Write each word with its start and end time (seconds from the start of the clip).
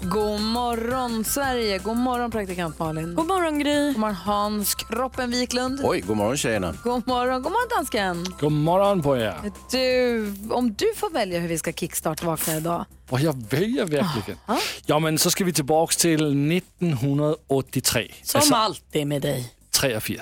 God 0.00 0.40
morgon 0.40 1.24
Sverige, 1.24 1.78
god 1.78 1.96
morgon 1.96 2.30
praktikant 2.30 2.78
Malin. 2.78 3.14
God 3.14 3.26
morgon 3.26 3.58
Gry. 3.58 3.92
God 3.92 3.98
morgon 3.98 4.14
Hans 4.14 4.74
Kroppen 4.74 5.30
Wiklund. 5.30 5.80
Oj, 5.82 6.00
god 6.00 6.16
morgon 6.16 6.36
tjejerna. 6.36 6.74
God 6.82 7.06
morgon, 7.06 7.42
god 7.42 7.52
morgon 7.52 7.68
dansken. 7.76 8.26
God 8.40 8.52
morgon 8.52 9.02
på 9.02 9.16
er. 9.16 9.34
Du, 9.70 10.34
om 10.50 10.74
du 10.74 10.92
får 10.96 11.10
välja 11.10 11.40
hur 11.40 11.48
vi 11.48 11.58
ska 11.58 11.72
kickstart 11.72 12.22
vakna 12.22 12.56
idag. 12.56 12.84
Och 13.10 13.20
jag 13.20 13.44
väljer 13.50 13.84
verkligen. 13.84 14.38
Ja, 14.86 14.98
men 14.98 15.18
så 15.18 15.30
ska 15.30 15.44
vi 15.44 15.52
tillbaka 15.52 15.92
till 15.92 16.52
1983. 16.52 18.12
Som 18.22 18.52
alltid 18.52 19.06
med 19.06 19.22
dig. 19.22 19.52
83. 19.76 20.18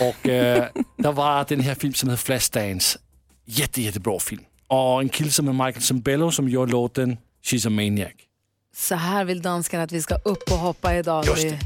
Och 0.00 0.28
äh, 0.28 0.66
där 0.96 1.12
var 1.12 1.44
den 1.48 1.60
här 1.60 1.74
film 1.74 1.94
som 1.94 2.10
heter 2.10 2.22
Flashdance. 2.24 2.98
Jätte, 3.44 3.82
jättebra 3.82 4.18
film. 4.18 4.42
Och 4.68 5.00
en 5.00 5.08
kille 5.08 5.30
som 5.30 5.48
är 5.48 5.52
Michael 5.52 5.82
Zambello 5.82 6.30
som 6.30 6.48
gjorde 6.48 6.72
låten 6.72 7.16
She's 7.44 7.66
a 7.66 7.70
Maniac. 7.70 8.25
Så 8.78 8.94
här 8.94 9.24
vill 9.24 9.42
dansken 9.42 9.80
att 9.80 9.92
vi 9.92 10.02
ska 10.02 10.14
upp 10.14 10.52
och 10.52 10.58
hoppa 10.58 10.94
idag. 10.94 11.26
Just 11.26 11.42
Det 11.42 11.58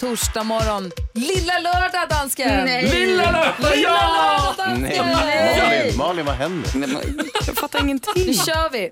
Torsdag 0.00 0.42
morgon. 0.42 0.90
Lilla 1.14 1.58
lördag 1.58 2.08
dansken! 2.10 2.66
Lilla 2.66 3.30
lördag! 3.30 3.76
Ja! 3.76 4.54
Nej, 4.78 4.98
Malin, 4.98 5.96
Malin, 5.96 6.26
vad 6.26 6.34
händer? 6.34 6.70
Jag 7.46 7.56
fattar 7.56 7.80
ingenting. 7.80 8.26
Nu 8.26 8.34
kör 8.34 8.70
vi! 8.72 8.88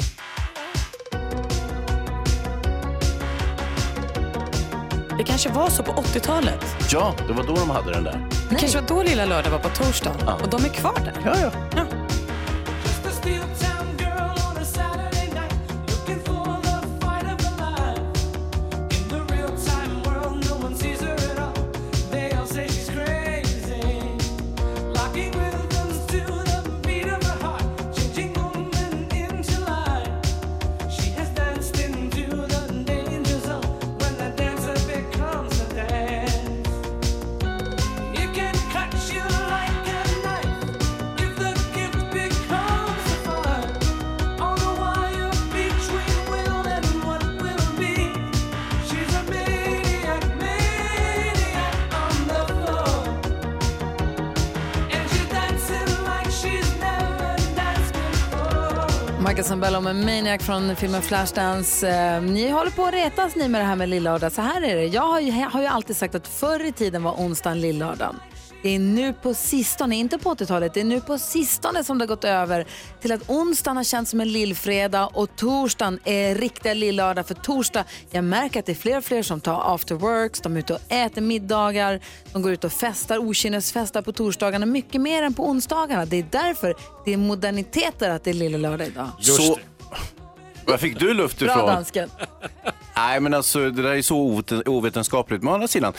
Det 5.18 5.24
kanske 5.24 5.48
var 5.48 5.70
så 5.70 5.82
på 5.82 5.92
80-talet. 5.92 6.66
Ja, 6.90 7.14
det 7.26 7.32
var 7.32 7.42
då 7.44 7.54
de 7.54 7.70
hade 7.70 7.92
den 7.92 8.04
där. 8.04 8.28
Det 8.50 8.56
kanske 8.56 8.80
var 8.80 8.88
då 8.88 9.02
Lilla 9.02 9.24
Lördag 9.24 9.50
var 9.50 9.58
på 9.58 9.68
torsdagen. 9.68 10.28
Och 10.28 10.50
de 10.50 10.64
är 10.64 10.68
kvar 10.68 11.00
där. 11.04 11.14
Ja, 11.24 11.52
ja. 11.76 11.84
Michael 59.40 59.48
Zambello 59.48 59.80
med 59.80 59.96
Maniac 59.96 60.42
från 60.42 60.76
filmen 60.76 61.02
Flashdance. 61.02 61.88
Eh, 61.88 62.22
ni 62.22 62.48
håller 62.48 62.70
på 62.70 62.84
att 62.84 62.94
retas 62.94 63.36
ni 63.36 63.48
med 63.48 63.60
det 63.60 63.64
här 63.64 63.76
med 63.76 63.88
lillördag. 63.88 64.32
Så 64.32 64.42
här 64.42 64.62
är 64.62 64.76
det. 64.76 64.84
Jag 64.84 65.02
har 65.02 65.20
ju, 65.20 65.30
har 65.32 65.60
ju 65.60 65.66
alltid 65.66 65.96
sagt 65.96 66.14
att 66.14 66.28
förr 66.28 66.64
i 66.64 66.72
tiden 66.72 67.02
var 67.02 67.12
onsdagen 67.12 67.60
lillördagen. 67.60 68.16
Det 68.62 68.68
är 68.68 68.78
nu 68.78 69.12
på 69.12 69.34
sistone, 69.34 69.96
inte 69.96 70.18
på 70.18 70.34
80-talet, 70.34 70.74
det 70.74 70.80
är 70.80 70.84
nu 70.84 71.00
på 71.00 71.18
sistone 71.18 71.84
som 71.84 71.98
det 71.98 72.02
har 72.02 72.08
gått 72.08 72.24
över 72.24 72.66
till 73.00 73.12
att 73.12 73.30
onsdagen 73.30 73.76
har 73.76 73.84
känts 73.84 74.10
som 74.10 74.20
en 74.20 74.32
lillfredag 74.32 75.10
och 75.14 75.36
torsdagen 75.36 76.00
är 76.04 76.34
riktiga 76.34 76.74
lillördag. 76.74 77.26
För 77.26 77.34
torsdag, 77.34 77.84
jag 78.10 78.24
märker 78.24 78.60
att 78.60 78.66
det 78.66 78.72
är 78.72 78.76
fler 78.76 78.98
och 78.98 79.04
fler 79.04 79.22
som 79.22 79.40
tar 79.40 79.74
after 79.74 79.94
works, 79.94 80.40
de 80.40 80.56
är 80.56 80.60
ute 80.60 80.74
och 80.74 80.80
äter 80.88 81.22
middagar, 81.22 82.00
de 82.32 82.42
går 82.42 82.52
ut 82.52 82.64
och 82.64 82.72
festar, 82.72 83.18
okynnesfestar 83.18 84.02
på 84.02 84.12
torsdagarna 84.12 84.66
mycket 84.66 85.00
mer 85.00 85.22
än 85.22 85.34
på 85.34 85.48
onsdagarna. 85.48 86.04
Det 86.04 86.16
är 86.16 86.26
därför 86.30 86.74
det 87.04 87.12
är 87.12 87.16
moderniteter 87.16 88.10
att 88.10 88.24
det 88.24 88.30
är 88.30 88.34
lillördag 88.34 88.86
idag. 88.86 89.08
Så, 89.20 89.58
var 90.66 90.76
fick 90.78 90.98
du 90.98 91.14
luft 91.14 91.38
Bra 91.38 91.48
ifrån? 91.48 91.66
dansken. 91.66 92.10
Nej, 92.96 93.20
men 93.20 93.34
alltså 93.34 93.70
det 93.70 93.82
där 93.82 93.90
är 93.94 94.02
så 94.02 94.16
oveten- 94.16 94.62
ovetenskapligt. 94.68 95.42
Men 95.42 95.50
å 95.50 95.54
andra 95.54 95.68
sidan 95.68 95.92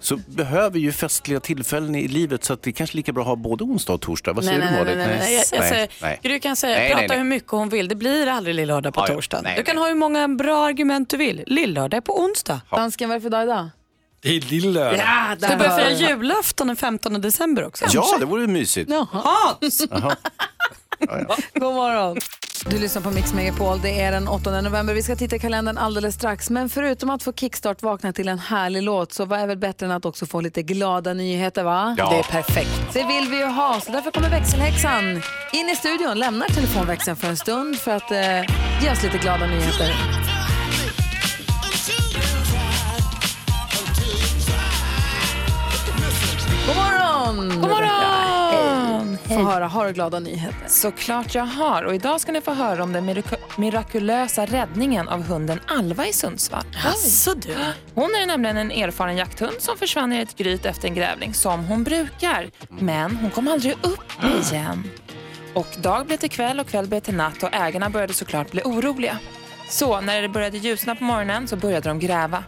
så 0.00 0.16
behöver 0.16 0.78
ju 0.78 0.92
festliga 0.92 1.40
tillfällen 1.40 1.94
i 1.94 2.08
livet 2.08 2.44
så 2.44 2.52
att 2.52 2.62
det 2.62 2.70
är 2.70 2.72
kanske 2.72 2.96
lika 2.96 3.12
bra 3.12 3.22
att 3.22 3.28
ha 3.28 3.36
både 3.36 3.64
onsdag 3.64 3.92
och 3.92 4.00
torsdag. 4.00 4.32
Vad 4.32 4.44
säger 4.44 4.58
Nej, 4.58 4.68
du 4.68 4.74
nej, 4.74 4.84
Malin? 4.84 4.98
nej, 4.98 5.06
nej, 5.08 5.18
nej. 5.18 5.34
Jag, 5.34 5.60
jag 5.60 5.68
säger, 5.68 5.88
nej. 6.02 6.20
Du 6.22 6.40
kan 6.40 6.56
säga, 6.56 6.78
Nej, 6.78 6.88
prata 6.88 6.98
nej, 7.00 7.08
nej. 7.08 7.18
hur 7.18 7.24
mycket 7.24 7.50
hon 7.50 7.68
vill. 7.68 7.88
Det 7.88 7.94
blir 7.94 8.26
aldrig 8.26 8.54
lillördag 8.54 8.94
på 8.94 9.00
Ja, 9.00 9.04
ja. 9.08 9.14
torsdagen. 9.14 9.44
Nej, 9.44 9.54
du 9.56 9.62
kan 9.62 9.74
nej. 9.76 9.82
ha 9.82 9.88
hur 9.88 9.94
många 9.96 10.28
bra 10.28 10.64
argument 10.66 11.10
du 11.10 11.16
vill. 11.16 11.42
Lillördag 11.46 11.96
är 11.96 12.00
på 12.00 12.20
onsdag. 12.20 12.60
Dansken, 12.70 13.08
vad 13.08 13.16
är 13.16 13.20
det 13.20 13.22
för 13.22 13.30
dag 13.30 13.42
idag? 13.42 13.68
Det 14.20 14.28
är 14.36 14.40
lillördag. 14.40 14.98
Ja, 14.98 15.36
Ska 15.38 15.48
vi 15.48 15.56
börja 15.56 15.76
fira 15.78 15.90
julafton 16.10 16.66
den 16.66 16.76
15 16.76 17.20
december 17.20 17.66
också? 17.66 17.84
Ja, 17.92 18.16
det 18.20 18.24
vore 18.26 18.46
mysigt. 18.46 18.90
Hans! 19.10 19.82
God 21.54 21.74
morgon. 21.74 22.16
Du 22.66 22.78
lyssnar 22.78 23.02
på 23.02 23.10
Mix 23.10 23.34
Megapol. 23.34 23.80
Det 23.80 24.00
är 24.00 24.12
den 24.12 24.28
8 24.28 24.60
november. 24.60 24.94
Vi 24.94 25.02
ska 25.02 25.16
titta 25.16 25.36
i 25.36 25.38
kalendern 25.38 25.78
alldeles 25.78 26.14
strax. 26.14 26.50
Men 26.50 26.68
förutom 26.68 27.10
att 27.10 27.22
få 27.22 27.32
kickstart 27.32 27.82
vakna 27.82 28.12
till 28.12 28.28
en 28.28 28.38
härlig 28.38 28.82
låt 28.82 29.12
så 29.12 29.24
vad 29.24 29.40
är 29.40 29.46
väl 29.46 29.58
bättre 29.58 29.86
än 29.86 29.92
att 29.92 30.04
också 30.04 30.26
få 30.26 30.40
lite 30.40 30.62
glada 30.62 31.14
nyheter 31.14 31.64
va? 31.64 31.94
Ja. 31.98 32.10
Det 32.10 32.16
är 32.16 32.22
perfekt. 32.22 32.92
Det 32.92 33.04
vill 33.06 33.28
vi 33.30 33.38
ju 33.38 33.44
ha. 33.46 33.80
Så 33.80 33.92
därför 33.92 34.10
kommer 34.10 34.30
växelhäxan 34.30 35.22
in 35.52 35.68
i 35.72 35.76
studion, 35.76 36.18
lämnar 36.18 36.46
telefonväxeln 36.46 37.16
för 37.16 37.28
en 37.28 37.36
stund 37.36 37.76
för 37.76 37.96
att 37.96 38.10
eh, 38.10 38.40
ge 38.82 38.92
oss 38.92 39.02
lite 39.02 39.18
glada 39.18 39.46
nyheter. 39.46 39.94
God 46.66 46.76
morgon! 46.76 47.60
God 47.60 47.70
morgon! 47.70 48.17
Få 49.28 49.42
höra, 49.42 49.66
har 49.66 49.86
du 49.86 49.92
glada 49.92 50.18
nyheter? 50.18 50.68
Såklart 50.68 51.34
jag 51.34 51.44
har. 51.44 51.82
Och 51.82 51.94
idag 51.94 52.20
ska 52.20 52.32
ni 52.32 52.40
få 52.40 52.52
höra 52.52 52.82
om 52.82 52.92
den 52.92 53.04
mirak- 53.10 53.38
mirakulösa 53.58 54.46
räddningen 54.46 55.08
av 55.08 55.22
hunden 55.22 55.60
Alva 55.66 56.06
i 56.06 56.12
Sundsvall. 56.12 56.64
Alltså 56.86 57.34
du. 57.34 57.56
Hon 57.94 58.04
är 58.22 58.26
nämligen 58.26 58.56
en 58.56 58.70
erfaren 58.70 59.16
jakthund 59.16 59.56
som 59.58 59.76
försvann 59.78 60.12
i 60.12 60.18
ett 60.18 60.36
gryt 60.36 60.66
efter 60.66 60.88
en 60.88 60.94
grävling 60.94 61.34
som 61.34 61.64
hon 61.64 61.84
brukar. 61.84 62.50
Men 62.68 63.16
hon 63.16 63.30
kom 63.30 63.48
aldrig 63.48 63.72
upp 63.72 64.24
igen. 64.50 64.90
Och 65.54 65.66
dag 65.78 66.06
blev 66.06 66.16
till 66.16 66.30
kväll 66.30 66.60
och 66.60 66.66
kväll 66.66 66.86
blev 66.86 67.00
till 67.00 67.14
natt 67.14 67.42
och 67.42 67.48
ägarna 67.54 67.90
började 67.90 68.14
såklart 68.14 68.50
bli 68.50 68.62
oroliga. 68.64 69.18
Så 69.68 70.00
när 70.00 70.22
det 70.22 70.28
började 70.28 70.58
ljusna 70.58 70.94
på 70.96 71.04
morgonen 71.04 71.48
så 71.48 71.56
började 71.56 71.88
de 71.88 71.98
gräva 71.98 72.44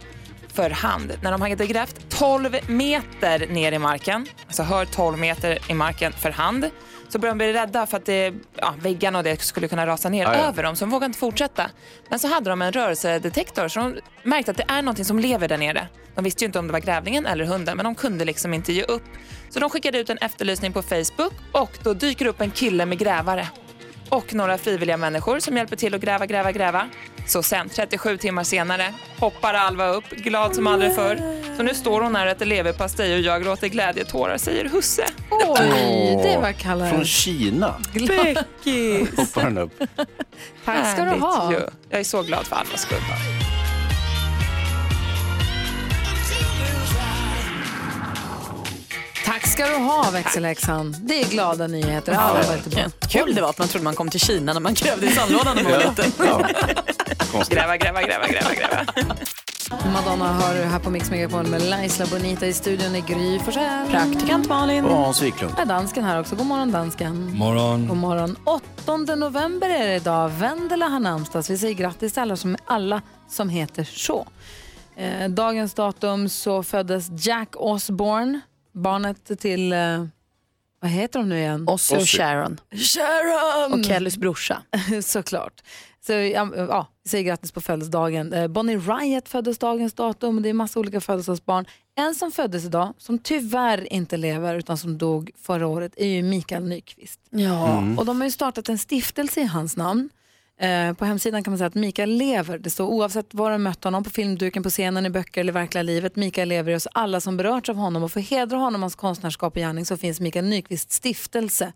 för 0.51 0.69
hand. 0.69 1.11
När 1.21 1.31
de 1.31 1.41
hade 1.41 1.67
grävt 1.67 2.09
12 2.09 2.57
meter 2.67 3.47
ner 3.47 3.71
i 3.71 3.79
marken, 3.79 4.27
alltså 4.47 4.63
hör 4.63 4.85
12 4.85 5.19
meter 5.19 5.71
i 5.71 5.73
marken 5.73 6.13
för 6.13 6.29
hand, 6.29 6.69
så 7.09 7.19
började 7.19 7.39
de 7.39 7.45
bli 7.45 7.53
rädda 7.53 7.85
för 7.85 7.97
att 7.97 8.05
det, 8.05 8.33
ja, 8.55 8.73
väggarna 8.79 9.17
och 9.17 9.23
det 9.23 9.41
skulle 9.41 9.67
kunna 9.67 9.87
rasa 9.87 10.09
ner 10.09 10.23
ja. 10.23 10.33
över 10.33 10.63
dem, 10.63 10.75
så 10.75 10.85
de 10.85 10.89
vågade 10.89 11.05
inte 11.05 11.19
fortsätta. 11.19 11.69
Men 12.09 12.19
så 12.19 12.27
hade 12.27 12.49
de 12.49 12.61
en 12.61 12.71
rörelsedetektor, 12.71 13.67
så 13.67 13.79
de 13.79 13.99
märkte 14.23 14.51
att 14.51 14.57
det 14.57 14.65
är 14.67 14.81
någonting 14.81 15.05
som 15.05 15.19
lever 15.19 15.47
där 15.47 15.57
nere. 15.57 15.87
De 16.15 16.23
visste 16.23 16.43
ju 16.43 16.45
inte 16.45 16.59
om 16.59 16.67
det 16.67 16.73
var 16.73 16.79
grävlingen 16.79 17.25
eller 17.25 17.45
hunden, 17.45 17.77
men 17.77 17.83
de 17.83 17.95
kunde 17.95 18.25
liksom 18.25 18.53
inte 18.53 18.73
ge 18.73 18.83
upp. 18.83 19.03
Så 19.49 19.59
de 19.59 19.69
skickade 19.69 19.99
ut 19.99 20.09
en 20.09 20.17
efterlysning 20.17 20.73
på 20.73 20.81
Facebook 20.81 21.33
och 21.51 21.71
då 21.83 21.93
dyker 21.93 22.25
upp 22.25 22.41
en 22.41 22.51
kille 22.51 22.85
med 22.85 22.97
grävare 22.97 23.47
och 24.11 24.33
några 24.33 24.57
frivilliga 24.57 24.97
människor 24.97 25.39
som 25.39 25.57
hjälper 25.57 25.75
till 25.75 25.95
att 25.95 26.01
gräva, 26.01 26.25
gräva, 26.25 26.51
gräva. 26.51 26.89
Så 27.27 27.43
sen, 27.43 27.69
37 27.69 28.17
timmar 28.17 28.43
senare, 28.43 28.93
hoppar 29.19 29.53
Alva 29.53 29.87
upp, 29.87 30.09
glad 30.09 30.55
som 30.55 30.67
aldrig 30.67 30.95
förr. 30.95 31.43
Så 31.57 31.63
nu 31.63 31.73
står 31.73 32.01
hon 32.01 32.15
här 32.15 32.25
och 32.25 32.31
äter 32.31 32.45
leverpastej 32.45 33.13
och 33.13 33.19
jag 33.19 33.43
gråter 33.43 33.67
glädjetårar, 33.67 34.37
säger 34.37 34.69
husse. 34.69 35.05
Oj, 35.29 36.19
det 36.23 36.37
var 36.41 36.51
kallar 36.51 36.89
Från 36.89 37.05
Kina 37.05 37.75
Beckis! 37.93 39.17
hoppar 39.17 39.43
den 39.43 39.57
upp. 39.57 39.83
Tack 40.65 40.93
ska 40.93 41.05
du 41.05 41.11
ha. 41.11 41.53
Jag 41.89 41.99
är 41.99 42.03
så 42.03 42.21
glad 42.23 42.45
för 42.45 42.55
Alvas 42.55 42.81
skull. 42.81 43.40
Tack 49.41 49.51
ska 49.51 49.65
du 49.67 49.75
ha 49.75 50.11
växelhäxan. 50.11 50.95
Det 50.99 51.21
är 51.21 51.25
glada 51.29 51.67
nyheter. 51.67 52.13
Alla 52.13 52.33
var. 52.33 53.07
Kul 53.09 53.35
det 53.35 53.41
var 53.41 53.49
att 53.49 53.59
man 53.59 53.67
trodde 53.67 53.83
man 53.83 53.95
kom 53.95 54.09
till 54.09 54.19
Kina 54.19 54.53
när 54.53 54.59
man 54.59 54.73
grävde 54.73 55.05
i 55.05 55.11
sandlådan 55.11 55.55
när 55.55 55.63
man 55.63 55.71
var 55.71 55.79
liten. 55.79 56.11
Gräva, 57.49 57.77
gräva, 57.77 58.01
gräva, 58.01 58.27
gräva, 58.27 58.53
gräva. 58.53 58.85
Madonna 59.93 60.33
har 60.33 60.53
du 60.55 60.61
här 60.61 60.79
på 60.79 60.89
Mix 60.89 61.11
Megapol 61.11 61.47
med 61.47 61.61
Laisla 61.61 62.05
Bonita 62.05 62.47
i 62.47 62.53
studion 62.53 62.95
i 62.95 63.01
Gry 63.01 63.39
Forssell. 63.39 63.87
Praktikant 63.91 64.49
Malin. 64.49 64.85
Och 64.85 64.97
Hans 64.97 65.21
Wiklund. 65.21 65.53
är 65.59 65.65
dansken 65.65 66.03
här 66.03 66.19
också. 66.19 66.35
God 66.35 66.45
morgon 66.45 66.71
dansken. 66.71 67.37
Morgon. 67.37 67.87
God 67.87 67.97
morgon. 67.97 68.35
8 68.85 69.15
november 69.15 69.69
är 69.69 69.87
det 69.87 69.95
idag. 69.95 70.29
Vendela 70.29 70.85
har 70.85 70.99
namnsdag. 70.99 71.43
Vi 71.49 71.57
säger 71.57 71.73
grattis 71.75 72.13
till 72.13 72.21
alla 72.21 72.35
som, 72.35 72.57
alla 72.65 73.01
som 73.29 73.49
heter 73.49 73.83
så. 73.83 74.27
Eh, 74.95 75.29
dagens 75.29 75.73
datum 75.73 76.29
så 76.29 76.63
föddes 76.63 77.25
Jack 77.25 77.49
Osborne, 77.55 78.39
barnet 78.71 79.39
till, 79.39 79.73
eh, 79.73 80.05
vad 80.79 80.91
heter 80.91 81.19
de 81.19 81.29
nu 81.29 81.37
igen? 81.37 81.67
Ossie 81.67 81.97
och 81.97 82.09
Sharon. 82.09 82.59
Sharon! 82.71 83.79
Och 83.79 83.85
Kellys 83.85 84.17
brorsa. 84.17 84.63
Såklart. 85.03 85.61
Så, 86.05 86.13
ja, 86.13 86.49
ja, 86.55 86.87
säger 87.09 87.23
grattis 87.23 87.51
på 87.51 87.61
födelsedagen. 87.61 88.33
Eh, 88.33 88.47
Bonnie 88.47 88.77
Riot 88.77 89.29
föddes 89.29 89.57
dagens 89.57 89.93
datum 89.93 90.35
och 90.37 90.41
det 90.41 90.49
är 90.49 90.53
massa 90.53 90.79
olika 90.79 91.01
födelsedagsbarn. 91.01 91.65
En 91.95 92.15
som 92.15 92.31
föddes 92.31 92.65
idag, 92.65 92.93
som 92.97 93.19
tyvärr 93.19 93.93
inte 93.93 94.17
lever 94.17 94.55
utan 94.55 94.77
som 94.77 94.97
dog 94.97 95.31
förra 95.37 95.67
året, 95.67 95.93
är 95.97 96.07
ju 96.07 96.23
Mikael 96.23 96.63
Nyqvist. 96.63 97.19
Ja. 97.29 97.83
Och 97.97 98.05
de 98.05 98.17
har 98.21 98.27
ju 98.27 98.31
startat 98.31 98.69
en 98.69 98.77
stiftelse 98.77 99.41
i 99.41 99.45
hans 99.45 99.77
namn. 99.77 100.09
Eh, 100.61 100.93
på 100.93 101.05
hemsidan 101.05 101.43
kan 101.43 101.51
man 101.51 101.57
säga 101.57 101.67
att 101.67 101.75
Mikael 101.75 102.09
lever. 102.09 102.57
Det 102.57 102.69
står 102.69 102.85
oavsett 102.85 103.33
var 103.33 103.51
du 103.51 103.57
mött 103.57 103.83
honom, 103.83 104.03
på 104.03 104.09
filmduken, 104.09 104.63
på 104.63 104.69
scenen, 104.69 105.05
i 105.05 105.09
böcker 105.09 105.41
eller 105.41 105.53
verkliga 105.53 105.83
livet. 105.83 106.15
Mikael 106.15 106.49
lever 106.49 106.71
i 106.71 106.75
oss 106.75 106.87
alla 106.91 107.21
som 107.21 107.37
berörts 107.37 107.69
av 107.69 107.75
honom 107.75 108.03
och 108.03 108.11
för 108.11 108.19
att 108.19 108.29
hedra 108.29 108.57
honom, 108.57 108.81
hans 108.81 108.95
konstnärskap 108.95 109.53
och 109.53 109.59
gärning 109.59 109.85
så 109.85 109.97
finns 109.97 110.19
Mikael 110.19 110.45
Nyqvists 110.45 110.95
stiftelse 110.95 111.73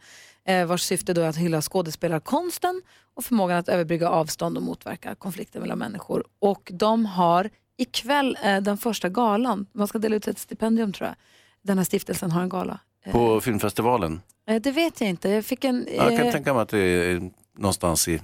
eh, 0.47 0.65
vars 0.65 0.81
syfte 0.81 1.13
då 1.13 1.21
är 1.21 1.27
att 1.27 1.37
hylla 1.37 1.61
skådespelarkonsten 1.61 2.81
och 3.15 3.25
förmågan 3.25 3.57
att 3.57 3.69
överbrygga 3.69 4.09
avstånd 4.09 4.57
och 4.57 4.63
motverka 4.63 5.15
konflikter 5.15 5.59
mellan 5.59 5.79
människor. 5.79 6.23
Och 6.39 6.71
de 6.73 7.05
har 7.05 7.49
ikväll 7.77 8.37
eh, 8.43 8.61
den 8.61 8.77
första 8.77 9.09
galan, 9.09 9.65
man 9.73 9.87
ska 9.87 9.99
dela 9.99 10.15
ut 10.15 10.27
ett 10.27 10.39
stipendium 10.39 10.93
tror 10.93 11.07
jag. 11.07 11.15
Den 11.61 11.77
här 11.77 11.85
stiftelsen 11.85 12.31
har 12.31 12.41
en 12.41 12.49
gala. 12.49 12.79
På 13.11 13.41
filmfestivalen. 13.41 14.21
Det 14.61 14.71
vet 14.71 15.01
jag 15.01 15.09
inte. 15.09 15.29
Jag 15.29 15.45
fick 15.45 15.63
en, 15.63 15.87
Jag 15.95 16.17
kan 16.17 16.27
eh, 16.27 16.31
tänka 16.31 16.53
mig 16.53 16.61
att 16.61 16.69
det 16.69 16.79
är 16.79 17.31
någonstans 17.57 18.07
i... 18.07 18.19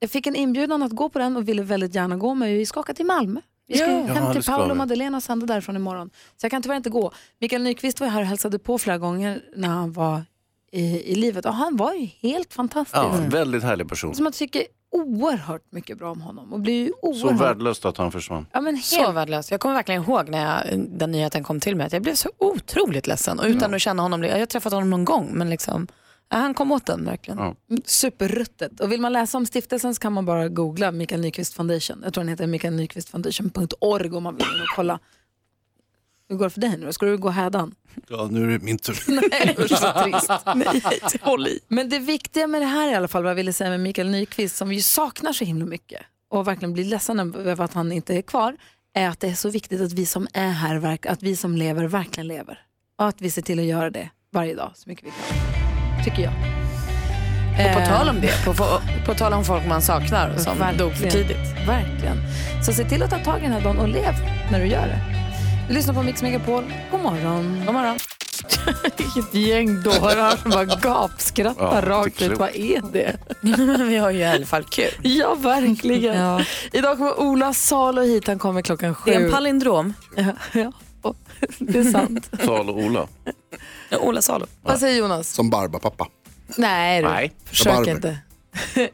jag 0.00 0.10
fick 0.10 0.26
en 0.26 0.36
inbjudan 0.36 0.82
att 0.82 0.92
gå 0.92 1.08
på 1.08 1.18
den 1.18 1.36
och 1.36 1.48
ville 1.48 1.62
väldigt 1.62 1.94
gärna 1.94 2.16
gå 2.16 2.34
men 2.34 2.48
vi 2.48 2.66
ska 2.66 2.80
åka 2.80 2.94
till 2.94 3.06
Malmö. 3.06 3.40
Vi 3.66 3.76
ska 3.78 3.86
Ja, 3.90 4.02
hem 4.02 4.32
till 4.32 4.42
Paolo 4.44 4.70
och 4.70 4.76
Madeleine 4.76 5.16
och 5.16 5.22
sända 5.22 5.46
därifrån 5.46 5.76
imorgon. 5.76 6.10
Så 6.36 6.44
jag 6.44 6.50
kan 6.50 6.62
tyvärr 6.62 6.76
inte 6.76 6.90
gå. 6.90 7.12
Mikael 7.40 7.62
Nyqvist 7.62 8.00
var 8.00 8.06
ju 8.06 8.10
här 8.12 8.20
och 8.20 8.26
hälsade 8.26 8.58
på 8.58 8.78
flera 8.78 8.98
gånger 8.98 9.42
när 9.56 9.68
han 9.68 9.92
var 9.92 10.22
i, 10.72 11.12
i 11.12 11.14
livet 11.14 11.46
och 11.46 11.54
han 11.54 11.76
var 11.76 11.92
ju 11.94 12.06
helt 12.06 12.52
fantastisk. 12.54 12.96
Ja, 12.96 13.14
väldigt 13.30 13.62
härlig 13.62 13.88
person. 13.88 14.14
Så 14.14 14.22
man 14.22 14.32
tycker 14.32 14.62
oerhört 14.92 15.72
mycket 15.72 15.98
bra 15.98 16.10
om 16.10 16.20
honom 16.20 16.52
och 16.52 16.60
blir 16.60 16.84
ju 16.84 16.88
Så 16.88 17.06
oerhört... 17.26 17.40
värdelöst 17.40 17.84
att 17.84 17.96
han 17.96 18.12
försvann. 18.12 18.46
ja, 18.52 18.60
men 18.60 18.74
helt... 18.74 18.86
Så 18.86 19.12
värdelös. 19.12 19.50
Jag 19.50 19.60
kommer 19.60 19.74
verkligen 19.74 20.02
ihåg 20.02 20.28
när 20.28 20.44
jag, 20.68 20.78
den 20.88 21.10
nyheten 21.10 21.44
kom 21.44 21.60
till 21.60 21.76
mig 21.76 21.86
att 21.86 21.92
jag 21.92 22.02
blev 22.02 22.14
så 22.14 22.30
otroligt 22.38 23.06
ledsen. 23.06 23.38
Och 23.40 23.46
utan 23.46 23.74
att 23.74 23.80
känna 23.82 24.02
honom, 24.02 24.22
jag 24.22 24.38
har 24.38 24.46
träffat 24.46 24.72
honom 24.72 24.90
någon 24.90 25.04
gång 25.04 25.30
men 25.32 25.50
liksom, 25.50 25.86
ja, 26.30 26.36
han 26.36 26.54
kom 26.54 26.72
åt 26.72 26.86
den 26.86 27.04
verkligen. 27.04 27.38
Ja. 27.38 27.54
Superruttet. 27.84 28.80
Och 28.80 28.92
vill 28.92 29.00
man 29.00 29.12
läsa 29.12 29.38
om 29.38 29.46
stiftelsen 29.46 29.94
så 29.94 30.00
kan 30.00 30.12
man 30.12 30.26
bara 30.26 30.48
googla 30.48 30.92
Mikael 30.92 31.20
Nyqvist 31.20 31.54
Foundation. 31.54 32.00
Jag 32.04 32.14
tror 32.14 32.24
den 32.24 32.28
heter 32.28 32.46
mikaelnyqvistfoundation.org 32.46 34.10
om 34.16 34.22
man 34.22 34.36
vill 34.36 34.46
in 34.46 34.60
och 34.60 34.76
kolla. 34.76 34.98
Hur 36.28 36.36
går 36.36 36.44
det 36.44 36.50
för 36.50 36.60
dig 36.60 36.78
nu? 36.78 36.92
Ska 36.92 37.06
du 37.06 37.18
gå 37.18 37.28
hädan? 37.28 37.74
Ja, 38.08 38.28
nu 38.30 38.44
är 38.44 38.58
det 38.58 38.64
min 38.64 38.78
tur. 38.78 38.98
Nej, 39.30 39.56
usch 39.58 39.82
vad 39.82 40.04
trist. 40.04 40.30
Nej, 40.54 41.20
håll 41.20 41.46
i. 41.46 41.60
Men 41.68 41.88
det 41.88 41.98
viktiga 41.98 42.46
med 42.46 42.62
det 42.62 42.66
här 42.66 42.92
i 42.92 42.94
alla 42.94 43.08
fall, 43.08 43.22
vad 43.22 43.30
jag 43.30 43.36
ville 43.36 43.52
säga 43.52 43.70
med 43.70 43.80
Mikael 43.80 44.10
Nyqvist, 44.10 44.56
som 44.56 44.72
ju 44.72 44.82
saknar 44.82 45.32
så 45.32 45.44
himla 45.44 45.66
mycket 45.66 46.02
och 46.28 46.48
verkligen 46.48 46.72
blir 46.72 46.84
ledsen 46.84 47.34
över 47.34 47.64
att 47.64 47.74
han 47.74 47.92
inte 47.92 48.16
är 48.16 48.22
kvar, 48.22 48.56
är 48.94 49.08
att 49.08 49.20
det 49.20 49.28
är 49.28 49.34
så 49.34 49.50
viktigt 49.50 49.80
att 49.80 49.92
vi 49.92 50.06
som 50.06 50.26
är 50.32 50.50
här, 50.50 50.98
att 51.08 51.22
vi 51.22 51.36
som 51.36 51.56
lever 51.56 51.84
verkligen 51.84 52.28
lever. 52.28 52.58
Och 52.98 53.06
att 53.06 53.20
vi 53.20 53.30
ser 53.30 53.42
till 53.42 53.58
att 53.58 53.64
göra 53.64 53.90
det 53.90 54.10
varje 54.32 54.54
dag 54.54 54.72
så 54.74 54.88
mycket 54.88 55.04
vi 55.06 55.10
kan. 55.10 55.59
Tycker 56.04 56.22
jag. 56.22 56.32
Och 57.66 57.74
på 57.74 57.80
Eh, 57.80 57.88
tal 57.88 58.08
om 58.08 58.20
det, 58.20 58.44
på, 58.44 58.54
på, 58.54 58.64
på 59.06 59.14
tal 59.14 59.32
om 59.32 59.44
folk 59.44 59.66
man 59.66 59.82
saknar 59.82 60.36
som 60.38 60.58
dog 60.78 60.92
för 60.94 61.10
tidigt. 61.10 61.68
Verkligen. 61.68 62.16
Så 62.64 62.72
se 62.72 62.84
till 62.84 63.02
att 63.02 63.10
ta 63.10 63.18
tag 63.18 63.38
i 63.38 63.42
den 63.42 63.52
här 63.52 63.60
dagen 63.60 63.78
och 63.78 63.88
lev 63.88 64.14
när 64.50 64.60
du 64.60 64.66
gör 64.66 64.86
det. 64.86 64.98
Du 65.68 65.74
lyssnar 65.74 65.94
på 65.94 66.02
Mix 66.02 66.22
Megapol. 66.22 66.64
God 66.90 67.00
morgon. 67.00 67.62
God 67.66 67.74
morgon. 67.74 67.98
Ett 69.18 69.34
gäng 69.34 69.82
dårar 69.82 70.36
som 70.36 70.50
bara 70.50 70.64
gapskrattar 70.64 71.82
Ja, 71.82 71.90
rakt 71.90 72.22
ut. 72.22 72.38
Vad 72.38 72.56
är 72.56 72.92
det? 72.92 73.16
Vi 73.84 73.96
har 73.96 74.10
ju 74.10 74.18
i 74.18 74.24
alla 74.24 74.46
fall 74.46 74.64
kul. 74.64 74.90
Ja, 75.02 75.34
verkligen. 75.34 76.16
Ja. 76.16 76.40
Idag 76.72 76.96
kommer 76.98 77.20
Ola 77.20 77.52
Salo 77.52 78.02
hit. 78.02 78.26
Han 78.26 78.38
kommer 78.38 78.62
klockan 78.62 78.94
sju. 78.94 79.10
Det 79.10 79.16
är 79.16 79.24
en 79.24 79.30
palindrom. 79.30 79.94
ja, 80.16 80.24
ja. 80.52 80.72
Och 81.02 81.16
Det 81.58 81.78
är 81.78 81.84
sant. 81.84 82.30
Sal 82.44 82.70
och 82.70 82.78
Ola. 82.78 83.08
Ja, 83.88 83.98
Ola 83.98 84.22
Salo. 84.22 84.46
Vad 84.62 84.78
säger 84.78 84.98
Jonas? 84.98 85.28
Som 85.28 85.50
Barbapappa. 85.50 86.06
Nej, 86.56 87.02
du. 87.02 87.08
Nej. 87.08 87.32
försök 87.44 87.74
Barber. 87.74 87.90
inte. 87.90 88.18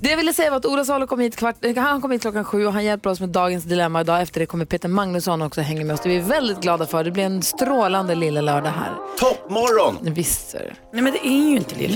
Det 0.00 0.10
jag 0.10 0.16
ville 0.16 0.32
säga 0.32 0.50
var 0.50 0.56
att 0.56 0.66
Ola 0.66 0.84
Salo 0.84 1.06
kom 1.06 1.20
hit, 1.20 1.36
kvart, 1.36 1.56
han 1.76 2.00
kom 2.00 2.10
hit 2.10 2.20
klockan 2.20 2.44
sju 2.44 2.66
och 2.66 2.72
han 2.72 2.84
hjälper 2.84 3.10
oss 3.10 3.20
med 3.20 3.28
dagens 3.28 3.64
dilemma. 3.64 4.00
Idag 4.00 4.22
efter 4.22 4.40
det 4.40 4.46
kommer 4.46 4.64
Peter 4.64 4.88
Magnusson 4.88 5.42
också 5.42 5.60
hänga 5.60 5.84
med 5.84 5.94
oss. 5.94 6.00
Det 6.00 6.08
är 6.08 6.20
vi 6.20 6.28
väldigt 6.28 6.60
glada 6.60 6.86
för. 6.86 7.04
Det 7.04 7.10
blir 7.10 7.24
en 7.24 7.42
strålande 7.42 8.14
lilla 8.14 8.40
lördag 8.40 8.70
här. 8.70 8.92
Toppmorgon! 9.18 10.14
Visst 10.14 10.52
det. 10.52 10.72
Nej 10.92 11.02
men 11.02 11.12
det 11.12 11.26
är 11.26 11.48
ju 11.50 11.56
inte. 11.56 11.74
God 11.74 11.90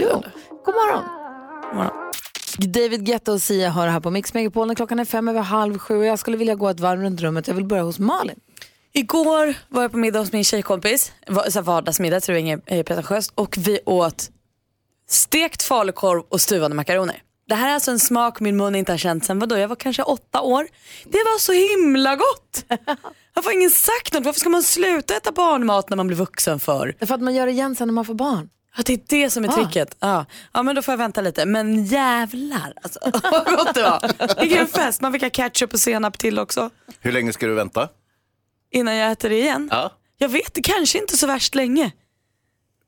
morgon. 0.75 1.05
God 1.71 1.75
morgon. 1.75 1.93
David 2.59 3.07
Guetta 3.07 3.33
och 3.33 3.43
Sia 3.43 3.71
hör 3.71 3.89
här 3.89 4.01
på 4.01 4.11
Mix 4.11 4.35
Megapol 4.35 4.67
när 4.67 4.75
klockan 4.75 4.99
är 4.99 5.05
fem 5.05 5.29
över 5.29 5.41
halv 5.41 5.79
sju 5.79 5.99
och 5.99 6.05
jag 6.05 6.19
skulle 6.19 6.37
vilja 6.37 6.55
gå 6.55 6.69
ett 6.69 6.81
varv 6.81 7.01
runt 7.01 7.21
rummet. 7.21 7.49
Jag 7.49 7.55
vill 7.55 7.65
börja 7.65 7.83
hos 7.83 7.99
Malin. 7.99 8.41
Igår 8.97 9.55
var 9.69 9.83
jag 9.83 9.93
på 9.93 9.99
middag 9.99 10.19
hos 10.19 10.33
min 10.33 10.45
tjejkompis, 10.45 11.13
så 11.49 11.61
vardagsmiddag 11.61 12.21
tror 12.21 12.35
jag 12.37 12.41
inget 12.41 12.61
eh, 12.67 12.83
pretentiöst 12.83 13.33
och 13.35 13.57
vi 13.59 13.79
åt 13.87 14.31
stekt 15.09 15.63
falukorv 15.63 16.23
och 16.29 16.41
stuvade 16.41 16.75
makaroner. 16.75 17.23
Det 17.49 17.55
här 17.55 17.69
är 17.71 17.75
alltså 17.75 17.91
en 17.91 17.99
smak 17.99 18.41
min 18.41 18.57
mun 18.57 18.75
inte 18.75 18.93
har 18.93 18.99
känt 18.99 19.25
sen 19.25 19.39
vadå, 19.39 19.57
jag 19.59 19.69
var 19.69 19.77
kanske 19.77 20.03
åtta 20.03 20.41
år. 20.41 20.69
Det 21.05 21.19
var 21.19 21.39
så 21.39 21.53
himla 21.53 22.17
gott! 22.17 22.65
Varför 23.35 23.51
har 23.51 23.53
ingen 23.57 23.71
sagt 23.71 24.15
något? 24.15 24.25
Varför 24.25 24.41
ska 24.41 24.49
man 24.49 24.63
sluta 24.63 25.17
äta 25.17 25.33
barnmat 25.33 25.89
när 25.91 25.97
man 25.97 26.07
blir 26.07 26.17
vuxen 26.17 26.61
för? 26.61 26.87
Det 26.87 26.95
är 27.05 27.07
för 27.07 27.15
att 27.15 27.23
man 27.23 27.35
gör 27.35 27.47
det 27.47 27.53
igen 27.53 27.77
sen 27.77 27.89
när 27.89 27.93
man 27.93 28.05
får 28.05 28.15
barn. 28.15 28.49
Ja, 28.77 28.83
det 28.87 28.93
är 28.93 29.01
det 29.09 29.31
som 29.31 29.45
är 29.45 29.49
Ah. 29.49 29.53
tricket. 29.53 29.97
Ja. 30.01 30.27
ja, 30.53 30.63
men 30.63 30.75
då 30.77 30.83
får 30.83 30.93
jag 30.93 30.99
vänta 30.99 31.21
lite. 31.21 31.47
Men 31.47 31.85
jävlar 31.85 32.73
alltså, 32.83 32.99
vad 33.31 33.45
gott 33.57 33.75
det 33.75 33.83
var. 33.83 34.41
Vilken 34.41 34.67
fest. 34.67 35.01
Man 35.01 35.13
fick 35.13 35.23
ha 35.23 35.31
ketchup 35.31 35.73
och 35.75 35.81
senap 35.81 36.19
till 36.19 36.39
också. 36.39 36.71
Hur 37.01 37.13
länge 37.13 37.33
ska 37.33 37.47
du 37.47 37.55
vänta? 37.55 37.89
Innan 38.73 38.95
jag 38.97 39.13
äter 39.13 39.29
det 39.29 39.39
igen. 39.39 39.69
Ja. 39.73 39.93
Jag 40.19 40.29
vet, 40.29 40.55
det 40.55 40.63
kanske 40.63 40.99
inte 40.99 41.17
så 41.17 41.27
värst 41.27 41.55
länge. 41.55 41.91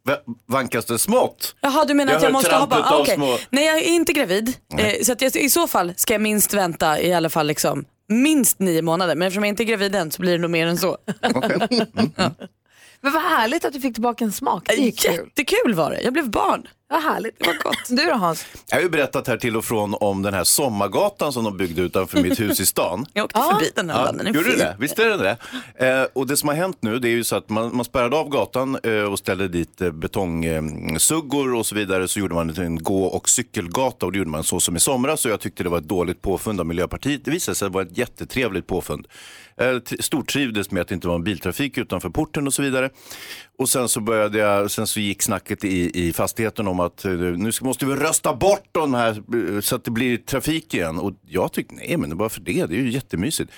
Va- 0.05 0.19
Vankas 0.47 0.85
det 0.85 0.99
smått? 0.99 1.55
Jaha, 1.61 1.85
du 1.85 1.95
menar 1.95 2.13
Jag 2.13 2.17
att 2.17 2.23
jag 2.23 2.33
måste 2.33 2.59
av 2.59 2.73
Ah, 2.73 3.05
små- 3.15 3.39
Nej, 3.51 3.65
jag 3.67 3.77
är 3.79 3.83
inte 3.89 4.13
gravid. 4.13 4.57
Eh, 4.79 5.03
så 5.03 5.13
att 5.13 5.23
jag, 5.23 5.37
i 5.37 5.51
så 5.51 5.69
fall 5.69 5.93
ska 5.97 6.15
jag 6.15 6.21
minst 6.21 6.55
vänta 6.55 7.01
i 7.01 7.13
alla 7.13 7.31
fall 7.31 7.47
liksom, 7.47 7.85
minst 8.09 8.59
nio 8.59 8.83
månader. 8.83 9.15
Men 9.15 9.29
eftersom 9.29 9.45
jag 9.45 9.49
inte 9.49 9.63
är 9.63 9.65
gravid 9.65 9.95
än 9.95 10.11
så 10.11 10.23
blir 10.23 10.33
det 10.33 10.39
nog 10.39 10.51
mer 10.51 10.67
än 10.67 10.79
så. 10.79 10.99
Men 13.01 13.13
vad 13.13 13.23
härligt 13.23 13.65
att 13.65 13.73
du 13.73 13.81
fick 13.81 13.95
tillbaka 13.95 14.25
en 14.25 14.33
smak. 14.33 14.63
Det 14.67 14.73
är 14.73 14.91
kul. 14.91 15.31
Jättekul 15.37 15.75
var 15.75 15.91
det. 15.91 16.01
Jag 16.03 16.13
blev 16.13 16.31
barn. 16.31 16.69
Vad 16.91 17.03
härligt. 17.03 17.47
Vad 17.47 17.59
gott. 17.59 17.89
Du 17.89 18.05
då 18.05 18.13
Hans? 18.15 18.47
Jag 18.69 18.77
har 18.77 18.83
ju 18.83 18.89
berättat 18.89 19.27
här 19.27 19.37
till 19.37 19.57
och 19.57 19.65
från 19.65 19.95
om 19.95 20.23
den 20.23 20.35
här 20.35 20.45
sommargatan 20.45 21.33
som 21.33 21.45
de 21.45 21.57
byggde 21.57 21.83
utanför 21.83 22.23
mitt 22.23 22.41
hus 22.41 22.61
i 22.61 22.67
stan. 22.67 23.07
Jag 23.13 23.25
åkte 23.25 23.41
förbi 23.41 23.71
den 23.75 23.91
här 23.91 24.07
Ja. 24.07 24.13
Den 24.13 24.35
gjorde 24.35 24.51
du 24.51 24.57
det? 24.57 24.77
Visst 24.79 24.99
är 24.99 25.09
den 25.09 25.19
det? 25.19 25.37
Eh, 25.87 26.07
och 26.13 26.27
det 26.27 26.37
som 26.37 26.49
har 26.49 26.57
hänt 26.57 26.79
nu 26.81 26.99
det 26.99 27.09
är 27.09 27.11
ju 27.11 27.25
så 27.25 27.37
att 27.37 27.49
man, 27.49 27.77
man 27.77 27.85
spärrade 27.85 28.17
av 28.17 28.29
gatan 28.29 28.79
eh, 28.83 28.93
och 28.93 29.19
ställde 29.19 29.49
dit 29.49 29.81
eh, 29.81 29.91
betongsuggor 29.91 31.55
och 31.55 31.67
så 31.67 31.75
vidare. 31.75 32.09
Så 32.09 32.21
gjorde 32.21 32.35
man 32.35 32.51
en 32.51 32.83
gå 32.83 33.05
och 33.05 33.29
cykelgata 33.29 34.07
och 34.07 34.13
det 34.13 34.19
gjorde 34.19 34.31
man 34.31 34.45
så 34.45 34.61
som 34.61 34.77
i 34.77 34.81
somras. 34.81 35.25
Och 35.25 35.31
jag 35.31 35.41
tyckte 35.41 35.63
det 35.63 35.69
var 35.69 35.79
ett 35.79 35.89
dåligt 35.89 36.23
påfund 36.23 36.61
av 36.61 36.67
Miljöpartiet. 36.67 37.25
Det 37.25 37.31
visade 37.31 37.55
sig 37.55 37.69
vara 37.69 37.85
ett 37.85 37.99
jättetrevligt 37.99 38.67
påfund. 38.67 39.07
Tr- 39.59 40.03
stortrivdes 40.03 40.71
med 40.71 40.81
att 40.81 40.89
det 40.89 40.95
inte 40.95 41.09
var 41.09 41.15
en 41.15 41.25
biltrafik 41.25 41.79
utanför 41.79 42.09
porten 42.09 42.47
och 42.47 42.55
så 42.55 42.63
vidare. 42.63 42.91
Och 43.59 43.69
sen 43.69 43.89
så 43.89 44.01
började 44.01 44.39
jag, 44.39 44.71
sen 44.71 44.87
så 44.87 45.01
gick 45.01 45.23
snacket 45.23 45.65
i, 45.65 46.07
i 46.09 46.13
fastigheten 46.13 46.69
om 46.69 46.81
att 46.81 47.05
eh, 47.05 47.13
nu 47.13 47.51
måste 47.61 47.87
vi 47.87 47.95
rösta 47.95 48.35
bort 48.35 48.69
de 48.73 48.95
här 48.95 49.11
eh, 49.55 49.61
så 49.61 49.77
att 49.77 49.85
det 49.85 49.91
blir 49.91 50.17
trafik 50.17 50.75
igen. 50.75 50.99
Och 50.99 51.13
jag 51.27 51.53
tyckte 51.53 51.75
nej 51.75 51.97
men 51.97 52.17
varför 52.17 52.41
det? 52.41 52.67
Det 52.67 52.75
är 52.75 52.81
ju 52.81 52.91
jättemysigt. 52.91 53.53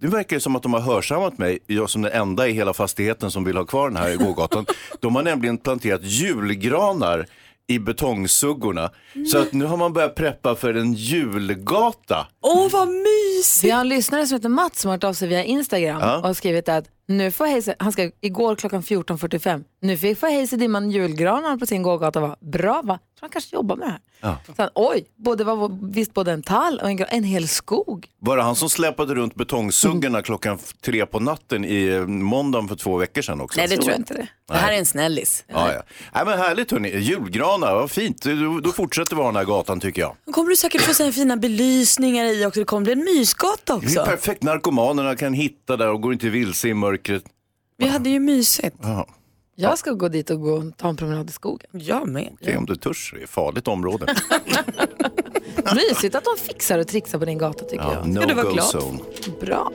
Det 0.00 0.06
verkar 0.06 0.38
som 0.38 0.56
att 0.56 0.62
de 0.62 0.72
har 0.72 0.80
hörsammat 0.80 1.38
mig, 1.38 1.58
jag 1.66 1.90
som 1.90 2.02
den 2.02 2.12
enda 2.12 2.48
i 2.48 2.52
hela 2.52 2.72
fastigheten 2.72 3.30
som 3.30 3.44
vill 3.44 3.56
ha 3.56 3.64
kvar 3.64 3.88
den 3.88 3.96
här 3.96 4.16
gågatan. 4.16 4.66
de 5.00 5.16
har 5.16 5.22
nämligen 5.22 5.58
planterat 5.58 6.00
julgranar 6.04 7.26
i 7.68 7.78
betongsuggorna. 7.78 8.90
Så 9.32 9.38
att 9.38 9.52
nu 9.52 9.64
har 9.64 9.76
man 9.76 9.92
börjat 9.92 10.14
preppa 10.14 10.54
för 10.54 10.74
en 10.74 10.92
julgata. 10.92 12.26
Åh, 12.40 12.70
vad 12.72 12.88
mysigt! 12.88 13.25
Vi 13.62 13.70
har 13.70 13.80
en 13.80 13.88
lyssnare 13.88 14.26
som 14.26 14.36
heter 14.36 14.48
Mats 14.48 14.80
som 14.80 14.88
har 14.88 14.96
hört 14.96 15.04
av 15.04 15.12
sig 15.12 15.28
via 15.28 15.44
Instagram 15.44 16.00
Ja. 16.00 16.16
och 16.16 16.22
har 16.26 16.34
skrivit 16.34 16.68
att 16.68 16.84
nu 17.08 17.30
får 17.30 17.46
Hayes, 17.46 17.68
han 17.78 17.92
skrev 17.92 18.10
igår 18.20 18.56
klockan 18.56 18.82
14.45, 18.82 19.64
nu 19.82 19.96
fick 19.96 20.18
får 20.18 20.26
Hayes 20.26 20.52
i 20.52 20.56
dimman 20.56 20.90
julgranar 20.90 21.56
på 21.56 21.66
sin 21.66 21.82
gågata. 21.82 22.20
Va? 22.20 22.36
Bra 22.40 22.80
va? 22.84 22.98
Så 23.18 23.24
han 23.24 23.30
kanske 23.30 23.56
jobbar 23.56 23.76
med 23.76 23.88
det 23.88 23.90
här. 23.90 24.00
Ja. 24.20 24.38
Så 24.46 24.62
han, 24.62 24.70
oj, 24.74 25.04
både, 25.16 25.44
var 25.44 25.92
visst 25.92 26.14
både 26.14 26.32
en 26.32 26.42
tall 26.42 26.80
och 26.82 26.90
en, 26.90 27.04
en 27.08 27.24
hel 27.24 27.48
skog. 27.48 28.08
Var 28.18 28.36
det 28.36 28.42
han 28.42 28.56
som 28.56 28.70
släpade 28.70 29.14
runt 29.14 29.34
betongsuggorna 29.34 30.22
klockan 30.22 30.58
tre 30.80 31.06
på 31.06 31.20
natten 31.20 31.64
i 31.64 31.86
eh, 31.86 32.06
måndagen 32.06 32.68
för 32.68 32.76
två 32.76 32.96
veckor 32.96 33.22
sedan 33.22 33.40
också? 33.40 33.60
Nej, 33.60 33.68
det 33.68 33.76
tror 33.76 33.90
jag 33.90 33.98
inte 34.00 34.14
det. 34.14 34.28
Det 34.48 34.54
här 34.54 34.72
är 34.72 34.78
en 34.78 34.86
snällis. 34.86 35.44
Ja, 35.48 35.72
ja. 35.72 35.82
Nej, 36.14 36.24
men 36.24 36.38
härligt 36.38 36.70
hörni. 36.70 36.98
Julgranar, 36.98 37.74
vad 37.74 37.90
fint. 37.90 38.22
Då, 38.22 38.60
då 38.60 38.72
fortsätter 38.72 39.16
vi 39.16 39.22
ha 39.22 39.28
den 39.28 39.36
här 39.36 39.44
gatan 39.44 39.80
tycker 39.80 40.00
jag. 40.02 40.16
Då 40.26 40.32
kommer 40.32 40.50
du 40.50 40.56
säkert 40.56 40.80
få 40.82 40.94
se 40.94 41.12
fina 41.12 41.36
belysningar 41.36 42.24
i 42.24 42.46
också. 42.46 42.60
Det 42.60 42.66
kommer 42.66 42.82
bli 42.82 42.92
en 42.92 43.04
mysgata 43.04 43.56
Det 43.66 43.72
är 43.72 43.76
också. 43.76 44.04
perfekt. 44.04 44.42
Narkomanerna 44.42 45.16
kan 45.16 45.32
hitta 45.34 45.76
där 45.76 45.88
och 45.88 46.00
går 46.02 46.12
inte 46.12 46.28
vilse 46.28 46.68
i 46.68 46.74
mörkret. 46.74 47.24
Vi 47.78 47.88
hade 47.88 48.10
ju 48.10 48.20
mysigt. 48.20 48.76
Ja. 48.82 49.06
Jag 49.58 49.78
ska 49.78 49.92
gå 49.92 50.08
dit 50.08 50.30
och 50.30 50.40
gå 50.40 50.52
och 50.52 50.76
ta 50.76 50.88
en 50.88 50.96
promenad 50.96 51.28
i 51.30 51.32
skogen. 51.32 51.70
Jag 51.72 52.08
med. 52.08 52.36
Det 52.40 52.52
är 52.52 52.56
om 52.58 52.66
du 52.66 52.76
törs, 52.76 53.10
det 53.14 53.20
är 53.20 53.24
ett 53.24 53.30
farligt 53.30 53.68
område. 53.68 54.06
Mysigt 55.74 56.14
att 56.14 56.24
de 56.24 56.36
fixar 56.42 56.78
och 56.78 56.88
trixar 56.88 57.18
på 57.18 57.24
din 57.24 57.38
gata 57.38 57.64
tycker 57.64 57.84
Ja, 57.84 57.94
jag. 57.94 58.08
no 58.08 58.20
Ska 58.20 58.26
du 58.28 58.34
vara 58.34 58.46
go 58.46 58.52
glad? 58.52 58.66
zone. 58.74 58.98
Bra. 59.40 59.70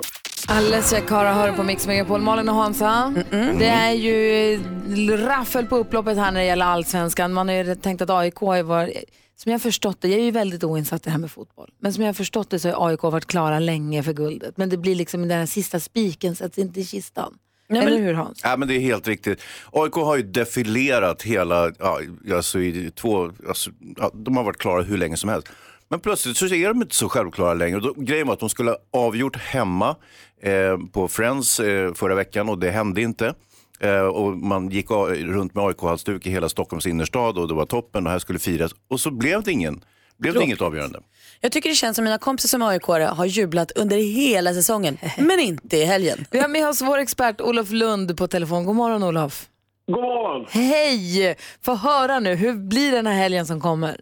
Alessia 0.47 1.01
Cara 1.01 1.33
hör 1.33 1.51
på 1.53 1.63
Mix 1.63 1.88
Megapol. 1.88 2.21
Malin 2.21 2.50
och 2.50 2.55
Hansa. 2.55 3.13
Det 3.59 3.65
är 3.67 3.91
ju 3.91 5.17
raffel 5.17 5.65
på 5.65 5.77
upploppet 5.77 6.17
här 6.17 6.31
när 6.31 6.39
det 6.39 6.45
gäller 6.45 6.65
allsvenskan. 6.65 7.33
Man 7.33 7.47
har 7.47 7.55
ju 7.55 7.75
tänkt 7.75 8.01
att 8.01 8.09
AIK 8.09 8.35
har 8.35 8.63
varit, 8.63 8.93
som 9.35 9.51
jag 9.51 9.61
förstått 9.61 9.97
det, 10.01 10.07
jag 10.07 10.19
är 10.19 10.23
ju 10.23 10.31
väldigt 10.31 10.63
oinsatt 10.63 11.01
i 11.01 11.03
det 11.03 11.09
här 11.11 11.17
med 11.19 11.31
fotboll, 11.31 11.69
men 11.79 11.93
som 11.93 12.03
jag 12.03 12.07
har 12.09 12.13
förstått 12.13 12.50
det 12.50 12.59
så 12.59 12.71
har 12.71 12.88
AIK 12.89 13.03
varit 13.03 13.25
klara 13.25 13.59
länge 13.59 14.03
för 14.03 14.13
guldet. 14.13 14.57
Men 14.57 14.69
det 14.69 14.77
blir 14.77 14.95
liksom 14.95 15.21
den 15.27 15.39
här 15.39 15.45
sista 15.45 15.79
spiken 15.79 16.35
sätts 16.35 16.57
inte 16.57 16.79
i 16.79 16.85
kistan. 16.85 17.33
Nej, 17.71 17.85
Eller 17.87 17.97
hur 18.01 18.13
Hans? 18.13 18.41
Ja, 18.43 18.57
men 18.57 18.67
det 18.67 18.75
är 18.75 18.79
helt 18.79 19.07
riktigt. 19.07 19.41
AIK 19.71 19.93
har 19.93 20.15
ju 20.17 20.23
defilerat 20.23 21.21
hela, 21.21 21.71
ja, 21.79 21.99
alltså 22.35 22.59
i 22.59 22.91
två, 22.95 23.31
alltså, 23.47 23.69
ja, 23.97 24.11
de 24.13 24.37
har 24.37 24.43
varit 24.43 24.57
klara 24.57 24.81
hur 24.81 24.97
länge 24.97 25.17
som 25.17 25.29
helst. 25.29 25.47
Men 25.89 25.99
plötsligt 25.99 26.37
så 26.37 26.45
är 26.45 26.67
de 26.67 26.81
inte 26.81 26.95
så 26.95 27.09
självklara 27.09 27.53
längre. 27.53 27.79
Då, 27.79 27.93
grejen 27.97 28.27
var 28.27 28.33
att 28.33 28.39
de 28.39 28.49
skulle 28.49 28.71
ha 28.71 28.77
avgjort 28.93 29.35
hemma 29.37 29.95
eh, 30.41 30.77
på 30.91 31.07
Friends 31.07 31.59
eh, 31.59 31.93
förra 31.93 32.15
veckan 32.15 32.49
och 32.49 32.59
det 32.59 32.71
hände 32.71 33.01
inte. 33.01 33.33
Eh, 33.79 33.99
och 34.01 34.37
man 34.37 34.69
gick 34.69 34.91
a- 34.91 35.07
runt 35.13 35.55
med 35.55 35.63
AIK-halsduk 35.65 36.25
i 36.27 36.29
hela 36.31 36.49
Stockholms 36.49 36.87
innerstad 36.87 37.37
och 37.37 37.47
det 37.47 37.53
var 37.53 37.65
toppen 37.65 38.05
och 38.05 38.11
här 38.11 38.19
skulle 38.19 38.39
firas. 38.39 38.71
Och 38.89 38.99
så 38.99 39.11
blev 39.11 39.43
det, 39.43 39.51
ingen, 39.51 39.83
blev 40.17 40.33
det 40.33 40.43
inget 40.43 40.61
avgörande. 40.61 40.99
Jag 41.43 41.51
tycker 41.51 41.69
det 41.69 41.75
känns 41.75 41.95
som 41.95 42.03
mina 42.03 42.17
kompisar 42.17 42.48
som 42.48 42.62
aik 42.62 42.83
har 42.83 43.25
jublat 43.25 43.71
under 43.71 43.98
hela 43.98 44.53
säsongen, 44.53 44.98
men 45.17 45.39
inte 45.39 45.77
i 45.77 45.86
helgen. 45.86 46.25
Vi 46.31 46.39
har 46.39 46.48
med 46.48 46.67
oss 46.69 46.81
vår 46.81 46.98
expert 46.98 47.41
Olof 47.41 47.71
Lund 47.71 48.17
på 48.17 48.27
telefon. 48.27 48.65
God 48.65 48.75
morgon 48.75 49.03
Olof. 49.03 49.48
God 49.88 50.01
morgon! 50.01 50.48
Hej! 50.50 51.36
Få 51.62 51.75
höra 51.75 52.19
nu, 52.19 52.36
hur 52.36 52.53
blir 52.53 52.91
den 52.91 53.07
här 53.07 53.13
helgen 53.13 53.45
som 53.45 53.62
kommer? 53.62 54.01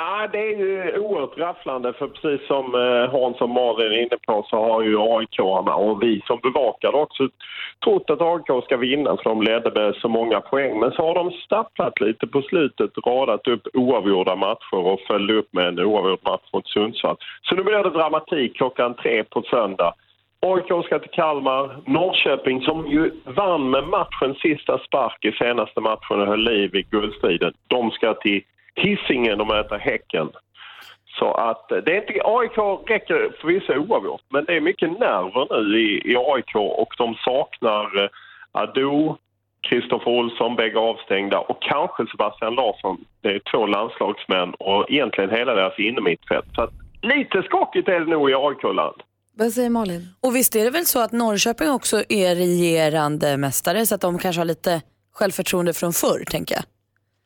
Ja, 0.00 0.28
det 0.32 0.38
är 0.38 0.56
ju 0.56 0.98
oerhört 0.98 1.38
rafflande 1.38 1.92
för 1.92 2.08
precis 2.08 2.46
som 2.46 2.64
eh, 2.74 3.10
Hans 3.10 3.40
och 3.40 3.48
Malin 3.48 3.92
är 3.92 4.02
inne 4.02 4.18
på 4.26 4.46
så 4.50 4.56
har 4.56 4.82
ju 4.82 4.98
aik 4.98 5.38
och 5.76 6.02
vi 6.02 6.22
som 6.26 6.38
bevakar 6.42 6.92
det 6.92 6.98
också 6.98 7.28
trott 7.84 8.10
att 8.10 8.20
AIK 8.20 8.64
ska 8.64 8.76
vinna 8.76 9.16
för 9.16 9.30
de 9.30 9.42
ledde 9.42 9.70
med 9.80 9.94
så 9.94 10.08
många 10.08 10.40
poäng. 10.40 10.80
Men 10.80 10.92
så 10.92 11.02
har 11.02 11.14
de 11.14 11.30
stapplat 11.30 12.00
lite 12.00 12.26
på 12.26 12.42
slutet, 12.42 12.90
radat 13.06 13.48
upp 13.48 13.66
oavgjorda 13.74 14.36
matcher 14.36 14.78
och 14.86 15.00
följde 15.00 15.34
upp 15.34 15.52
med 15.52 15.68
en 15.68 15.78
oavgjord 15.78 16.20
match 16.24 16.52
mot 16.52 16.68
Sundsvall. 16.68 17.16
Så 17.42 17.54
nu 17.54 17.62
blir 17.62 17.82
det 17.82 17.90
dramatik 17.90 18.56
klockan 18.56 18.94
tre 18.94 19.24
på 19.24 19.42
söndag. 19.42 19.94
AIK 20.46 20.84
ska 20.84 20.98
till 20.98 21.10
Kalmar. 21.10 21.76
Norrköping 21.86 22.62
som 22.62 22.86
ju 22.86 23.10
vann 23.24 23.70
med 23.70 23.84
matchens 23.84 24.38
sista 24.38 24.78
spark 24.78 25.24
i 25.24 25.32
senaste 25.32 25.80
matchen 25.80 26.20
och 26.20 26.26
höll 26.26 26.44
liv 26.44 26.76
i 26.76 26.82
guldstriden. 26.82 27.52
De 27.68 27.90
ska 27.90 28.14
till 28.14 28.42
Hisingen 28.78 29.40
och 29.40 29.46
möta 29.46 29.76
Häcken. 29.76 30.28
Så 31.18 31.32
att 31.32 31.72
eh, 31.72 31.78
det 31.78 31.96
är 31.96 32.00
inte, 32.00 32.20
AIK 32.24 32.58
räcker 32.90 33.32
förvisso 33.40 33.72
oavgjort, 33.74 34.22
men 34.28 34.44
det 34.44 34.56
är 34.56 34.60
mycket 34.60 34.90
nerver 34.90 35.62
nu 35.62 35.80
i, 35.80 36.12
i 36.12 36.16
AIK 36.16 36.54
och 36.54 36.94
de 36.98 37.14
saknar 37.14 38.02
eh, 38.02 38.10
Ado, 38.52 39.16
Kristoffer 39.68 40.10
Olsson, 40.10 40.56
bägge 40.56 40.78
avstängda 40.78 41.38
och 41.38 41.62
kanske 41.62 42.06
Sebastian 42.06 42.54
Larsson. 42.54 43.04
Det 43.20 43.28
är 43.28 43.40
två 43.50 43.66
landslagsmän 43.66 44.54
och 44.54 44.90
egentligen 44.90 45.30
hela 45.30 45.54
deras 45.54 45.78
innermittfält. 45.78 46.46
Så 46.54 46.62
att 46.62 46.70
lite 47.02 47.42
skakigt 47.42 47.88
är 47.88 48.00
det 48.00 48.06
nog 48.06 48.30
i 48.30 48.34
AIK-land. 48.34 49.02
Vad 49.34 49.52
säger 49.52 49.70
Malin? 49.70 50.08
Och 50.20 50.36
visst 50.36 50.56
är 50.56 50.64
det 50.64 50.70
väl 50.70 50.86
så 50.86 51.00
att 51.00 51.12
Norrköping 51.12 51.70
också 51.70 52.02
är 52.08 52.34
regerande 52.34 53.36
mästare 53.36 53.86
så 53.86 53.94
att 53.94 54.00
de 54.00 54.18
kanske 54.18 54.40
har 54.40 54.46
lite 54.46 54.82
självförtroende 55.12 55.72
från 55.74 55.92
förr, 55.92 56.24
tänker 56.24 56.54
jag. 56.54 56.64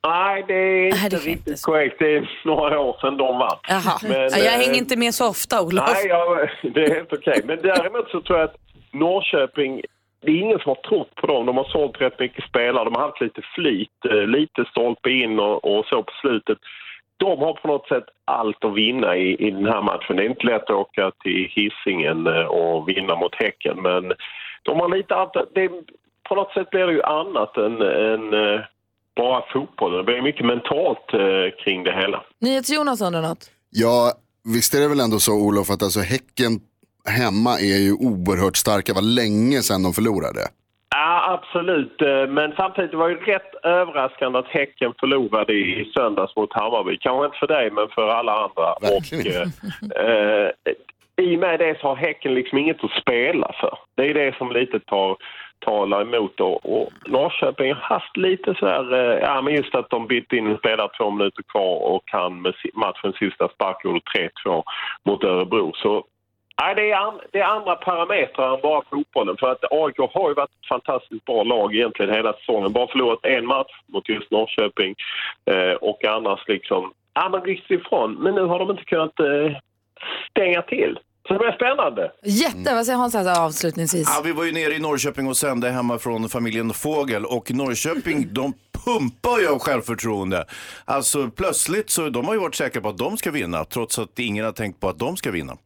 Nej, 0.06 0.44
det 0.48 0.54
är 0.54 0.86
inte 0.86 0.98
Nej, 1.00 1.10
det 1.10 1.16
är 1.16 1.20
riktigt 1.20 1.62
korrekt. 1.62 1.96
Det 1.98 2.16
är 2.16 2.30
några 2.44 2.80
år 2.80 2.96
sedan 3.00 3.16
de 3.16 3.38
vann. 3.38 3.58
Jaha. 3.68 3.98
Men, 4.02 4.12
ja, 4.12 4.38
jag 4.38 4.54
eh, 4.54 4.60
hänger 4.60 4.78
inte 4.78 4.96
med 4.96 5.14
så 5.14 5.28
ofta, 5.28 5.62
Olof. 5.62 5.90
Nej, 5.92 6.06
ja, 6.08 6.46
det 6.62 6.84
är 6.84 6.94
helt 6.94 7.12
okej. 7.12 7.42
Men 7.44 7.58
däremot 7.62 8.10
så 8.10 8.20
tror 8.20 8.38
jag 8.38 8.48
att 8.48 8.56
Norrköping, 8.92 9.82
det 10.22 10.30
är 10.32 10.36
ingen 10.36 10.58
som 10.58 10.68
har 10.68 10.82
trott 10.88 11.14
på 11.14 11.26
dem. 11.26 11.46
De 11.46 11.56
har 11.56 11.64
sålt 11.64 12.00
rätt 12.00 12.18
mycket 12.18 12.44
spelare. 12.44 12.84
De 12.84 12.94
har 12.94 13.02
haft 13.02 13.20
lite 13.20 13.42
flyt, 13.54 14.04
eh, 14.10 14.26
lite 14.26 14.64
stolpe 14.70 15.10
in 15.10 15.40
och, 15.40 15.64
och 15.64 15.86
så 15.86 16.02
på 16.02 16.12
slutet. 16.20 16.58
De 17.16 17.38
har 17.38 17.52
på 17.52 17.68
något 17.68 17.88
sätt 17.88 18.04
allt 18.24 18.64
att 18.64 18.74
vinna 18.74 19.16
i, 19.16 19.46
i 19.46 19.50
den 19.50 19.66
här 19.66 19.82
matchen. 19.82 20.16
Det 20.16 20.22
är 20.22 20.28
inte 20.28 20.46
lätt 20.46 20.62
att 20.62 20.70
åka 20.70 21.10
till 21.22 21.48
Hisingen 21.50 22.26
eh, 22.26 22.44
och 22.44 22.88
vinna 22.88 23.16
mot 23.16 23.34
Häcken, 23.34 23.82
men 23.82 24.12
de 24.62 24.80
har 24.80 24.96
lite 24.96 25.14
allt. 25.14 25.32
Det, 25.54 25.68
på 26.28 26.34
något 26.34 26.52
sätt 26.52 26.70
blir 26.70 26.86
det 26.86 26.92
ju 26.92 27.02
annat 27.02 27.56
än, 27.56 27.82
än 27.82 28.34
eh, 28.34 28.60
bara 29.16 29.42
fotbollen. 29.52 29.98
Det 29.98 30.04
blir 30.04 30.22
mycket 30.22 30.46
mentalt 30.46 31.14
eh, 31.14 31.64
kring 31.64 31.84
det 31.84 31.92
hela. 31.92 32.22
NyhetsJonas 32.40 33.00
undrar 33.02 33.22
något. 33.22 33.50
Ja, 33.70 34.12
visst 34.54 34.74
är 34.74 34.80
det 34.80 34.88
väl 34.88 35.00
ändå 35.00 35.18
så 35.18 35.32
Olof 35.32 35.70
att 35.70 35.82
alltså 35.82 36.00
Häcken 36.00 36.60
hemma 37.20 37.50
är 37.58 37.78
ju 37.86 37.92
oerhört 37.92 38.56
starka. 38.56 38.92
Det 38.92 39.00
var 39.00 39.14
länge 39.22 39.62
sedan 39.62 39.82
de 39.82 39.92
förlorade. 39.92 40.40
Ja, 40.94 41.38
absolut. 41.38 42.02
Eh, 42.02 42.26
Men 42.28 42.52
samtidigt 42.56 42.94
var 42.94 43.08
det 43.08 43.14
ju 43.14 43.20
rätt 43.32 43.54
överraskande 43.62 44.38
att 44.38 44.46
Häcken 44.48 44.92
förlorade 45.00 45.52
i 45.52 45.90
söndags 45.94 46.36
mot 46.36 46.52
Hammarby. 46.52 46.98
Kanske 47.00 47.24
inte 47.26 47.38
för 47.38 47.46
dig, 47.46 47.70
men 47.70 47.88
för 47.88 48.08
alla 48.08 48.32
andra. 48.32 48.74
Verkligen. 48.80 49.42
Och, 49.42 49.96
eh, 50.00 50.46
eh, 50.64 51.24
I 51.26 51.36
och 51.36 51.40
med 51.40 51.58
det 51.58 51.78
så 51.80 51.86
har 51.88 51.96
Häcken 51.96 52.34
liksom 52.34 52.58
inget 52.58 52.84
att 52.84 53.02
spela 53.02 53.54
för. 53.60 53.78
Det 53.96 54.10
är 54.10 54.14
det 54.14 54.34
som 54.38 54.52
lite 54.52 54.80
tar, 54.80 55.16
talar 55.64 56.02
emot. 56.02 56.40
Och, 56.40 56.82
och 56.82 56.92
Norrköping 57.06 57.72
har 57.72 57.80
haft 57.80 58.16
lite 58.16 58.54
så 58.54 58.66
här, 58.66 58.94
eh, 58.94 59.18
ja 59.18 59.42
men 59.42 59.54
just 59.54 59.74
att 59.74 59.90
de 59.90 60.06
bytte 60.06 60.36
in 60.36 60.46
en 60.46 60.58
spelare 60.58 60.90
två 60.98 61.10
minuter 61.10 61.42
kvar 61.42 61.76
och 61.76 62.08
kan 62.08 62.42
med 62.42 62.54
matchens 62.74 63.16
sista 63.16 63.48
spark 63.48 63.84
gjorde 63.84 64.00
3-2 64.46 64.62
mot 65.04 65.24
Örebro. 65.24 65.72
Så 65.74 66.04
Nej, 66.60 66.74
det 66.74 66.90
är, 66.90 66.96
an, 66.96 67.20
det 67.30 67.38
är 67.38 67.44
andra 67.44 67.74
parametrar 67.74 68.54
än 68.54 68.60
bara 68.62 68.82
fotbollen. 68.90 69.36
För 69.36 69.52
att 69.52 69.64
AIK 69.70 69.98
har 69.98 70.28
ju 70.28 70.34
varit 70.34 70.50
ett 70.50 70.68
fantastiskt 70.68 71.24
bra 71.24 71.42
lag 71.42 71.74
egentligen 71.74 72.14
hela 72.14 72.32
säsongen. 72.32 72.72
Bara 72.72 72.86
förlorat 72.86 73.18
en 73.22 73.46
match 73.46 73.72
mot 73.86 74.08
just 74.08 74.30
Norrköping 74.30 74.94
eh, 75.44 75.72
och 75.72 76.04
annars 76.04 76.48
liksom... 76.48 76.92
Ja, 77.14 77.28
men 77.28 77.40
rycks 77.40 77.70
ifrån. 77.70 78.14
Men 78.14 78.34
nu 78.34 78.44
har 78.44 78.58
de 78.58 78.70
inte 78.70 78.84
kunnat 78.84 79.20
eh, 79.20 79.56
stänga 80.30 80.62
till. 80.62 80.98
Så 81.28 81.32
det 81.32 81.38
blir 81.38 81.52
spännande. 81.52 82.12
Jätte, 82.24 82.74
vad 82.74 82.86
säger 82.86 82.98
Hans 82.98 83.14
här 83.14 83.40
avslutningsvis? 83.40 84.08
Ja, 84.16 84.22
vi 84.24 84.32
var 84.32 84.44
ju 84.44 84.52
nere 84.52 84.74
i 84.74 84.78
Norrköping 84.78 85.26
och 85.28 85.36
sände 85.36 85.70
hemma 85.70 85.98
från 85.98 86.28
familjen 86.28 86.72
Fågel 86.74 87.24
och 87.24 87.50
Norrköping 87.50 88.28
de 88.34 88.52
pumpar 88.84 89.38
ju 89.38 89.48
av 89.48 89.58
självförtroende. 89.58 90.44
Alltså 90.84 91.30
plötsligt 91.30 91.90
så 91.90 92.08
de 92.08 92.26
har 92.26 92.34
ju 92.34 92.40
varit 92.40 92.54
säkra 92.54 92.82
på 92.82 92.88
att 92.88 92.98
de 92.98 93.16
ska 93.16 93.30
vinna 93.30 93.64
trots 93.64 93.98
att 93.98 94.18
ingen 94.18 94.44
har 94.44 94.52
tänkt 94.52 94.80
på 94.80 94.88
att 94.88 94.98
de 94.98 95.16
ska 95.16 95.30
vinna. 95.30 95.56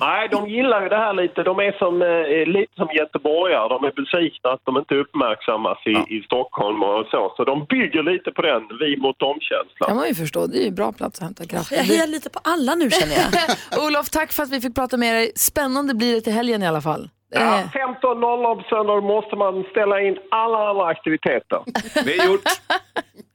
Nej, 0.00 0.28
de 0.30 0.48
gillar 0.48 0.82
ju 0.82 0.88
det 0.88 0.96
här 0.96 1.12
lite. 1.12 1.42
De 1.42 1.58
är 1.58 1.72
som, 1.78 2.02
eh, 2.02 2.52
lite 2.56 2.72
som 2.74 2.88
göteborgare. 3.00 3.68
De 3.68 3.84
är 3.84 3.92
besvikna 4.02 4.50
att 4.50 4.60
de 4.64 4.76
inte 4.78 4.94
uppmärksammas 4.94 5.78
i, 5.86 6.14
i 6.16 6.22
Stockholm 6.22 6.82
och 6.82 7.06
så. 7.10 7.32
Så 7.36 7.44
de 7.44 7.64
bygger 7.64 8.02
lite 8.02 8.30
på 8.30 8.42
den 8.42 8.62
vi 8.80 8.96
mot 8.96 9.18
dem-känslan. 9.18 9.86
kan 9.88 9.96
man 9.96 10.08
ju 10.08 10.14
förstå, 10.14 10.46
det 10.46 10.58
är 10.58 10.64
ju 10.64 10.70
bra 10.70 10.92
plats 10.92 11.18
att 11.20 11.24
hämta 11.24 11.46
kraft. 11.46 11.72
Jag 11.72 11.78
hejar 11.92 12.06
lite 12.06 12.30
på 12.30 12.40
alla 12.44 12.74
nu 12.74 12.90
känner 12.90 13.14
jag. 13.16 13.28
Olof, 13.86 14.10
tack 14.10 14.32
för 14.32 14.42
att 14.42 14.50
vi 14.50 14.60
fick 14.60 14.74
prata 14.74 14.96
med 14.96 15.14
dig. 15.14 15.32
Spännande 15.36 15.94
blir 15.94 16.14
det 16.14 16.20
till 16.20 16.32
helgen 16.32 16.62
i 16.62 16.66
alla 16.66 16.80
fall. 16.80 17.08
Ja, 17.32 17.40
Eh, 17.40 17.66
15.00 18.02 18.54
på 18.56 18.62
söndag 18.68 19.00
måste 19.00 19.36
man 19.36 19.64
ställa 19.70 20.00
in 20.00 20.16
alla 20.30 20.68
andra 20.70 20.86
aktiviteter. 20.86 21.58
Det 22.04 22.16
är 22.18 22.26
gjort. 22.26 22.40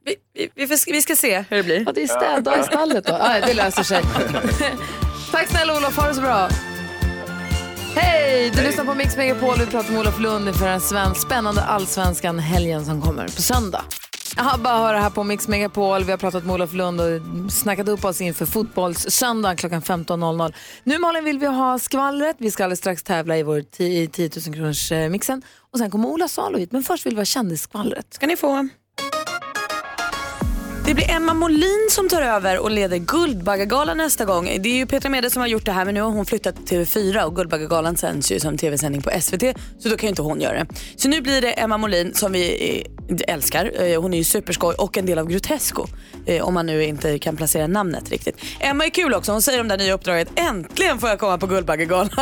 Vi, 0.06 0.16
vi, 0.34 0.50
vi, 0.56 0.68
får- 0.68 0.94
vi 0.94 1.02
ska 1.02 1.16
se 1.16 1.44
hur 1.50 1.58
det 1.58 1.64
blir. 1.64 1.84
Ja, 1.86 1.92
det 1.96 2.04
är 2.04 2.08
städdag 2.08 2.60
i 2.60 2.64
stallet 2.64 3.06
då. 3.06 3.14
Ah, 3.14 3.40
det 3.48 3.54
löser 3.54 3.84
sig. 3.84 4.02
Tack 5.36 5.50
snälla 5.50 5.78
Olof, 5.78 5.98
ha 5.98 6.08
det 6.08 6.14
så 6.14 6.22
bra. 6.22 6.50
Hej! 7.96 8.52
Du 8.56 8.64
lyssnar 8.64 8.86
på 8.86 8.94
Mix 8.94 9.18
Megapol. 9.18 9.58
Vi 9.60 9.66
pratar 9.66 9.92
med 9.92 10.00
Olof 10.00 10.20
Lund 10.20 10.48
inför 10.48 10.66
den 10.66 10.82
svensk, 10.82 11.22
spännande 11.22 11.62
allsvenskan 11.62 12.40
helgen 12.40 12.86
som 12.86 13.02
kommer 13.02 13.24
på 13.24 13.42
söndag. 13.42 13.86
Jaha, 14.38 14.58
bara 14.58 14.78
höra 14.78 15.00
här 15.00 15.10
på 15.10 15.24
Mix 15.24 15.48
Megapol. 15.48 16.04
Vi 16.04 16.12
har 16.12 16.18
pratat 16.18 16.46
med 16.46 16.54
Olof 16.54 16.74
Lund 16.74 17.02
och 17.02 17.52
snackat 17.52 17.88
upp 17.88 18.06
oss 18.06 18.22
inför 18.22 18.46
fotbollssöndag 18.46 19.56
klockan 19.56 19.82
15.00. 19.82 20.54
Nu 20.84 20.98
Malin 20.98 21.24
vill 21.24 21.40
vi 21.40 21.46
ha 21.46 21.80
skvallret. 21.80 22.36
Vi 22.40 22.52
ska 22.52 22.64
alldeles 22.64 22.80
strax 22.80 23.04
tävla 23.04 23.38
i 23.38 23.44
vår 23.44 23.62
10 23.62 24.08
10 24.08 24.30
000 24.48 24.56
kronors 24.56 24.92
eh, 24.92 25.10
mixen. 25.10 25.42
Och 25.72 25.80
sen 25.80 25.92
kommer 25.92 26.08
Ola 26.08 26.28
Salo 26.28 26.58
hit. 26.58 26.72
Men 26.72 26.84
först 26.84 27.06
vill 27.06 27.14
vi 27.14 27.20
ha 27.20 27.26
kändisskvallret. 27.26 28.14
Ska 28.14 28.28
ni 28.28 28.38
få. 28.38 28.68
Det 30.88 30.94
blir 30.94 31.12
Emma 31.12 31.34
Molin 31.34 31.88
som 31.92 32.10
tar 32.10 32.22
över 32.22 32.60
och 32.60 32.72
leder 32.72 32.98
Guldbaggegalan 32.98 33.98
nästa 33.98 34.26
gång. 34.26 34.46
Det 34.46 34.70
är 34.70 34.76
ju 34.76 34.86
Petra 34.86 35.10
Mede 35.10 35.30
som 35.30 35.40
har 35.40 35.48
gjort 35.48 35.66
det 35.66 35.72
här 35.72 35.86
men 35.86 35.94
nu 35.94 36.02
har 36.02 36.10
hon 36.10 36.26
flyttat 36.26 36.68
till 36.68 36.80
TV4 36.80 37.24
och 37.24 37.36
Guldbaggegalan 37.36 37.98
sänds 37.98 38.32
ju 38.32 38.40
som 38.40 38.58
tv-sändning 38.58 39.02
på 39.02 39.12
SVT 39.22 39.44
så 39.80 39.90
då 39.90 39.98
kan 39.98 40.08
ju 40.08 40.10
inte 40.10 40.22
hon 40.22 40.42
göra 40.42 40.54
det. 40.54 40.68
Så 40.96 41.10
nu 41.10 41.22
blir 41.22 41.42
det 41.42 41.52
Emma 41.52 41.78
Molin 41.78 42.14
som 42.14 42.32
vi 42.32 42.76
eh, 42.86 42.95
älskar. 43.28 43.72
Eh, 43.82 44.02
hon 44.02 44.14
är 44.14 44.18
ju 44.18 44.24
superskoj 44.24 44.76
och 44.76 44.98
en 44.98 45.06
del 45.06 45.20
av 45.20 45.28
Grotesco. 45.28 45.88
Eh, 46.26 46.44
om 46.44 46.54
man 46.54 46.66
nu 46.66 46.84
inte 46.84 47.20
kan 47.20 47.36
placera 47.36 47.68
namnet 47.68 48.10
riktigt. 48.10 48.38
Emma 48.60 48.86
är 48.86 48.90
kul 48.90 49.14
också. 49.14 49.32
Hon 49.32 49.42
säger 49.42 49.62
om 49.62 49.68
det 49.68 49.74
här 49.74 49.80
nya 49.80 49.94
uppdraget. 49.94 50.28
Äntligen 50.36 51.00
får 51.00 51.10
jag 51.10 51.20
komma 51.20 51.38
på 51.38 51.48
Guldbaggegalan. 51.48 52.10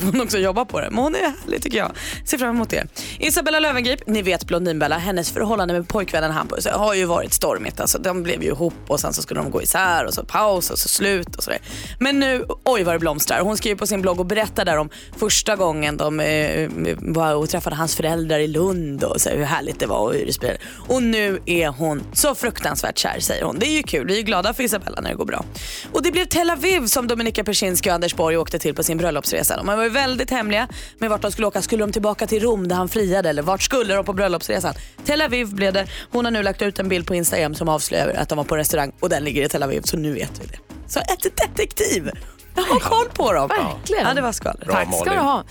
får 0.00 0.12
hon 0.12 0.20
också 0.20 0.38
jobba 0.38 0.64
på 0.64 0.80
det. 0.80 0.90
Men 0.90 0.98
hon 0.98 1.14
är 1.14 1.18
härlig 1.18 1.62
tycker 1.62 1.78
jag. 1.78 1.92
Ser 2.24 2.38
fram 2.38 2.50
emot 2.50 2.70
det. 2.70 2.86
Isabella 3.18 3.60
Löwengrip, 3.60 4.06
ni 4.06 4.22
vet 4.22 4.46
Blondinbella. 4.46 4.98
Hennes 4.98 5.30
förhållande 5.30 5.74
med 5.74 5.88
pojkvännen 5.88 6.30
Hampus 6.30 6.66
har 6.66 6.94
ju 6.94 7.04
varit 7.04 7.34
stormigt. 7.34 7.80
Alltså, 7.80 7.98
de 7.98 8.22
blev 8.22 8.42
ju 8.42 8.48
ihop 8.48 8.74
och 8.88 9.00
sen 9.00 9.12
så 9.12 9.22
skulle 9.22 9.40
de 9.40 9.50
gå 9.50 9.62
isär 9.62 10.04
och 10.04 10.14
så 10.14 10.24
paus 10.24 10.70
och 10.70 10.78
så 10.78 10.88
slut 10.88 11.36
och 11.36 11.42
sådär. 11.42 11.60
Men 12.00 12.18
nu, 12.18 12.44
oj 12.64 12.82
vad 12.82 12.94
det 12.94 12.98
blomstrar. 12.98 13.40
Hon 13.40 13.56
skriver 13.56 13.76
på 13.76 13.86
sin 13.86 14.02
blogg 14.02 14.20
och 14.20 14.26
berättar 14.26 14.64
där 14.64 14.76
om 14.76 14.90
första 15.16 15.56
gången 15.56 15.96
de 15.96 16.20
eh, 16.20 16.70
var 16.98 17.34
och 17.34 17.48
träffade 17.48 17.76
hans 17.76 17.96
föräldrar 17.96 18.38
i 18.38 18.46
Lund 18.46 19.04
och 19.04 19.20
så 19.20 19.28
här, 19.28 19.36
härligt 19.52 19.78
det 19.78 19.86
var 19.86 19.98
och 19.98 20.14
hur 20.14 20.26
det 20.26 20.32
spelade. 20.32 20.58
Och 20.88 21.02
nu 21.02 21.38
är 21.46 21.68
hon 21.68 22.02
så 22.12 22.34
fruktansvärt 22.34 22.98
kär 22.98 23.20
säger 23.20 23.44
hon. 23.44 23.58
Det 23.58 23.66
är 23.66 23.76
ju 23.76 23.82
kul. 23.82 24.06
Vi 24.06 24.18
är 24.18 24.22
glada 24.22 24.54
för 24.54 24.62
Isabella 24.62 25.00
när 25.00 25.10
det 25.10 25.16
går 25.16 25.24
bra. 25.24 25.44
Och 25.92 26.02
det 26.02 26.12
blev 26.12 26.24
Tel 26.24 26.50
Aviv 26.50 26.86
som 26.86 27.06
Dominika 27.06 27.44
Persinski 27.44 27.90
och 27.90 27.94
Anders 27.94 28.14
Borg 28.14 28.36
åkte 28.36 28.58
till 28.58 28.74
på 28.74 28.82
sin 28.82 28.98
bröllopsresa. 28.98 29.56
De 29.56 29.66
var 29.66 29.82
ju 29.82 29.88
väldigt 29.88 30.30
hemliga 30.30 30.68
med 30.98 31.10
vart 31.10 31.22
de 31.22 31.32
skulle 31.32 31.46
åka. 31.46 31.62
Skulle 31.62 31.84
de 31.84 31.92
tillbaka 31.92 32.26
till 32.26 32.42
Rom 32.42 32.68
där 32.68 32.76
han 32.76 32.88
friade 32.88 33.28
eller 33.28 33.42
vart 33.42 33.62
skulle 33.62 33.94
de 33.94 34.04
på 34.04 34.12
bröllopsresan? 34.12 34.74
Tel 35.04 35.20
Aviv 35.22 35.54
blev 35.54 35.72
det. 35.72 35.86
Hon 36.10 36.24
har 36.24 36.32
nu 36.32 36.42
lagt 36.42 36.62
ut 36.62 36.78
en 36.78 36.88
bild 36.88 37.06
på 37.06 37.14
Instagram 37.14 37.54
som 37.54 37.68
avslöjar 37.68 38.08
att 38.08 38.28
de 38.28 38.38
var 38.38 38.44
på 38.44 38.56
restaurang 38.56 38.92
och 39.00 39.08
den 39.08 39.24
ligger 39.24 39.42
i 39.44 39.48
Tel 39.48 39.62
Aviv 39.62 39.80
så 39.84 39.96
nu 39.96 40.12
vet 40.12 40.40
vi 40.40 40.46
det. 40.46 40.58
Så 40.88 41.00
ett 41.00 41.36
detektiv. 41.36 42.10
Jag 42.54 42.62
har 42.62 42.80
koll 42.80 43.08
på 43.14 43.32
dem. 43.32 43.48
Verkligen. 43.48 44.06
Ja, 44.06 44.14
det 44.14 44.20
var 44.20 44.32
skvallret. 44.32 44.68
Tack 44.70 44.94
ska 45.00 45.10
du 45.10 45.18
ha. 45.18 45.44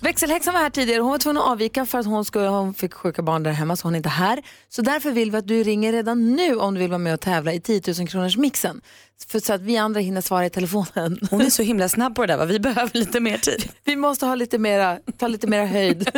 Växelhäxan 0.00 0.54
var 0.54 0.60
här 0.60 0.70
tidigare. 0.70 1.00
Hon 1.00 1.10
var 1.10 1.18
tvungen 1.18 1.42
att 1.42 1.48
avvika 1.48 1.86
för 1.86 1.98
att 1.98 2.06
hon, 2.06 2.24
skulle, 2.24 2.48
hon 2.48 2.74
fick 2.74 2.94
sjuka 2.94 3.22
barn 3.22 3.42
där 3.42 3.50
hemma 3.52 3.76
så 3.76 3.86
hon 3.86 3.94
är 3.94 3.96
inte 3.96 4.08
här. 4.08 4.42
Så 4.68 4.82
därför 4.82 5.10
vill 5.10 5.30
vi 5.30 5.36
att 5.38 5.46
du 5.46 5.62
ringer 5.62 5.92
redan 5.92 6.34
nu 6.36 6.56
om 6.56 6.74
du 6.74 6.80
vill 6.80 6.90
vara 6.90 6.98
med 6.98 7.14
och 7.14 7.20
tävla 7.20 7.52
i 7.52 7.60
10 7.60 7.82
000 7.98 8.08
kronors 8.08 8.36
mixen. 8.36 8.80
För 9.28 9.40
så 9.40 9.52
att 9.52 9.60
vi 9.60 9.76
andra 9.76 10.00
hinner 10.00 10.20
svara 10.20 10.46
i 10.46 10.50
telefonen. 10.50 11.18
Hon 11.30 11.40
är 11.40 11.50
så 11.50 11.62
himla 11.62 11.88
snabb 11.88 12.14
på 12.14 12.26
det 12.26 12.32
där 12.32 12.38
va? 12.38 12.44
Vi 12.44 12.60
behöver 12.60 12.98
lite 12.98 13.20
mer 13.20 13.38
tid. 13.38 13.68
Vi 13.84 13.96
måste 13.96 14.26
ha 14.26 14.34
lite 14.34 14.58
mera, 14.58 14.98
ta 15.18 15.28
lite 15.28 15.46
mera 15.46 15.66
höjd. 15.66 16.10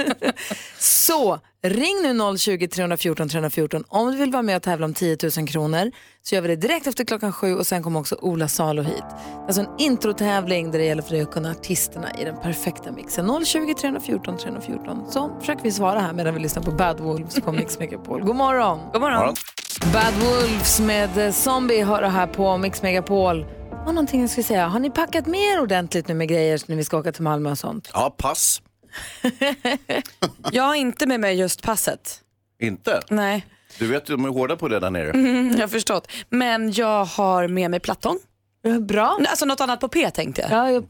så 0.79 1.41
ring 1.63 2.03
nu 2.03 2.39
020 2.39 2.69
314 2.69 3.29
314 3.29 3.85
om 3.89 4.13
du 4.13 4.19
vill 4.19 4.31
vara 4.33 4.43
med 4.43 4.57
och 4.57 4.63
tävla 4.63 4.87
om 4.87 4.95
10 4.95 5.17
000 5.37 5.49
kronor. 5.49 5.91
Så 6.23 6.35
gör 6.35 6.43
vi 6.43 6.49
det 6.49 6.57
direkt 6.57 6.87
efter 6.87 7.05
klockan 7.05 7.33
sju 7.33 7.55
och 7.55 7.67
sen 7.67 7.83
kommer 7.83 8.01
också 8.01 8.15
Ola 8.21 8.49
Salo 8.49 8.83
hit. 8.83 9.05
Alltså 9.47 9.63
en 9.63 9.69
introtävling 9.79 10.71
där 10.71 10.79
det 10.79 10.85
gäller 10.85 11.03
för 11.03 11.11
dig 11.11 11.21
att 11.21 11.33
kunna 11.33 11.51
artisterna 11.51 12.21
i 12.21 12.25
den 12.25 12.41
perfekta 12.41 12.93
mixen. 12.93 13.45
020 13.45 13.75
314 13.75 14.39
314. 14.39 15.11
Så 15.11 15.37
försöker 15.41 15.63
vi 15.63 15.73
svara 15.73 16.01
här 16.01 16.13
medan 16.13 16.35
vi 16.35 16.41
lyssnar 16.41 16.63
på 16.63 16.71
Bad 16.71 17.01
Wolves 17.01 17.41
på 17.41 17.53
Mix 17.53 17.79
Megapol. 17.79 18.23
God 18.23 18.37
morgon! 18.37 18.81
God 18.93 19.01
morgon. 19.01 19.35
Bad 19.81 20.15
Wolves 20.15 20.81
med 20.81 21.19
eh, 21.19 21.33
Zombie 21.33 21.83
hör 21.83 22.03
du 22.03 22.09
här 22.09 22.27
på 22.27 22.57
Mix 22.59 22.83
Megapol. 22.83 23.47
Har 23.85 23.93
någonting 23.93 24.21
jag 24.21 24.31
ska 24.31 24.43
säga. 24.43 24.67
Har 24.67 24.79
ni 24.81 24.91
packat 24.91 25.27
mer 25.27 25.61
ordentligt 25.61 26.09
nu 26.09 26.15
med 26.15 26.29
grejer 26.29 26.61
när 26.67 26.77
vi 26.77 26.85
ska 26.85 26.99
åka 26.99 27.13
till 27.13 27.23
Malmö 27.23 27.51
och 27.51 27.59
sånt? 27.59 27.91
Ja, 27.93 28.15
pass. 28.19 28.63
Jag 30.53 30.63
har 30.63 30.75
inte 30.75 31.07
med 31.07 31.21
mig 31.21 31.35
just 31.39 31.63
passet. 31.63 32.21
Inte? 32.61 33.01
Nej, 33.11 33.47
Du 33.79 33.87
vet, 33.87 34.07
de 34.07 34.25
är 34.25 34.29
hårda 34.29 34.57
på 34.57 34.69
det 34.69 34.81
där 34.81 34.91
nere. 34.91 35.11
mm, 35.11 35.51
jag 35.53 35.61
har 35.61 35.69
förstått. 35.69 36.09
Men 36.31 36.73
jag 36.73 37.05
har 37.05 37.49
med 37.49 37.71
mig 37.71 37.81
plattång. 37.81 38.19
Bra. 38.81 39.19
Alltså 39.29 39.45
något 39.45 39.61
annat 39.61 39.81
på 39.81 39.89
P 39.89 40.11
tänkte 40.11 40.43
jag. 40.43 40.51
Ja, 40.51 40.71
jag... 40.71 40.85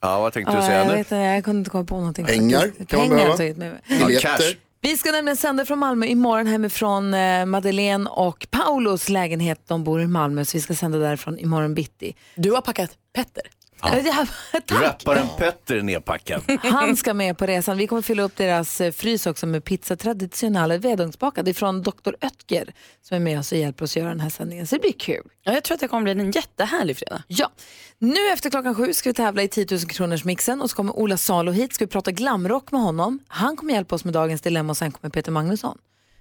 Ja, 0.00 0.20
vad 0.20 0.32
tänkte 0.32 0.52
du 0.52 0.58
Ja, 0.58 0.66
säga 0.66 0.78
jag, 0.78 0.86
nu? 0.86 0.92
vet, 0.92 0.98
inte, 0.98 1.16
jag 1.16 1.44
kunde 1.44 1.58
inte 1.58 1.70
komma 1.70 1.84
på 1.84 1.96
någonting. 1.96 2.26
Pengar 2.26 2.60
kan 2.86 2.98
man 2.98 3.08
Pengar 3.08 3.28
har 3.28 3.36
behöva. 3.36 3.58
med 3.58 3.72
mig. 3.72 3.80
Ja, 4.14 4.20
cash. 4.20 4.54
Vi 4.80 4.96
ska 4.96 5.12
nämligen 5.12 5.36
sända 5.36 5.64
från 5.64 5.78
Malmö 5.78 6.06
imorgon 6.06 6.46
hemifrån 6.46 7.14
eh, 7.14 7.46
Madeleine 7.46 8.10
och 8.10 8.46
Paulos 8.50 9.08
lägenhet. 9.08 9.60
De 9.66 9.84
bor 9.84 10.02
i 10.02 10.06
Malmö 10.06 10.44
så 10.44 10.56
vi 10.56 10.60
ska 10.60 10.74
sända 10.74 10.98
därifrån 10.98 11.38
imorgon 11.38 11.74
bitti. 11.74 12.16
Du 12.34 12.52
har 12.52 12.60
packat 12.60 12.90
Petter. 13.14 13.42
Ja. 13.82 13.98
Ja. 14.04 14.26
Rapparen 14.82 15.26
Petter 15.38 15.76
är 15.76 15.82
nedpackad. 15.82 16.42
Han 16.62 16.96
ska 16.96 17.14
med 17.14 17.38
på 17.38 17.46
resan. 17.46 17.76
Vi 17.76 17.86
kommer 17.86 18.02
fylla 18.02 18.22
upp 18.22 18.36
deras 18.36 18.80
eh, 18.80 18.92
frys 18.92 19.26
också 19.26 19.46
med 19.46 19.64
pizza 19.64 19.96
traditionell 19.96 20.78
vedugnsbakad 20.80 21.48
ifrån 21.48 21.82
Dr. 21.82 21.90
Oetker 22.22 22.72
som 23.02 23.14
är 23.16 23.20
med 23.20 23.38
oss 23.38 23.52
och 23.52 23.58
hjälper 23.58 23.84
oss 23.84 23.92
att 23.92 23.96
göra 23.96 24.08
den 24.08 24.20
här 24.20 24.30
sändningen. 24.30 24.66
Så 24.66 24.74
det 24.74 24.80
blir 24.80 24.92
kul. 24.92 25.22
Ja, 25.42 25.52
jag 25.52 25.64
tror 25.64 25.74
att 25.74 25.80
det 25.80 25.88
kommer 25.88 26.02
bli 26.02 26.12
en 26.24 26.30
jättehärlig 26.30 26.96
fredag. 26.96 27.22
Ja, 27.28 27.50
nu 27.98 28.28
efter 28.32 28.50
klockan 28.50 28.74
sju 28.74 28.94
ska 28.94 29.08
vi 29.10 29.14
tävla 29.14 29.42
i 29.42 29.48
10 29.48 29.66
000 29.70 29.80
kronors 29.80 30.24
mixen 30.24 30.60
och 30.62 30.70
så 30.70 30.76
kommer 30.76 30.96
Ola 30.98 31.16
Salo 31.16 31.52
hit. 31.52 31.74
Ska 31.74 31.84
vi 31.84 31.90
prata 31.90 32.10
glamrock 32.12 32.72
med 32.72 32.80
honom. 32.80 33.18
Han 33.28 33.56
kommer 33.56 33.72
hjälpa 33.74 33.94
oss 33.94 34.04
med 34.04 34.14
dagens 34.14 34.40
dilemma 34.40 34.70
och 34.70 34.76
sen 34.76 34.92
kommer 34.92 35.10
Peter 35.10 35.32
Magnusson. 35.32 35.78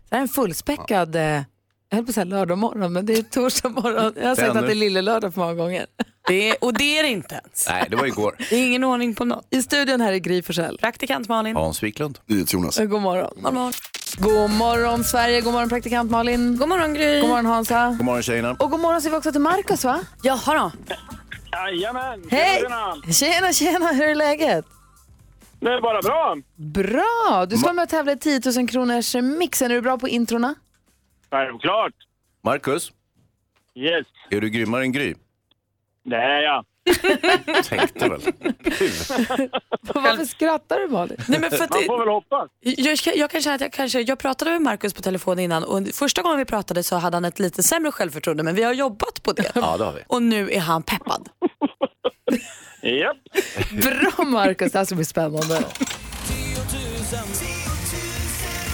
Det 0.09 0.15
här 0.15 0.17
är 0.17 0.21
en 0.21 0.27
fullspäckad, 0.27 1.15
eh, 1.15 1.21
jag 1.21 1.43
höll 1.91 2.05
på 2.05 2.09
att 2.09 2.15
säga 2.15 2.25
lördag 2.25 2.57
morgon 2.57 2.93
men 2.93 3.05
det 3.05 3.13
är 3.13 3.23
torsdag 3.23 3.69
morgon. 3.69 4.13
Jag 4.15 4.27
har 4.27 4.35
sagt 4.35 4.55
att 4.55 4.65
det 4.65 4.71
är 4.71 4.75
lille 4.75 5.01
lördag 5.01 5.33
för 5.33 5.41
många 5.41 5.53
gånger. 5.53 5.85
Det 6.27 6.49
är, 6.49 6.55
och 6.63 6.73
det 6.73 6.99
är 6.99 7.03
det 7.03 7.09
inte 7.09 7.35
ens. 7.35 7.67
Nej, 7.69 7.87
det 7.89 7.95
var 7.95 8.05
igår. 8.05 8.35
Det 8.49 8.55
är 8.55 8.65
ingen 8.65 8.83
ordning 8.83 9.15
på 9.15 9.25
något. 9.25 9.47
I 9.49 9.61
studion 9.61 10.01
här 10.01 10.13
är 10.13 10.17
Gry 10.17 10.41
Forssell. 10.41 10.77
Praktikant 10.77 11.29
Malin. 11.29 11.55
Hans 11.55 11.83
Wiklund. 11.83 12.19
Jonas. 12.27 12.77
God 12.77 13.01
morgon. 13.01 13.33
God 13.35 13.53
morgon. 13.53 13.73
God 14.17 14.49
morgon 14.49 15.03
Sverige, 15.03 15.41
god 15.41 15.53
morgon 15.53 15.69
praktikant 15.69 16.11
Malin. 16.11 16.57
God 16.57 16.69
morgon 16.69 16.93
Gry. 16.93 17.19
God 17.21 17.29
morgon 17.29 17.45
Hansa. 17.45 17.95
God 17.97 18.05
morgon 18.05 18.23
tjejerna. 18.23 18.51
Och 18.59 18.71
god 18.71 18.79
morgon 18.79 19.01
säger 19.01 19.11
vi 19.11 19.17
också 19.17 19.31
till 19.31 19.41
Markus 19.41 19.85
va? 19.85 19.99
Jaha 20.23 20.53
då. 20.53 20.95
Jajamän! 21.51 22.23
Hej! 22.31 22.61
tjena. 22.61 23.13
Tjena, 23.13 23.53
tjena, 23.53 23.91
hur 23.91 24.07
är 24.09 24.15
läget? 24.15 24.65
Det 25.59 25.69
är 25.73 25.81
bara 25.81 26.01
bra. 26.01 26.35
Bra! 26.55 27.45
Du 27.49 27.57
ska 27.57 27.65
vara 27.65 27.73
med 27.73 27.83
och 27.83 27.89
tävla 27.89 28.11
i 28.11 28.17
10 28.17 28.41
000 28.57 28.67
kronors 28.67 29.15
mixen. 29.15 29.71
Är 29.71 29.75
du 29.75 29.81
bra 29.81 29.97
på 29.97 30.07
introna? 30.07 30.55
Självklart. 31.31 31.93
Marcus, 32.43 32.91
Yes, 33.75 34.07
är 34.29 34.41
du 34.41 34.49
grymmare 34.49 34.81
än 34.81 34.91
Gry? 34.91 35.15
Är 36.11 36.41
jag. 36.41 36.65
Tänkte 37.65 38.09
väl. 38.09 38.21
Varför 39.81 40.25
skrattar 40.25 40.79
du 40.79 40.87
Malin? 40.87 41.17
Nej, 41.27 41.39
men 41.39 41.51
för 41.51 41.63
att 41.63 41.69
Man 41.69 41.83
får 41.85 41.99
väl 41.99 42.07
hoppas. 42.07 42.49
jag, 42.61 43.17
jag 43.17 43.29
kan 43.29 43.41
känna 43.41 43.55
att 43.55 43.61
jag 43.61 43.73
kanske, 43.73 44.01
jag 44.01 44.19
pratade 44.19 44.51
med 44.51 44.61
Markus 44.61 44.93
på 44.93 45.01
telefon 45.01 45.39
innan 45.39 45.63
och 45.63 45.87
första 45.93 46.21
gången 46.21 46.37
vi 46.37 46.45
pratade 46.45 46.83
så 46.83 46.95
hade 46.95 47.15
han 47.17 47.25
ett 47.25 47.39
lite 47.39 47.63
sämre 47.63 47.91
självförtroende 47.91 48.43
men 48.43 48.55
vi 48.55 48.63
har 48.63 48.73
jobbat 48.73 49.23
på 49.23 49.31
det. 49.33 49.51
Ja, 49.55 49.77
det 49.77 49.85
har 49.85 49.93
vi. 49.93 50.01
Och 50.07 50.21
nu 50.23 50.51
är 50.51 50.59
han 50.59 50.83
peppad. 50.83 51.29
Japp. 52.81 53.17
Bra 53.83 54.25
Markus, 54.25 54.71
det 54.71 54.77
här 54.77 54.85
ska 54.85 54.95
bli 54.95 55.05
spännande. 55.05 55.63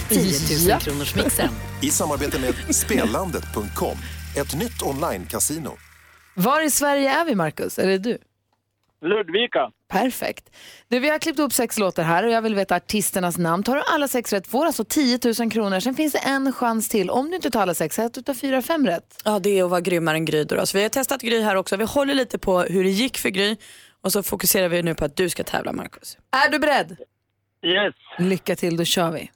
10 0.10 0.70
000 0.70 0.80
kronors 0.80 1.16
mixen. 1.16 1.50
I 1.82 1.90
samarbete 1.90 2.40
med 2.40 2.76
Spelandet.com, 2.76 3.98
ett 4.38 4.56
nytt 4.56 4.82
online-casino. 4.82 5.72
Var 6.42 6.62
i 6.62 6.70
Sverige 6.70 7.10
är 7.10 7.26
vi 7.26 7.36
Markus? 7.36 7.80
Är 7.80 7.88
det 7.88 7.98
du? 7.98 8.18
Ludvika. 9.02 9.72
Perfekt. 9.90 10.50
Du, 10.88 11.00
vi 11.00 11.10
har 11.10 11.20
klippt 11.20 11.40
upp 11.40 11.54
sex 11.54 11.80
låtar 11.80 12.04
här 12.04 12.24
och 12.24 12.32
jag 12.32 12.42
vill 12.42 12.56
veta 12.56 12.76
artisternas 12.76 13.38
namn. 13.38 13.64
Tar 13.64 13.76
du 13.76 13.82
alla 13.94 14.08
sex 14.08 14.34
rätt 14.34 14.48
får 14.48 14.60
du 14.60 14.66
alltså 14.66 14.84
10 14.84 15.20
000 15.40 15.52
kronor. 15.52 15.80
Sen 15.80 15.96
finns 15.96 16.14
det 16.14 16.20
en 16.20 16.54
chans 16.54 16.90
till. 16.90 17.10
Om 17.10 17.30
du 17.30 17.36
inte 17.36 17.52
tar 17.52 17.62
alla 17.62 17.74
sex, 17.74 18.00
ett 18.00 18.18
utav 18.18 18.34
fyra, 18.34 18.62
fem 18.62 18.88
rätt. 18.88 19.22
Ja, 19.26 19.40
det 19.40 19.60
är 19.60 19.64
att 19.64 19.70
vara 19.70 19.82
grymmare 19.82 20.16
än 20.16 20.26
Gry. 20.26 20.44
Då. 20.44 20.56
då. 20.56 20.66
Så 20.66 20.78
vi 20.78 20.84
har 20.84 20.90
testat 20.90 21.22
Gry 21.22 21.42
här 21.42 21.56
också. 21.56 21.78
Vi 21.78 21.86
håller 21.86 22.14
lite 22.14 22.38
på 22.40 22.62
hur 22.62 22.84
det 22.84 22.90
gick 22.90 23.18
för 23.18 23.30
Gry 23.30 23.58
och 24.02 24.12
så 24.12 24.24
fokuserar 24.24 24.70
vi 24.70 24.84
nu 24.84 24.96
på 24.96 25.06
att 25.06 25.16
du 25.16 25.30
ska 25.30 25.44
tävla 25.44 25.74
Markus. 25.74 26.18
Är 26.46 26.52
du 26.52 26.60
beredd? 26.60 26.98
Yes. 27.66 27.96
Lycka 28.20 28.56
till, 28.56 28.78
då 28.78 28.86
kör 28.86 29.12
vi. 29.12 29.32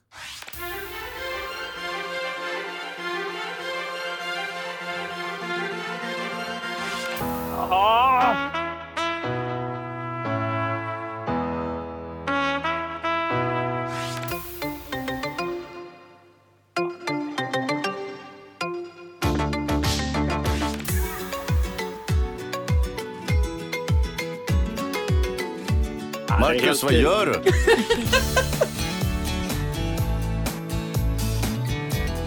Marcus, 26.46 26.82
vad 26.82 26.92
gör 26.92 27.26
du? 27.26 27.32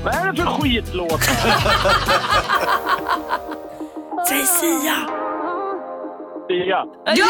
Vad 0.04 0.16
är 0.16 0.32
det 0.32 0.36
för 0.36 0.46
skitlåt? 0.46 1.24
Säg 4.28 4.46
Sia! 4.46 4.96
Sia. 6.48 6.86
Ja! 7.06 7.28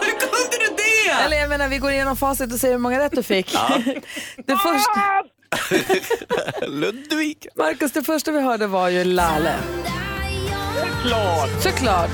Hur 0.00 0.10
kunde 0.20 0.56
du 0.60 0.68
det? 0.76 1.10
Eller 1.24 1.36
jag 1.36 1.48
menar, 1.48 1.68
vi 1.68 1.78
går 1.78 1.90
igenom 1.90 2.16
facit 2.16 2.52
och 2.52 2.58
ser 2.58 2.70
hur 2.70 2.78
många 2.78 3.00
rätt 3.00 3.12
du 3.12 3.22
fick. 3.22 3.52
det, 4.46 4.56
första, 4.56 5.22
Ludvig. 6.66 7.46
Markus, 7.56 7.92
det 7.92 8.02
första 8.02 8.30
vi 8.32 8.40
hörde 8.40 8.66
var 8.66 8.88
ju 8.88 9.04
Lale. 9.04 9.54
Klart. 11.02 11.50
Såklart. 11.62 12.10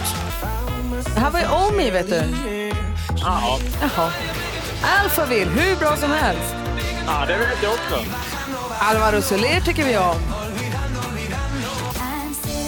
Det 1.14 1.20
här 1.20 1.31
var 1.31 1.40
ju 1.40 1.46
Omi, 1.46 1.90
vet 1.90 2.11
du. 2.11 2.22
Ja. 3.16 3.59
Jaha. 3.81 4.11
Alphaville, 5.03 5.51
hur 5.51 5.77
bra 5.77 5.97
som 5.97 6.11
helst. 6.11 6.55
ja, 7.07 7.25
det 7.27 7.37
vet 7.37 7.62
jag 7.62 7.73
också. 7.73 8.05
Alvaro 8.81 9.23
Soler 9.23 9.61
tycker 9.61 9.85
vi 9.85 9.97
om. 9.97 10.16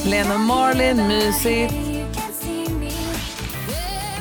Lena 0.05 0.39
Marlin, 0.39 1.07
mysigt. 1.09 1.75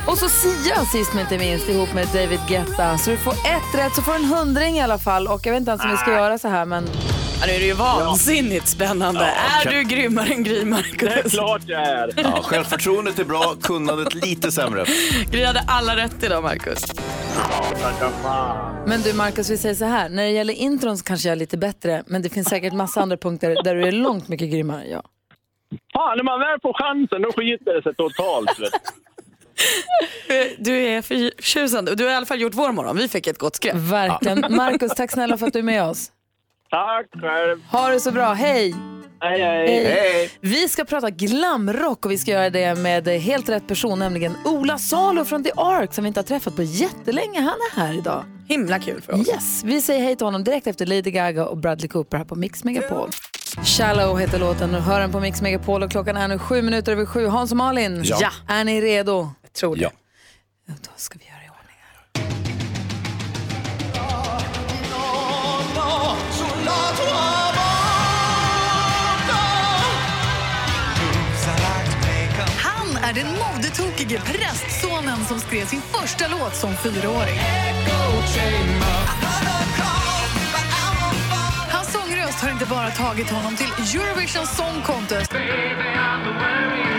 Och 0.08 0.18
så 0.18 0.30
Sia 0.30 0.86
sist 0.86 1.14
men 1.14 1.22
inte 1.22 1.38
minst 1.38 1.70
ihop 1.70 1.94
med 1.94 2.08
David 2.08 2.40
Guetta. 2.48 2.98
Så 2.98 3.10
du 3.10 3.18
får 3.18 3.34
ett 3.34 3.76
rätt 3.76 3.96
så 3.96 4.02
får 4.02 4.12
du 4.12 4.18
en 4.18 4.26
hundring 4.26 4.78
i 4.78 4.82
alla 4.82 4.98
fall. 4.98 5.28
Och 5.28 5.46
jag 5.46 5.52
vet 5.52 5.60
inte 5.60 5.72
ens 5.72 5.84
om 5.84 5.92
vi 5.92 5.98
ska 5.98 6.12
göra 6.12 6.38
så 6.38 6.48
här 6.48 6.66
men... 6.66 6.90
Ja, 7.40 7.46
nu 7.48 7.54
är 7.54 7.60
det 7.60 7.66
ju 7.66 7.74
vansinnigt 7.74 8.68
spännande. 8.68 9.26
är 9.26 9.64
kan- 9.64 9.74
du 9.74 9.84
grymmare 9.84 10.28
än 10.28 10.44
Gry, 10.44 10.66
Markus? 10.66 11.00
Det 11.00 11.08
är 11.08 11.30
klart 11.30 11.62
jag 11.68 11.82
är. 11.82 12.14
Ja, 12.24 12.42
självförtroendet 12.44 13.20
är 13.20 13.24
bra, 13.24 13.56
kunnandet 13.62 14.14
lite 14.14 14.52
sämre. 14.52 14.86
Gry 15.32 15.44
hade 15.44 15.64
alla 15.68 15.96
rätt 15.96 16.24
idag, 16.24 16.44
fan. 18.24 18.84
Men 18.88 19.02
du 19.02 19.14
Markus, 19.14 19.50
vi 19.50 19.58
säger 19.58 19.76
så 19.76 19.86
här. 19.86 20.10
När 20.10 20.24
det 20.24 20.30
gäller 20.30 20.54
intron 20.54 20.98
så 20.98 21.04
kanske 21.04 21.28
jag 21.28 21.32
är 21.32 21.36
lite 21.40 21.58
bättre. 21.58 22.04
Men 22.08 22.22
det 22.22 22.30
finns 22.30 22.48
säkert 22.48 22.74
massa 22.74 23.02
andra 23.02 23.18
punkter 23.18 23.64
där 23.64 23.76
du 23.76 23.88
är 23.88 23.92
långt 23.92 24.28
mycket 24.28 24.52
grymmare 24.52 24.84
än 24.84 24.90
jag. 24.92 25.04
Fan, 25.94 26.18
när 26.18 26.24
man 26.24 26.40
väl 26.40 26.60
får 26.62 26.74
chansen 26.74 27.22
då 27.22 27.32
skiter 27.32 27.74
det 27.74 27.84
sig 27.84 27.96
totalt. 27.96 28.50
du. 30.60 30.78
Är 30.88 31.02
förtjusande. 31.02 31.96
Du 31.96 32.04
har 32.04 32.12
i 32.12 32.16
alla 32.16 32.26
fall 32.26 32.42
gjort 32.42 32.54
vår 32.54 32.72
morgon. 32.72 32.98
Vi 32.98 33.08
fick 33.08 33.28
ett 33.28 33.38
gott 33.38 33.56
skräp. 33.56 33.76
Verkligen. 33.76 34.56
Markus, 34.56 34.96
tack 34.96 35.12
snälla 35.12 35.38
för 35.38 35.48
att 35.48 35.54
du 35.54 35.60
är 35.60 35.64
med 35.64 35.84
oss. 35.84 36.12
Tack 36.70 37.22
själv. 37.22 37.64
Ha 37.72 37.90
det 37.90 38.00
så 38.00 38.12
bra. 38.12 38.34
Hej! 38.34 38.76
Hej, 39.22 39.42
hej. 39.42 39.86
Hej. 39.86 40.32
Vi 40.42 40.70
ska 40.70 40.86
prata 40.86 41.10
glamrock 41.10 42.06
och 42.06 42.12
vi 42.12 42.18
ska 42.18 42.32
göra 42.32 42.50
det 42.50 42.76
med 42.76 43.08
helt 43.08 43.50
rätt 43.50 43.68
person, 43.68 44.00
nämligen 44.00 44.36
Ola 44.46 44.78
Salo 44.78 45.26
från 45.26 45.44
The 45.44 45.52
Ark 45.58 45.94
som 45.94 46.04
vi 46.04 46.08
inte 46.08 46.20
har 46.20 46.26
träffat 46.26 46.56
på 46.56 46.64
jättelänge. 46.64 47.40
Han 47.42 47.48
är 47.48 47.80
här 47.80 47.94
idag. 47.98 48.24
Himla 48.48 48.80
kul 48.80 49.02
för 49.02 49.14
oss. 49.14 49.28
Yes, 49.28 49.64
vi 49.64 49.82
säger 49.82 50.04
hej 50.04 50.16
till 50.16 50.26
honom 50.28 50.44
direkt 50.44 50.68
efter 50.68 50.86
Lady 50.86 51.12
Gaga 51.12 51.46
och 51.46 51.58
Bradley 51.58 51.88
Cooper 51.88 52.18
här 52.18 52.26
på 52.26 52.36
Mix 52.36 52.64
Megapol. 52.64 53.10
Shallow 53.64 54.20
heter 54.20 54.40
låten 54.40 54.76
och 54.76 54.82
hör 54.82 55.00
den 55.00 55.12
på 55.12 55.20
Mix 55.20 55.42
Megapol 55.42 55.84
och 55.84 55.92
klockan 55.92 56.18
är 56.18 56.28
nu 56.28 56.40
sju 56.40 56.62
minuter 56.62 56.92
över 56.92 57.06
sju. 57.06 57.26
Hans 57.28 57.52
och 57.52 57.58
Malin, 57.58 58.02
Ja. 58.06 58.32
är 58.48 58.64
ni 58.64 58.82
redo? 58.82 59.30
Jag 59.42 59.54
tror 59.54 59.76
det. 59.76 59.82
Ja. 59.82 59.92
Då 60.68 60.90
ska 60.96 61.20
vi 61.20 61.26
göra 61.26 61.37
modetokige 74.08 74.22
prästsonen 74.38 75.26
som 75.26 75.40
skrev 75.40 75.66
sin 75.66 75.82
första 75.82 76.28
låt 76.28 76.56
som 76.56 76.76
fyraåring. 76.76 77.40
Hans 81.72 81.92
sångröst 81.94 82.42
har 82.42 82.50
inte 82.50 82.66
bara 82.66 82.90
tagit 82.90 83.30
honom 83.30 83.56
till 83.56 84.00
Eurovision 84.02 84.48
Song 84.48 84.82
Contest 84.86 85.34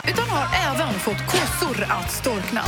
utan 0.08 0.28
har 0.28 0.46
även 0.70 0.94
fått 0.94 1.26
kossor 1.26 1.86
att 1.88 2.12
storkna. 2.12 2.62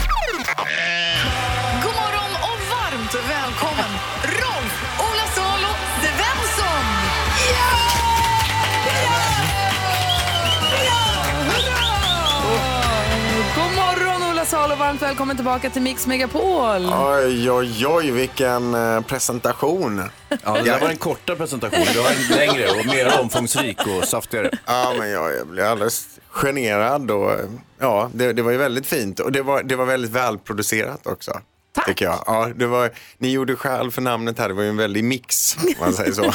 God 1.83 1.95
morgon 1.95 2.33
och 2.49 2.61
varmt 2.71 3.15
välkommen 3.15 3.91
Rolf 4.23 4.75
Ola 4.99 5.27
Salo 5.35 5.73
Svensson! 6.01 6.85
Yeah! 7.51 7.90
Ola 14.41 14.47
Salo, 14.47 14.75
varmt 14.75 15.03
välkommen 15.03 15.37
tillbaka 15.37 15.71
till 15.71 15.83
Mix 15.83 16.07
Megapol. 16.07 16.93
Oj, 16.93 17.51
oj, 17.51 17.87
oj, 17.87 18.11
vilken 18.11 18.75
eh, 18.75 19.01
presentation. 19.01 20.03
Ja, 20.45 20.53
det 20.53 20.63
där 20.63 20.81
var 20.81 20.89
en 20.89 20.97
kortare 20.97 21.37
presentation. 21.37 21.85
Det 21.95 22.01
var 22.01 22.11
en 22.11 22.37
längre 22.37 22.71
och 22.71 22.87
mer 22.87 23.21
omfångsrik 23.21 23.79
och 23.87 24.05
saftigare. 24.05 24.51
Ja, 24.67 24.95
men 24.99 25.11
jag, 25.11 25.35
jag 25.37 25.47
blev 25.47 25.67
alldeles 25.67 26.19
generad 26.29 27.11
och 27.11 27.33
ja, 27.79 28.11
det, 28.15 28.33
det 28.33 28.43
var 28.43 28.51
ju 28.51 28.57
väldigt 28.57 28.87
fint 28.87 29.21
och 29.21 29.33
det 29.33 29.43
var, 29.43 29.63
det 29.63 29.77
var 29.77 29.87
väldigt 29.87 30.11
välproducerat 30.11 31.07
också. 31.07 31.41
Tack. 31.73 31.87
Tycker 31.87 32.05
jag. 32.05 32.23
Ja, 32.27 32.53
det 32.57 32.67
var, 32.67 32.91
ni 33.19 33.31
gjorde 33.31 33.57
skäl 33.57 33.91
för 33.91 34.03
namnet 34.03 34.39
här, 34.39 34.49
det 34.49 34.55
var 34.55 34.63
ju 34.63 34.69
en 34.69 34.77
väldig 34.77 35.05
mix, 35.05 35.57
om 35.57 35.75
man 35.81 35.93
säger 35.93 36.13
så. 36.13 36.33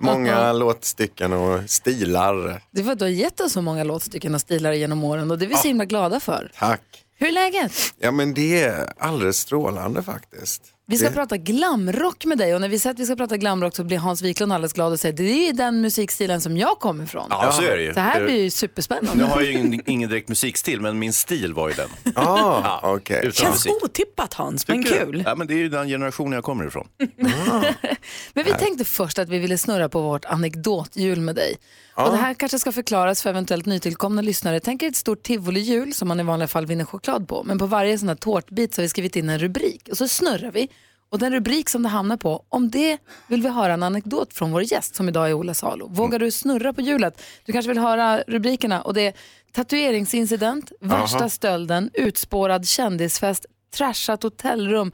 Många 0.00 0.52
låtstycken 0.52 1.32
och 1.32 1.70
stilar. 1.70 2.62
Det 2.70 2.88
att 2.88 2.98
du 2.98 3.04
har 3.04 3.10
gett 3.10 3.40
oss 3.40 3.52
så 3.52 3.62
många 3.62 3.84
låtstycken 3.84 4.34
och 4.34 4.40
stilar 4.40 4.72
genom 4.72 5.04
åren 5.04 5.30
och 5.30 5.38
det 5.38 5.44
är 5.44 5.48
vi 5.48 5.56
så 5.56 5.68
himla 5.68 5.84
glada 5.84 6.20
för. 6.20 6.50
Tack. 6.58 6.80
Hur 7.18 7.28
är 7.28 7.32
läget? 7.32 7.72
Ja, 7.98 8.10
men 8.10 8.34
det 8.34 8.62
är 8.62 8.92
alldeles 8.98 9.38
strålande 9.38 10.02
faktiskt. 10.02 10.62
Vi 10.86 10.96
ska 10.98 11.08
det... 11.08 11.14
prata 11.14 11.36
glamrock 11.36 12.24
med 12.24 12.38
dig 12.38 12.54
och 12.54 12.60
när 12.60 12.68
vi 12.68 12.78
säger 12.78 12.94
att 12.94 13.00
vi 13.00 13.06
ska 13.06 13.16
prata 13.16 13.36
glamrock 13.36 13.76
så 13.76 13.84
blir 13.84 13.98
Hans 13.98 14.22
Wiklund 14.22 14.52
alldeles 14.52 14.72
glad 14.72 14.92
och 14.92 15.00
säger 15.00 15.16
det 15.16 15.22
är 15.24 15.46
ju 15.46 15.52
den 15.52 15.80
musikstilen 15.80 16.40
som 16.40 16.56
jag 16.56 16.78
kommer 16.78 17.04
ifrån. 17.04 17.26
Ja, 17.30 17.52
så 17.52 17.62
är 17.62 17.76
det 17.76 17.82
ju. 17.82 17.94
Så 17.94 18.00
här 18.00 18.20
Det- 18.20 18.26
blir 18.26 18.42
ju 18.42 18.50
superspännande. 18.50 19.24
Nu 19.24 19.30
har 19.30 19.40
jag 19.40 19.52
ju 19.52 19.58
ingen, 19.58 19.80
ingen 19.86 20.08
direkt 20.10 20.28
musikstil, 20.28 20.80
men 20.80 20.98
min 20.98 21.12
stil 21.12 21.54
var 21.54 21.68
ju 21.68 21.74
den. 21.74 21.88
Ah, 22.14 22.80
okej. 22.94 23.18
Utan 23.18 23.32
Känns 23.32 23.66
musik. 23.66 23.82
otippat 23.84 24.34
Hans, 24.34 24.68
men 24.68 24.84
Tycker 24.84 25.00
du? 25.00 25.06
kul. 25.12 25.22
Ja, 25.26 25.34
men 25.34 25.46
det 25.46 25.54
är 25.54 25.58
ju 25.58 25.68
den 25.68 25.88
generationen 25.88 26.32
jag 26.32 26.44
kommer 26.44 26.66
ifrån. 26.66 26.88
Men 28.34 28.44
vi 28.44 28.52
tänkte 28.52 28.84
först 28.84 29.18
att 29.18 29.28
vi 29.28 29.38
ville 29.38 29.58
snurra 29.58 29.88
på 29.88 30.00
vårt 30.00 30.24
anekdothjul 30.24 31.20
med 31.20 31.34
dig. 31.34 31.56
Och 31.94 32.10
det 32.10 32.16
här 32.16 32.34
kanske 32.34 32.58
ska 32.58 32.72
förklaras 32.72 33.22
för 33.22 33.30
eventuellt 33.30 33.66
nytillkomna 33.66 34.22
lyssnare. 34.22 34.60
Tänk 34.60 34.82
er 34.82 34.86
ett 34.88 34.96
stort 34.96 35.22
tivolihjul 35.22 35.94
som 35.94 36.08
man 36.08 36.20
i 36.20 36.22
vanliga 36.22 36.48
fall 36.48 36.66
vinner 36.66 36.84
choklad 36.84 37.28
på. 37.28 37.42
Men 37.44 37.58
på 37.58 37.66
varje 37.66 37.98
sån 37.98 38.08
här 38.08 38.14
tårtbit 38.14 38.74
så 38.74 38.80
har 38.80 38.82
vi 38.82 38.88
skrivit 38.88 39.16
in 39.16 39.28
en 39.28 39.38
rubrik 39.38 39.88
och 39.90 39.96
så 39.96 40.08
snurrar 40.08 40.50
vi. 40.50 40.68
Och 41.12 41.18
den 41.18 41.32
rubrik 41.32 41.68
som 41.68 41.82
det 41.82 41.88
hamnar 41.88 42.16
på, 42.16 42.44
om 42.48 42.70
det 42.70 42.98
vill 43.26 43.42
vi 43.42 43.48
höra 43.48 43.72
en 43.74 43.82
anekdot 43.82 44.34
från 44.34 44.52
vår 44.52 44.62
gäst 44.62 44.94
som 44.94 45.08
idag 45.08 45.28
är 45.30 45.34
Ola 45.34 45.54
Salo. 45.54 45.88
Vågar 45.88 46.18
du 46.18 46.30
snurra 46.30 46.72
på 46.72 46.80
hjulet? 46.80 47.22
Du 47.44 47.52
kanske 47.52 47.68
vill 47.68 47.78
höra 47.78 48.22
rubrikerna 48.26 48.82
och 48.82 48.94
det 48.94 49.06
är 49.06 49.12
tatueringsincident, 49.52 50.72
värsta 50.80 51.18
Aha. 51.18 51.28
stölden, 51.28 51.90
utspårad 51.94 52.66
kändisfest, 52.68 53.46
trashat 53.76 54.22
hotellrum 54.22 54.92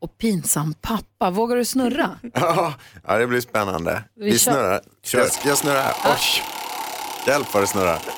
och 0.00 0.18
pinsam 0.18 0.74
pappa. 0.80 1.30
Vågar 1.30 1.56
du 1.56 1.64
snurra? 1.64 2.10
Ja, 2.34 2.74
ja, 3.06 3.18
det 3.18 3.26
blir 3.26 3.40
spännande. 3.40 4.02
Vi 4.16 4.24
Vi, 4.30 4.38
kör. 4.38 4.52
snurrar. 4.52 4.80
Jag, 5.12 5.28
jag 5.50 5.58
snurrar. 5.58 5.82
här. 5.82 5.94
Oj. 6.04 6.42
Hjälp 7.26 7.54
vad 7.54 7.62
det 7.62 7.66
snurrar. 7.66 7.98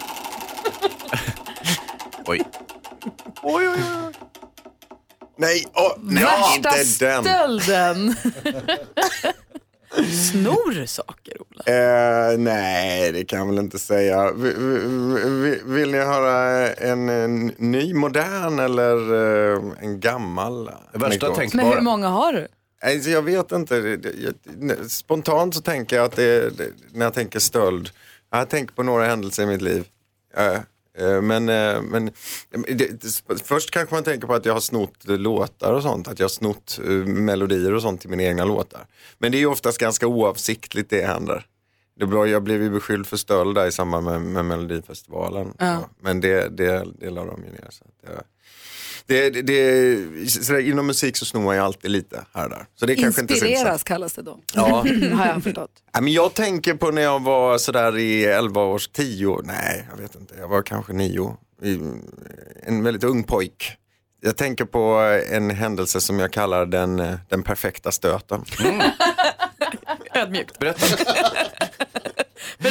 Oj. 2.27 2.43
Oj, 3.43 3.69
oj, 3.69 3.69
oj. 3.69 4.13
Nej, 5.37 5.65
åh, 5.75 5.93
nej 6.03 6.25
Värsta 6.25 6.57
inte 6.81 7.07
den. 7.07 7.25
stölden! 7.25 8.15
Snor 10.33 10.87
saker, 10.87 11.35
Ola. 11.41 11.65
Eh, 12.33 12.39
nej, 12.39 13.13
det 13.13 13.25
kan 13.25 13.39
jag 13.39 13.47
väl 13.47 13.59
inte 13.59 13.79
säga. 13.79 14.33
Vi- 14.33 14.55
vi- 14.59 15.31
vi- 15.31 15.61
Vill 15.65 15.91
ni 15.91 15.99
höra 15.99 16.69
en, 16.73 17.09
en 17.09 17.47
ny, 17.47 17.95
modern 17.95 18.59
eller 18.59 19.15
eh, 19.55 19.63
en 19.81 20.01
gammal? 20.01 20.71
Värsta? 20.93 21.27
Men 21.55 21.67
hur 21.67 21.81
många 21.81 22.09
har 22.09 22.33
du? 22.33 22.49
Alltså, 22.85 23.11
jag 23.11 23.23
vet 23.23 23.53
inte. 23.53 23.99
Spontant 24.89 25.55
så 25.55 25.61
tänker 25.61 25.97
jag 25.97 26.05
att 26.05 26.17
det, 26.17 26.51
det, 26.59 26.69
när 26.93 27.07
jag 27.07 27.15
tänker 27.15 27.39
stöld, 27.39 27.91
jag 28.31 28.49
tänker 28.49 28.75
på 28.75 28.83
några 28.83 29.07
händelser 29.07 29.43
i 29.43 29.47
mitt 29.47 29.63
liv. 29.63 29.85
Eh, 30.99 31.07
eh, 31.07 31.23
Men, 31.23 31.49
eh, 31.49 31.83
men 31.83 32.13
det, 32.51 33.03
det, 33.03 33.43
först 33.45 33.71
kanske 33.71 33.95
man 33.95 34.05
tänker 34.05 34.27
på 34.27 34.35
att 34.35 34.45
jag 34.45 34.53
har 34.53 34.61
snott 34.61 35.05
låtar 35.05 35.73
och 35.73 35.83
sånt, 35.83 36.09
att 36.09 36.19
jag 36.19 36.25
har 36.25 36.29
snott 36.29 36.81
eh, 36.85 36.91
melodier 36.91 37.75
och 37.75 37.83
sånt 37.83 38.01
till 38.01 38.11
mina 38.11 38.23
egna 38.23 38.45
låtar. 38.45 38.87
Men 39.19 39.33
det 39.33 39.39
är 39.39 39.41
ju 39.41 39.47
oftast 39.47 39.79
ganska 39.79 40.07
oavsiktligt 40.07 40.91
det 40.91 41.07
händer. 41.07 41.47
Det 41.99 42.05
var, 42.05 42.27
jag 42.27 42.43
blev 42.43 42.63
ju 42.63 42.71
beskylld 42.71 43.07
för 43.07 43.17
stöld 43.17 43.55
där 43.55 43.67
i 43.67 43.73
samband 43.73 44.05
med, 44.05 44.23
med 44.23 44.45
Melodifestivalen. 44.45 45.55
Ja. 45.59 45.89
Men 46.01 46.21
det, 46.21 46.49
det, 46.49 46.87
det 46.99 47.11
la 47.11 47.25
de 47.25 47.45
ju 47.45 47.51
ner. 47.51 47.69
Så 47.71 47.85
att 47.85 48.11
jag, 48.15 48.23
det, 49.07 49.31
det, 49.31 49.43
det, 49.43 50.63
inom 50.63 50.87
musik 50.87 51.17
så 51.17 51.25
snor 51.25 51.43
man 51.43 51.55
ju 51.57 51.63
alltid 51.63 51.91
lite 51.91 52.25
här 52.35 52.45
och 52.45 52.51
där. 52.51 52.67
Så 52.75 52.87
det 52.87 52.93
är 52.93 52.97
kanske 52.97 53.21
inte 53.21 53.35
är 53.35 53.37
så 53.37 53.47
Inspireras 53.47 53.83
kallas 53.83 54.13
det 54.13 54.23
då. 54.23 54.39
Ja. 54.55 54.65
har 55.13 55.27
jag 55.27 55.43
förstått. 55.43 55.71
Ja, 55.93 56.01
men 56.01 56.13
jag 56.13 56.35
tänker 56.35 56.75
på 56.75 56.91
när 56.91 57.03
jag 57.03 57.23
var 57.23 57.59
sådär 57.59 57.99
i 57.99 58.25
11 58.25 58.63
års 58.63 58.89
10 58.89 59.41
nej 59.45 59.87
jag 59.91 60.03
vet 60.03 60.15
inte, 60.15 60.35
jag 60.39 60.49
var 60.49 60.63
kanske 60.63 60.93
9. 60.93 61.37
En 62.63 62.85
väldigt 62.85 63.05
ung 63.05 63.23
pojk. 63.25 63.77
Jag 64.21 64.37
tänker 64.37 64.65
på 64.65 64.81
en 65.31 65.51
händelse 65.51 66.01
som 66.01 66.19
jag 66.19 66.33
kallar 66.33 66.67
den, 66.67 67.19
den 67.29 67.43
perfekta 67.43 67.93
stöten. 67.93 68.45
Ödmjukt. 70.15 70.59
Berätta. 70.59 70.87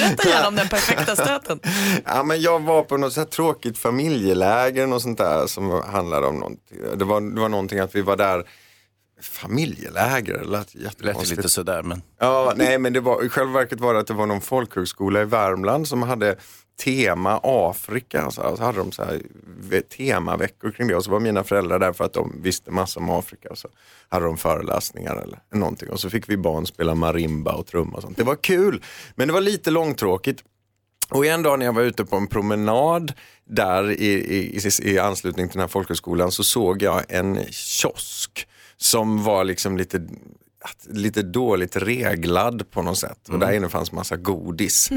Berätta 0.07 0.29
gärna 0.29 0.47
om 0.47 0.55
den 0.55 0.67
perfekta 0.69 1.15
stöten. 1.15 1.59
Ja, 2.05 2.23
men 2.23 2.41
jag 2.41 2.59
var 2.59 2.83
på 2.83 2.97
något 2.97 3.13
så 3.13 3.19
här 3.19 3.27
tråkigt 3.27 3.77
familjeläger 3.77 4.93
och 4.93 5.01
sånt 5.01 5.17
där 5.17 5.47
som 5.47 5.81
handlade 5.85 6.27
om 6.27 6.35
någonting. 6.35 6.77
Det 6.95 7.05
var, 7.05 7.21
det 7.35 7.41
var 7.41 7.49
någonting 7.49 7.79
att 7.79 7.95
vi 7.95 8.01
var 8.01 8.15
där 8.17 8.43
familjeläger. 9.21 10.33
Det 10.37 10.43
lät 10.45 10.73
Det 10.73 10.79
jättekonstigt. 10.79 11.37
lite 11.37 11.49
sådär, 11.49 11.83
men 11.83 12.01
Ja, 12.19 12.53
nej 12.55 12.77
men 12.77 12.93
det 12.93 12.99
var, 12.99 13.23
i 13.25 13.29
själva 13.29 13.53
verket 13.53 13.79
var 13.79 13.93
det 13.93 13.99
att 13.99 14.07
det 14.07 14.13
var 14.13 14.25
någon 14.25 14.41
folkhögskola 14.41 15.21
i 15.21 15.25
Värmland 15.25 15.87
som 15.87 16.03
hade 16.03 16.35
tema 16.83 17.39
Afrika. 17.43 18.31
Så 18.31 18.55
så 18.57 18.63
hade 18.63 18.77
de 18.77 18.91
så 18.91 19.03
här 19.03 19.21
ve- 19.59 19.81
temaveckor 19.81 20.71
kring 20.71 20.87
det 20.87 20.95
och 20.95 21.03
så 21.03 21.11
var 21.11 21.19
mina 21.19 21.43
föräldrar 21.43 21.79
där 21.79 21.93
för 21.93 22.03
att 22.05 22.13
de 22.13 22.41
visste 22.41 22.71
massa 22.71 22.99
om 22.99 23.09
Afrika. 23.09 23.55
Så 23.55 23.67
hade 24.09 24.25
de 24.25 24.37
föreläsningar 24.37 25.15
eller 25.15 25.39
någonting 25.53 25.89
och 25.89 25.99
så 25.99 26.09
fick 26.09 26.29
vi 26.29 26.37
barn 26.37 26.65
spela 26.65 26.95
marimba 26.95 27.53
och 27.53 27.67
trumma 27.67 27.95
och 27.95 28.01
sånt. 28.01 28.17
Det 28.17 28.23
var 28.23 28.35
kul, 28.35 28.83
men 29.15 29.27
det 29.27 29.33
var 29.33 29.41
lite 29.41 29.71
långtråkigt. 29.71 30.43
Och 31.09 31.25
en 31.25 31.43
dag 31.43 31.59
när 31.59 31.65
jag 31.65 31.73
var 31.73 31.81
ute 31.81 32.05
på 32.05 32.15
en 32.15 32.27
promenad 32.27 33.13
där 33.49 33.91
i, 33.91 34.05
i, 34.05 34.57
i, 34.57 34.91
i 34.91 34.99
anslutning 34.99 35.47
till 35.47 35.53
den 35.53 35.61
här 35.61 35.67
folkhögskolan 35.67 36.31
så 36.31 36.43
såg 36.43 36.81
jag 36.81 37.03
en 37.09 37.39
kiosk 37.51 38.47
som 38.77 39.23
var 39.23 39.43
liksom 39.43 39.77
lite, 39.77 40.07
lite 40.89 41.21
dåligt 41.21 41.75
reglad 41.75 42.71
på 42.71 42.81
något 42.81 42.97
sätt. 42.97 43.29
Och 43.29 43.39
där 43.39 43.51
inne 43.51 43.69
fanns 43.69 43.91
massa 43.91 44.17
godis. 44.17 44.89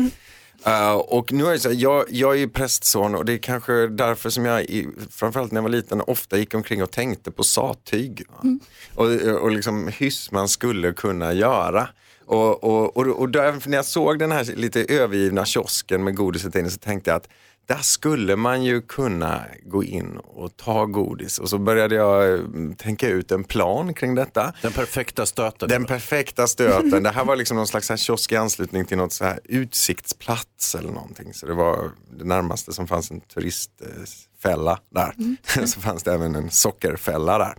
Uh, 0.67 0.93
och 0.93 1.33
nu 1.33 1.47
är 1.47 1.53
det 1.53 1.59
så 1.59 1.69
här, 1.69 1.77
jag, 1.77 2.05
jag 2.09 2.33
är 2.33 2.39
ju 2.39 2.49
prästson 2.49 3.15
och 3.15 3.25
det 3.25 3.33
är 3.33 3.39
kanske 3.39 3.87
därför 3.87 4.31
som 4.31 4.45
jag, 4.45 4.63
i, 4.63 4.89
framförallt 5.11 5.53
när 5.53 5.59
jag 5.59 5.63
var 5.63 5.71
liten, 5.71 6.01
ofta 6.01 6.39
gick 6.39 6.55
omkring 6.55 6.83
och 6.83 6.91
tänkte 6.91 7.31
på 7.31 7.45
sattyg. 7.45 8.23
va? 8.29 8.59
Och, 8.95 9.07
och 9.43 9.51
liksom 9.51 9.89
hyss 9.89 10.31
man 10.31 10.49
skulle 10.49 10.93
kunna 10.93 11.33
göra. 11.33 11.89
Och, 12.27 12.65
och, 12.65 12.97
och, 12.97 13.07
och 13.07 13.29
därför 13.29 13.71
när 13.71 13.77
jag 13.79 13.85
såg 13.85 14.19
den 14.19 14.33
här 14.33 14.45
lite 14.57 14.85
övergivna 14.85 15.45
kiosken 15.45 16.05
med 16.05 16.17
godiset 16.17 16.57
inne 16.57 16.71
så 16.71 16.79
tänkte 16.79 17.11
jag 17.11 17.17
att 17.17 17.29
där 17.67 17.79
skulle 17.83 18.37
man 18.37 18.65
ju 18.65 18.81
kunna 18.81 19.45
gå 19.67 19.85
in 19.85 20.17
och 20.17 20.57
ta 20.57 20.87
godis. 20.87 21.39
Och 21.39 21.49
så 21.51 21.59
började 21.59 21.95
jag 21.95 22.35
eh, 22.35 22.41
tänka 22.77 23.09
ut 23.09 23.33
en 23.33 23.45
plan 23.45 23.95
kring 23.95 24.15
detta. 24.15 24.53
den 24.63 24.73
perfekta 24.73 25.27
stöten. 25.27 25.69
Den 25.69 25.85
perfekta 25.85 26.47
stöten. 26.47 27.03
Det 27.03 27.11
här 27.11 27.25
var 27.25 27.37
liksom 27.37 27.57
någon 27.57 27.67
slags 27.67 27.89
här 27.89 27.97
kiosk 27.97 28.33
i 28.33 28.37
anslutning 28.37 28.85
till 28.85 28.97
något 28.97 29.13
så 29.13 29.25
här 29.25 29.41
utsiktsplats 29.45 30.75
eller 30.75 30.93
någonting. 30.93 31.35
Så 31.35 31.47
det 31.47 31.55
var 31.55 31.91
det 32.19 32.25
närmaste 32.25 32.73
som 32.73 32.87
fanns 32.87 33.11
en 33.11 33.21
turistfälla 33.21 34.79
där. 34.95 35.15
så 35.67 35.81
fanns 35.81 36.03
det 36.03 36.15
även 36.15 36.35
en 36.35 36.51
sockerfälla 36.51 37.39
där. 37.39 37.55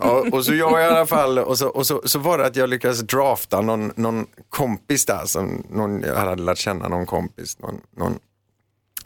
och, 0.00 0.34
och 0.34 0.44
så 0.44 0.54
jag 0.54 0.80
i 0.80 0.84
alla 0.84 1.06
fall, 1.06 1.38
och 1.38 1.58
så, 1.58 1.68
och 1.68 1.86
så, 1.86 2.02
så 2.04 2.18
var 2.18 2.38
det 2.38 2.46
att 2.46 2.56
jag 2.56 2.68
lyckades 2.68 3.00
drafta 3.00 3.60
någon, 3.60 3.92
någon 3.96 4.26
kompis 4.48 5.06
där. 5.06 5.26
Som 5.26 5.66
någon, 5.70 6.02
jag 6.02 6.16
hade 6.16 6.42
lärt 6.42 6.58
känna 6.58 6.88
någon 6.88 7.06
kompis. 7.06 7.58
Någon, 7.58 7.80
någon 7.96 8.18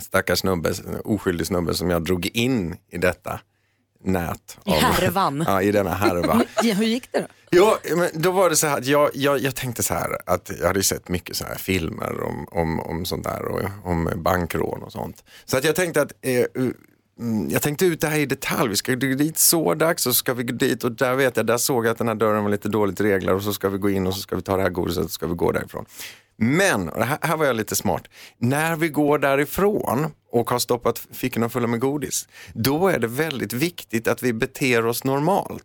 stackars 0.02 0.38
snubbe, 0.38 0.72
oskyldig 1.04 1.46
snubbe 1.46 1.74
som 1.74 1.90
jag 1.90 2.04
drog 2.04 2.26
in 2.26 2.76
i 2.90 2.98
detta 2.98 3.40
nät. 4.06 4.59
I 4.64 4.70
härvan. 4.70 5.44
Ja, 5.46 5.62
i 5.62 5.72
denna 5.72 5.94
härva. 5.94 6.42
Ja, 6.62 6.74
hur 6.74 6.87
gick 6.87 7.12
det 7.12 7.20
då? 7.20 7.26
Ja, 7.50 7.78
men 7.96 8.09
då 8.14 8.30
var 8.30 8.50
det 8.50 8.56
så 8.56 8.66
här 8.66 8.78
att 8.78 8.87
jag, 8.87 9.11
jag, 9.14 9.38
jag 9.38 9.54
tänkte 9.54 9.82
så 9.82 9.94
här 9.94 10.18
att 10.26 10.50
jag 10.61 10.66
hade 10.66 10.82
sett 10.82 11.09
mycket 11.09 11.37
så 11.37 11.44
här 11.44 11.54
filmer 11.54 12.20
om, 12.20 12.48
om, 12.50 12.80
om 12.80 13.04
sånt 13.04 13.24
där 13.24 13.44
och 13.44 13.61
om 13.85 14.11
bankrån 14.16 14.82
och 14.82 14.92
sånt. 14.92 15.24
Så 15.44 15.56
att 15.56 15.64
jag 15.64 15.76
tänkte 15.76 16.02
att 16.02 16.12
eh, 16.22 16.44
mm, 17.20 17.50
jag 17.50 17.62
tänkte 17.62 17.87
ut 17.87 18.00
det 18.00 18.09
här 18.09 18.18
i 18.18 18.26
detalj. 18.26 18.68
Vi 18.68 18.76
ska 18.76 18.94
gå 18.94 19.06
dit 19.14 19.38
så 19.38 19.74
dags 19.74 20.02
så 20.02 20.14
ska 20.14 20.35
vi 20.35 20.42
gå 20.42 20.54
dit 20.54 20.85
och 20.85 20.92
där 20.92 21.14
vet 21.14 21.37
jag, 21.37 21.46
där 21.46 21.59
såg 21.59 21.87
jag 21.87 21.92
att 21.92 21.98
den 21.98 22.09
här 22.09 22.14
dörren 22.14 22.44
var 22.44 22.50
lite 22.50 22.68
dåligt 22.68 23.00
reglad 23.00 23.35
och 23.35 23.42
så 23.42 23.52
ska 23.52 23.68
vi 23.68 23.78
gå 23.78 23.90
in 23.90 24.06
och 24.06 24.14
så 24.14 24.20
ska 24.20 24.37
vi 24.37 24.42
ta 24.42 24.56
det 24.56 24.62
här 24.62 24.70
godiset 24.70 25.04
och 25.04 25.11
så 25.11 25.14
ska 25.14 25.26
vi 25.26 25.35
gå 25.35 25.52
därifrån. 25.52 25.85
Men, 26.38 26.88
och 26.88 27.05
här, 27.05 27.18
här 27.22 27.37
var 27.37 27.46
jag 27.46 27.57
lite 27.57 27.77
smart, 27.77 28.03
när 28.38 28.77
vi 28.77 28.88
går 28.88 29.18
därifrån 29.18 30.07
och 30.33 30.51
har 30.51 30.59
stoppat 30.59 31.07
fickorna 31.12 31.49
fulla 31.49 31.66
med 31.66 31.81
godis, 31.81 32.29
då 32.53 32.88
är 32.88 32.99
det 32.99 33.07
väldigt 33.07 33.53
viktigt 33.53 34.09
att 34.09 34.22
vi 34.22 34.33
beter 34.33 34.87
oss 34.87 35.05
normalt. 35.05 35.64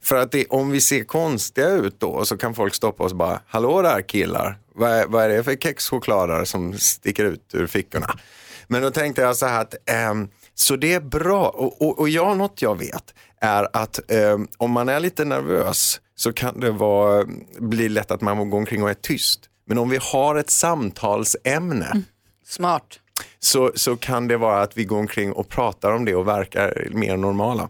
För 0.00 0.16
att 0.16 0.32
det, 0.32 0.46
om 0.46 0.70
vi 0.70 0.80
ser 0.80 1.04
konstiga 1.04 1.68
ut 1.68 2.00
då 2.00 2.24
så 2.24 2.36
kan 2.36 2.54
folk 2.54 2.74
stoppa 2.74 3.04
oss 3.04 3.12
och 3.12 3.18
bara, 3.18 3.40
hallå 3.46 3.82
där 3.82 4.02
killar, 4.02 4.58
vad 4.74 4.90
är, 4.90 5.06
vad 5.06 5.24
är 5.24 5.28
det 5.28 5.44
för 5.44 5.56
kexchokladare 5.56 6.46
som 6.46 6.78
sticker 6.78 7.24
ut 7.24 7.50
ur 7.54 7.66
fickorna? 7.66 8.18
Men 8.66 8.82
då 8.82 8.90
tänkte 8.90 9.22
jag 9.22 9.36
så 9.36 9.46
här 9.46 9.60
att, 9.60 9.74
ehm, 9.86 10.28
så 10.54 10.76
det 10.76 10.92
är 10.92 11.00
bra, 11.00 11.48
och, 11.48 11.82
och, 11.82 11.98
och 11.98 12.08
jag, 12.08 12.36
något 12.36 12.62
jag 12.62 12.78
vet 12.78 13.14
är 13.40 13.68
att 13.72 14.10
ehm, 14.10 14.48
om 14.56 14.70
man 14.70 14.88
är 14.88 15.00
lite 15.00 15.24
nervös 15.24 16.00
så 16.14 16.32
kan 16.32 16.60
det 16.60 16.70
vara, 16.70 17.26
bli 17.58 17.88
lätt 17.88 18.10
att 18.10 18.20
man 18.20 18.50
går 18.50 18.58
omkring 18.58 18.82
och 18.82 18.90
är 18.90 18.94
tyst. 18.94 19.48
Men 19.64 19.78
om 19.78 19.90
vi 19.90 19.98
har 20.02 20.36
ett 20.36 20.50
samtalsämne 20.50 22.02
Smart. 22.46 23.00
så, 23.38 23.72
så 23.74 23.96
kan 23.96 24.28
det 24.28 24.36
vara 24.36 24.62
att 24.62 24.76
vi 24.76 24.84
går 24.84 24.98
omkring 24.98 25.32
och 25.32 25.48
pratar 25.48 25.92
om 25.92 26.04
det 26.04 26.14
och 26.14 26.28
verkar 26.28 26.88
mer 26.90 27.16
normala. 27.16 27.68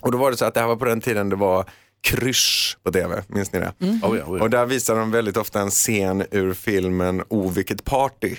Och 0.00 0.12
då 0.12 0.18
var 0.18 0.30
det 0.30 0.36
så 0.36 0.44
att 0.44 0.54
det 0.54 0.60
här 0.60 0.66
var 0.66 0.76
på 0.76 0.84
den 0.84 1.00
tiden 1.00 1.28
det 1.28 1.36
var 1.36 1.70
Krysch 2.00 2.78
på 2.82 2.92
tv, 2.92 3.22
minns 3.28 3.52
ni 3.52 3.58
det? 3.58 3.72
Oh 3.80 3.98
ja, 4.02 4.08
oh 4.08 4.38
ja. 4.38 4.42
Och 4.42 4.50
där 4.50 4.66
visar 4.66 4.96
de 4.96 5.10
väldigt 5.10 5.36
ofta 5.36 5.60
en 5.60 5.70
scen 5.70 6.24
ur 6.30 6.54
filmen 6.54 7.24
O 7.28 7.48
vilket 7.48 7.84
party. 7.84 8.36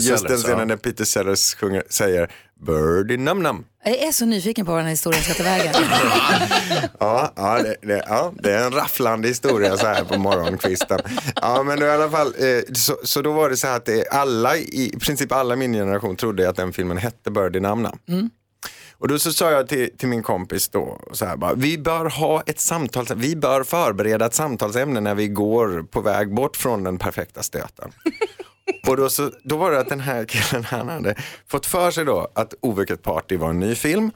Just 0.00 0.28
den 0.28 0.36
scenen 0.38 0.68
när 0.68 0.76
Peter 0.76 1.04
Sellers 1.04 1.54
sjunger, 1.54 1.82
säger 1.88 2.30
Birdie 2.66 3.16
Num 3.16 3.42
Num. 3.42 3.64
Jag 3.84 3.98
är 3.98 4.12
så 4.12 4.26
nyfiken 4.26 4.66
på 4.66 4.72
vad 4.72 4.78
den 4.78 4.84
här 4.86 4.90
historien 4.90 5.22
ska 5.22 5.34
ta 5.34 5.42
vägen. 5.42 5.74
Ja, 7.00 7.32
ja, 7.36 7.62
det, 7.62 7.76
det, 7.82 8.04
ja, 8.08 8.32
det 8.38 8.52
är 8.52 8.66
en 8.66 8.72
rafflande 8.72 9.28
historia 9.28 9.76
så 9.76 9.86
här 9.86 10.04
på 10.04 10.18
morgonkvisten. 10.18 11.00
Ja, 11.42 11.62
men 11.62 11.80
då 11.80 11.86
i 11.86 11.90
alla 11.90 12.10
fall, 12.10 12.26
eh, 12.38 12.72
så, 12.74 12.96
så 13.02 13.22
då 13.22 13.32
var 13.32 13.50
det 13.50 13.56
så 13.56 13.66
här 13.66 13.76
att 13.76 13.84
det, 13.84 14.08
alla, 14.08 14.56
i 14.56 14.90
i 14.94 14.98
princip 14.98 15.32
alla 15.32 15.56
min 15.56 15.72
generation 15.72 16.16
trodde 16.16 16.48
att 16.48 16.56
den 16.56 16.72
filmen 16.72 16.96
hette 16.96 17.30
Birdie 17.30 17.60
Num 17.60 17.82
Num. 17.82 18.30
Och 18.98 19.08
då 19.08 19.18
så 19.18 19.32
sa 19.32 19.50
jag 19.50 19.68
till, 19.68 19.90
till 19.98 20.08
min 20.08 20.22
kompis 20.22 20.68
då, 20.68 21.00
så 21.12 21.24
här 21.24 21.36
bara, 21.36 21.54
vi 21.54 21.78
bör 21.78 22.04
ha 22.04 22.42
ett 22.46 22.60
samtal, 22.60 23.06
vi 23.16 23.36
bör 23.36 23.64
förbereda 23.64 24.26
ett 24.26 24.34
samtalsämne 24.34 25.00
när 25.00 25.14
vi 25.14 25.28
går 25.28 25.82
på 25.82 26.00
väg 26.00 26.34
bort 26.34 26.56
från 26.56 26.84
den 26.84 26.98
perfekta 26.98 27.42
stöten. 27.42 27.92
Och 28.86 28.96
då, 28.96 29.08
så, 29.08 29.30
då 29.42 29.56
var 29.56 29.70
det 29.70 29.80
att 29.80 29.88
den 29.88 30.00
här 30.00 30.24
killen 30.24 30.64
han 30.64 30.88
hade 30.88 31.14
fått 31.48 31.66
för 31.66 31.90
sig 31.90 32.04
då 32.04 32.28
att 32.34 32.54
Ovilket 32.60 33.02
Party 33.02 33.36
var 33.36 33.50
en 33.50 33.60
ny 33.60 33.74
film 33.74 34.10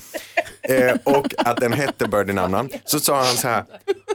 eh, 0.62 0.96
och 1.04 1.26
att 1.38 1.56
den 1.56 1.72
hette 1.72 2.08
Birdie 2.08 2.32
Nam 2.32 2.50
Nam. 2.50 2.68
Så 2.84 3.00
sa 3.00 3.16
han 3.16 3.36
så 3.36 3.48
här, 3.48 3.64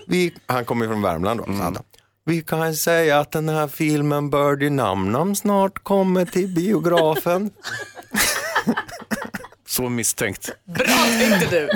vi, 0.08 0.34
han 0.46 0.66
kommer 0.66 0.86
ju 0.86 0.92
från 0.92 1.02
Värmland 1.02 1.40
då, 1.40 1.46
så 1.46 1.52
han, 1.52 1.78
vi 2.26 2.42
kan 2.42 2.76
säga 2.76 3.20
att 3.20 3.32
den 3.32 3.50
här 3.50 3.68
filmen 3.68 4.30
Birdie 4.30 4.70
Nam 4.70 5.12
Nam 5.12 5.36
snart 5.36 5.84
kommer 5.84 6.26
till 6.26 6.48
biografen. 6.48 7.50
Så 9.68 9.90
misstänkt. 9.90 10.52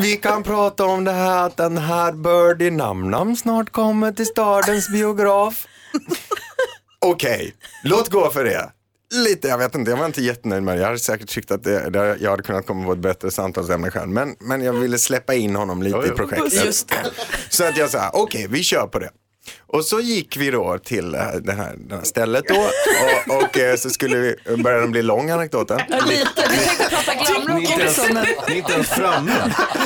Vi 0.01 0.19
kan 0.21 0.43
prata 0.43 0.85
om 0.85 1.03
det 1.03 1.11
här 1.11 1.45
att 1.45 1.57
den 1.57 1.77
här 1.77 2.11
Birdie 2.11 2.71
Nam 2.71 3.11
Nam 3.11 3.35
snart 3.35 3.69
kommer 3.69 4.11
till 4.11 4.25
stadens 4.25 4.89
biograf. 4.89 5.67
Okej, 7.05 7.53
låt 7.83 8.09
gå 8.09 8.29
för 8.29 8.43
det. 8.43 8.71
Lite, 9.13 9.47
jag 9.47 9.57
vet 9.57 9.75
inte, 9.75 9.91
jag 9.91 9.97
var 9.97 10.05
inte 10.05 10.21
jättenöjd 10.21 10.63
med 10.63 10.75
det. 10.75 10.79
Jag 10.79 10.87
hade 10.87 10.99
säkert 10.99 11.29
tyckt 11.29 11.51
att 11.51 11.63
det, 11.63 11.89
det, 11.89 12.17
jag 12.19 12.31
hade 12.31 12.43
kunnat 12.43 12.65
komma 12.65 12.85
på 12.85 12.93
ett 12.93 12.99
bättre 12.99 13.31
samtalsämne 13.31 13.91
själv. 13.91 14.09
Men, 14.09 14.35
men 14.39 14.61
jag 14.61 14.73
ville 14.73 14.97
släppa 14.97 15.33
in 15.33 15.55
honom 15.55 15.83
lite 15.83 16.07
i 16.07 16.09
projektet. 16.09 16.65
Just 16.65 16.89
det. 16.89 17.05
Så 17.49 17.63
att 17.63 17.77
jag 17.77 17.89
sa, 17.89 18.09
okej 18.13 18.47
vi 18.49 18.63
kör 18.63 18.87
på 18.87 18.99
det. 18.99 19.09
Och 19.67 19.85
så 19.85 19.99
gick 19.99 20.37
vi 20.37 20.51
då 20.51 20.77
till 20.83 21.15
eh, 21.15 21.21
det 21.41 21.53
här, 21.53 21.73
det 21.77 21.95
här 21.95 22.03
stället 22.03 22.43
då 22.47 22.55
och, 23.29 23.37
och 23.43 23.57
eh, 23.57 23.75
så 23.75 23.89
skulle 23.89 24.17
vi, 24.17 24.35
började 24.63 24.81
den 24.81 24.91
bli 24.91 25.01
lång 25.01 25.29
anekdoten. 25.29 25.79
Ja, 25.89 25.97
lite. 26.05 26.25
Vi 26.51 26.57
tänkte 26.57 26.89
prata 26.89 27.13
glamrock 27.13 27.63
också. 27.85 28.03
Ni 28.47 28.53
är 28.53 28.57
inte 28.57 28.73
ens 28.73 28.89
framme. 28.89 29.31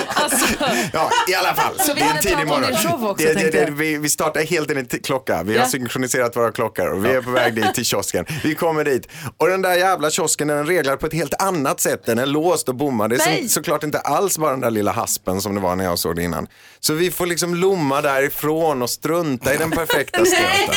Alltså, 0.07 0.45
Ja, 0.93 1.09
i 1.29 1.33
alla 1.33 1.53
fall. 1.53 1.79
Så 1.79 1.93
vi 1.93 2.01
är 2.01 2.11
en 2.11 2.21
tidig 2.21 2.47
morgon. 2.47 2.61
din 2.67 2.77
show 2.77 3.05
också, 3.09 3.25
det, 3.27 3.33
det, 3.33 3.49
det, 3.65 3.71
vi, 3.71 3.97
vi 3.97 4.09
startar 4.09 4.41
helt 4.41 4.71
enligt 4.71 5.05
klocka. 5.05 5.43
Vi 5.43 5.53
Ja. 5.55 5.61
har 5.61 5.67
synkroniserat 5.67 6.35
våra 6.35 6.51
klockor 6.51 6.87
och 6.87 7.05
vi 7.05 7.09
är 7.09 7.21
på 7.21 7.31
väg 7.31 7.55
dit 7.55 7.73
till 7.75 7.85
kiosken. 7.85 8.25
Vi 8.43 8.55
kommer 8.55 8.83
dit 8.83 9.07
och 9.37 9.47
den 9.47 9.61
där 9.61 9.75
jävla 9.75 10.09
kiosken 10.09 10.47
den 10.47 10.65
reglar 10.67 10.95
på 10.95 11.05
ett 11.05 11.13
helt 11.13 11.41
annat 11.41 11.79
sätt. 11.79 12.01
Den 12.05 12.19
är 12.19 12.25
låst 12.25 12.69
och 12.69 12.75
bommad. 12.75 13.09
Det 13.09 13.15
är 13.15 13.25
Nej. 13.25 13.43
så, 13.43 13.49
såklart 13.49 13.83
inte 13.83 13.99
alls 13.99 14.37
bara 14.37 14.51
den 14.51 14.59
där 14.59 14.71
lilla 14.71 14.91
haspen 14.91 15.41
som 15.41 15.55
det 15.55 15.61
var 15.61 15.75
när 15.75 15.83
jag 15.85 15.99
såg 15.99 16.15
det 16.15 16.23
innan. 16.23 16.47
Så 16.79 16.93
vi 16.93 17.11
får 17.11 17.25
liksom 17.25 17.55
lomma 17.55 18.01
därifrån 18.01 18.81
och 18.81 18.89
strunta 18.89 19.52
i 19.53 19.57
den 19.57 19.71
perfekta 19.71 20.25
stöten. 20.25 20.75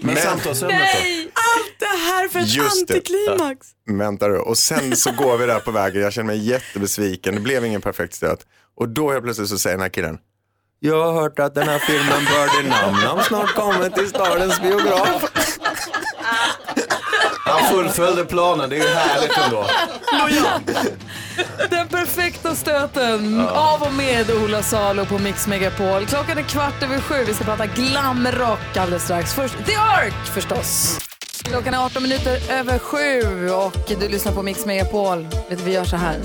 Men 0.00 0.16
samtalsämnet 0.16 0.78
då? 0.94 0.98
Allt 1.34 1.78
det 1.78 1.86
här 1.86 2.28
för 2.28 2.38
ett 2.40 2.54
Just 2.54 2.88
det. 2.88 2.94
antiklimax. 2.94 3.66
Vänta 3.98 4.28
du. 4.28 4.38
Och 4.38 4.58
sen 4.58 4.96
så 4.96 5.12
går 5.12 5.38
vi 5.38 5.46
där 5.46 5.60
på 5.60 5.70
vägen. 5.70 6.02
Jag 6.02 6.12
känner 6.12 6.26
mig 6.26 6.48
jättebesviken. 6.48 7.34
Det 7.34 7.40
blev 7.40 7.64
ingen 7.64 7.80
perfekt 7.80 8.14
stöt. 8.14 8.46
Och 8.76 8.88
då 8.88 9.10
helt 9.12 9.24
plötsligt 9.24 9.48
så 9.48 9.58
säger 9.58 9.76
den 9.76 9.82
här 9.82 9.88
killen. 9.88 10.18
Jag 10.80 11.04
har 11.04 11.12
hört 11.22 11.38
att 11.38 11.54
den 11.54 11.68
här 11.68 11.78
filmen 11.78 12.24
Birdie 12.24 12.68
Nam 12.70 12.94
Nam 13.04 13.24
snart 13.24 13.54
kommer 13.54 13.88
till 13.90 14.08
stadens 14.08 14.60
biograf. 14.62 15.24
Han 17.48 17.64
fullföljde 17.74 18.24
planen, 18.24 18.70
det 18.70 18.76
är 18.76 18.80
ju 18.80 18.94
härligt 18.94 19.38
ändå. 19.38 19.66
Den 21.70 21.88
perfekta 21.88 22.54
stöten 22.54 23.40
av 23.48 23.82
och 23.82 23.92
med 23.92 24.30
Ola 24.30 24.62
Salo 24.62 25.04
på 25.04 25.18
Mix 25.18 25.46
Megapol. 25.46 26.06
Klockan 26.06 26.38
är 26.38 26.42
kvart 26.42 26.82
över 26.82 27.00
sju. 27.00 27.24
Vi 27.26 27.34
ska 27.34 27.44
prata 27.44 27.66
glamrock 27.66 28.76
alldeles 28.76 29.04
strax. 29.04 29.34
Först 29.34 29.54
The 29.66 29.74
Ark 29.74 30.26
förstås. 30.34 30.98
Klockan 31.42 31.74
är 31.74 31.84
18 31.86 32.02
minuter 32.02 32.52
över 32.52 32.78
sju 32.78 33.50
och 33.50 34.00
du 34.00 34.08
lyssnar 34.08 34.32
på 34.32 34.42
Mix 34.42 34.66
Megapol. 34.66 35.22
Vet 35.48 35.58
du, 35.58 35.64
vi 35.64 35.72
gör 35.72 35.84
så 35.84 35.96
här. 35.96 36.16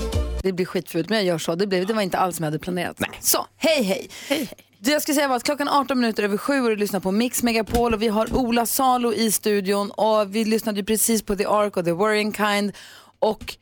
Det 0.42 0.52
blir 0.52 0.66
skitfult, 0.66 1.08
men 1.08 1.18
jag 1.18 1.26
gör 1.26 1.38
så. 1.38 1.54
Det, 1.54 1.66
blev, 1.66 1.86
det 1.86 1.94
var 1.94 2.02
inte 2.02 2.18
alls 2.18 2.36
som 2.36 2.42
jag 2.44 2.46
hade 2.46 2.58
planerat. 2.58 2.96
Nej. 2.98 3.10
Så, 3.20 3.46
hej 3.56 3.82
hej. 3.82 4.10
hej, 4.28 4.38
hej. 4.38 4.63
Det 4.84 4.90
jag 4.90 5.02
ska 5.02 5.14
säga 5.14 5.28
var 5.28 5.36
att 5.36 5.42
klockan 5.44 5.68
18 5.68 6.00
minuter 6.00 6.22
över 6.22 6.36
sju 6.36 6.60
och 6.60 6.68
du 6.68 6.76
lyssnar 6.76 7.00
på 7.00 7.10
Mix 7.12 7.42
Megapol 7.42 7.94
och 7.94 8.02
vi 8.02 8.08
har 8.08 8.36
Ola 8.36 8.66
Salo 8.66 9.12
i 9.12 9.30
studion 9.32 9.90
och 9.90 10.34
vi 10.34 10.44
lyssnade 10.44 10.78
ju 10.78 10.84
precis 10.84 11.22
på 11.22 11.36
The 11.36 11.44
Ark 11.46 11.76
och 11.76 11.84
The 11.84 11.92
Worrying 11.92 12.32
Kind 12.34 12.72
och 13.18 13.56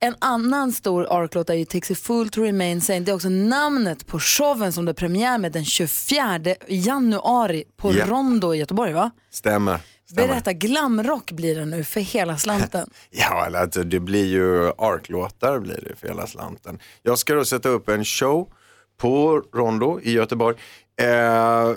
en 0.00 0.14
annan 0.18 0.72
stor 0.72 1.06
Ark-låt 1.22 1.50
är 1.50 1.54
ju 1.54 1.64
Takes 1.64 1.90
a 1.90 1.94
Fool 2.02 2.28
to 2.28 2.40
Remain 2.42 2.80
Sane. 2.80 3.00
Det 3.00 3.10
är 3.10 3.14
också 3.14 3.28
namnet 3.28 4.06
på 4.06 4.20
showen 4.20 4.72
som 4.72 4.84
det 4.84 4.92
är 4.92 4.94
premiär 4.94 5.38
med 5.38 5.52
den 5.52 5.64
24 5.64 6.40
januari 6.68 7.64
på 7.76 7.92
Ja. 7.94 8.06
Rondo 8.06 8.54
i 8.54 8.58
Göteborg 8.58 8.92
va? 8.92 9.10
Stämmer. 9.30 9.78
stämmer. 10.10 10.28
Berätta, 10.28 10.52
glamrock 10.52 11.30
blir 11.32 11.56
det 11.56 11.64
nu 11.66 11.84
för 11.84 12.00
hela 12.00 12.38
slanten. 12.38 12.90
Ja, 13.10 13.58
alltså, 13.58 13.82
det 13.82 14.00
blir 14.00 14.26
ju 14.26 14.68
ARK-låtar 14.78 15.58
blir 15.58 15.84
det 15.88 15.96
för 15.96 16.08
hela 16.08 16.26
slanten. 16.26 16.78
Jag 17.02 17.18
ska 17.18 17.34
då 17.34 17.44
sätta 17.44 17.68
upp 17.68 17.88
en 17.88 18.04
show 18.04 18.48
på 19.00 19.42
Rondo 19.54 20.00
i 20.02 20.12
Göteborg 20.12 20.56
eh, 21.00 21.72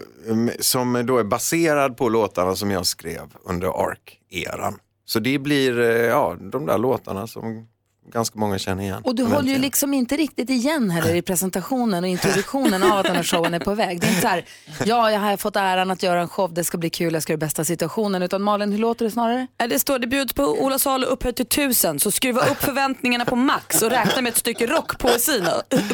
som 0.59 1.05
då 1.05 1.17
är 1.17 1.23
baserad 1.23 1.97
på 1.97 2.09
låtarna 2.09 2.55
som 2.55 2.71
jag 2.71 2.85
skrev 2.85 3.33
under 3.43 3.67
ARK-eran. 3.67 4.79
Så 5.05 5.19
det 5.19 5.39
blir 5.39 5.79
eh, 5.79 5.85
ja, 5.87 6.35
de 6.39 6.65
där 6.65 6.77
låtarna 6.77 7.27
som 7.27 7.67
ganska 8.11 8.39
många 8.39 8.57
känner 8.59 8.83
igen. 8.83 9.01
Och 9.03 9.15
du 9.15 9.23
håller 9.23 9.51
ju 9.53 9.57
liksom 9.57 9.93
inte 9.93 10.17
riktigt 10.17 10.49
igen 10.49 10.89
heller 10.89 11.15
i 11.15 11.21
presentationen 11.21 12.03
och 12.03 12.09
introduktionen 12.09 12.83
av 12.83 12.97
att 12.97 13.05
den 13.05 13.15
här 13.15 13.23
showen 13.23 13.53
är 13.53 13.59
på 13.59 13.73
väg. 13.73 13.99
Det 14.01 14.07
är 14.07 14.09
inte 14.09 14.21
så 14.21 14.27
här, 14.27 14.45
ja, 14.85 15.11
jag 15.11 15.19
har 15.19 15.37
fått 15.37 15.55
äran 15.55 15.91
att 15.91 16.03
göra 16.03 16.21
en 16.21 16.27
show, 16.27 16.53
det 16.53 16.63
ska 16.63 16.77
bli 16.77 16.89
kul, 16.89 17.13
jag 17.13 17.23
ska 17.23 17.33
göra 17.33 17.37
bästa 17.39 17.65
situationen. 17.65 18.23
Utan 18.23 18.41
Malin, 18.41 18.71
hur 18.71 18.79
låter 18.79 19.05
det 19.05 19.11
snarare? 19.11 19.47
Nej, 19.59 19.67
Det 19.69 19.79
står 19.79 19.99
det 19.99 20.07
bjuds 20.07 20.33
på 20.33 20.43
Ola 20.43 20.79
Salo 20.79 21.05
upphöjt 21.07 21.35
till 21.35 21.45
tusen 21.45 21.99
så 21.99 22.11
skruva 22.11 22.41
upp 22.45 22.57
förväntningarna 22.63 23.25
på 23.25 23.35
max 23.35 23.81
och 23.81 23.89
räkna 23.89 24.21
med 24.21 24.29
ett 24.31 24.37
stycke 24.37 24.67
rockpoesi 24.67 25.43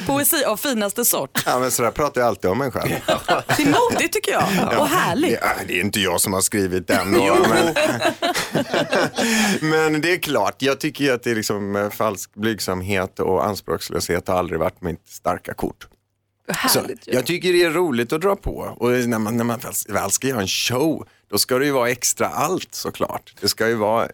poesi 0.07 0.43
av 0.43 0.57
finaste 0.57 1.05
sort. 1.05 1.43
Ja, 1.45 1.59
men 1.59 1.71
sådär 1.71 1.91
pratar 1.91 2.21
jag 2.21 2.27
alltid 2.27 2.49
om 2.51 2.57
mig 2.57 2.71
själv. 2.71 2.89
Det 3.57 3.63
är 3.63 3.65
modigt 3.91 4.13
tycker 4.13 4.31
jag 4.31 4.43
och 4.79 4.87
härligt. 4.87 5.31
Det, 5.31 5.37
är- 5.37 5.65
det 5.67 5.79
är 5.79 5.81
inte 5.81 5.99
jag 5.99 6.21
som 6.21 6.33
har 6.33 6.41
skrivit 6.41 6.87
den. 6.87 7.13
då, 7.13 7.37
men, 7.49 7.73
men 9.69 10.01
det 10.01 10.13
är 10.13 10.17
klart, 10.17 10.55
jag 10.61 10.79
tycker 10.79 11.03
ju 11.03 11.11
att 11.11 11.23
det 11.23 11.31
är 11.31 11.35
liksom 11.35 11.75
eh, 11.75 11.89
falsk 11.99 12.35
blygsamhet 12.35 13.19
och 13.19 13.45
anspråkslöshet 13.45 14.27
har 14.27 14.35
aldrig 14.35 14.59
varit 14.59 14.81
mitt 14.81 15.07
starka 15.07 15.53
kort. 15.53 15.87
Så, 16.69 16.79
jag 17.05 17.25
tycker 17.25 17.53
det 17.53 17.63
är 17.63 17.71
roligt 17.71 18.13
att 18.13 18.21
dra 18.21 18.35
på 18.35 18.75
och 18.77 18.91
när 18.91 19.19
man, 19.19 19.37
när 19.37 19.43
man 19.43 19.59
väl, 19.89 20.11
ska 20.11 20.27
göra 20.27 20.41
en 20.41 20.47
show 20.47 21.07
då 21.27 21.37
ska 21.37 21.59
det 21.59 21.65
ju 21.65 21.71
vara 21.71 21.89
extra 21.89 22.27
allt 22.27 22.75
såklart. 22.75 23.35
Det 23.41 23.47
ska 23.47 23.67
ju 23.67 23.75
vara 23.75 24.07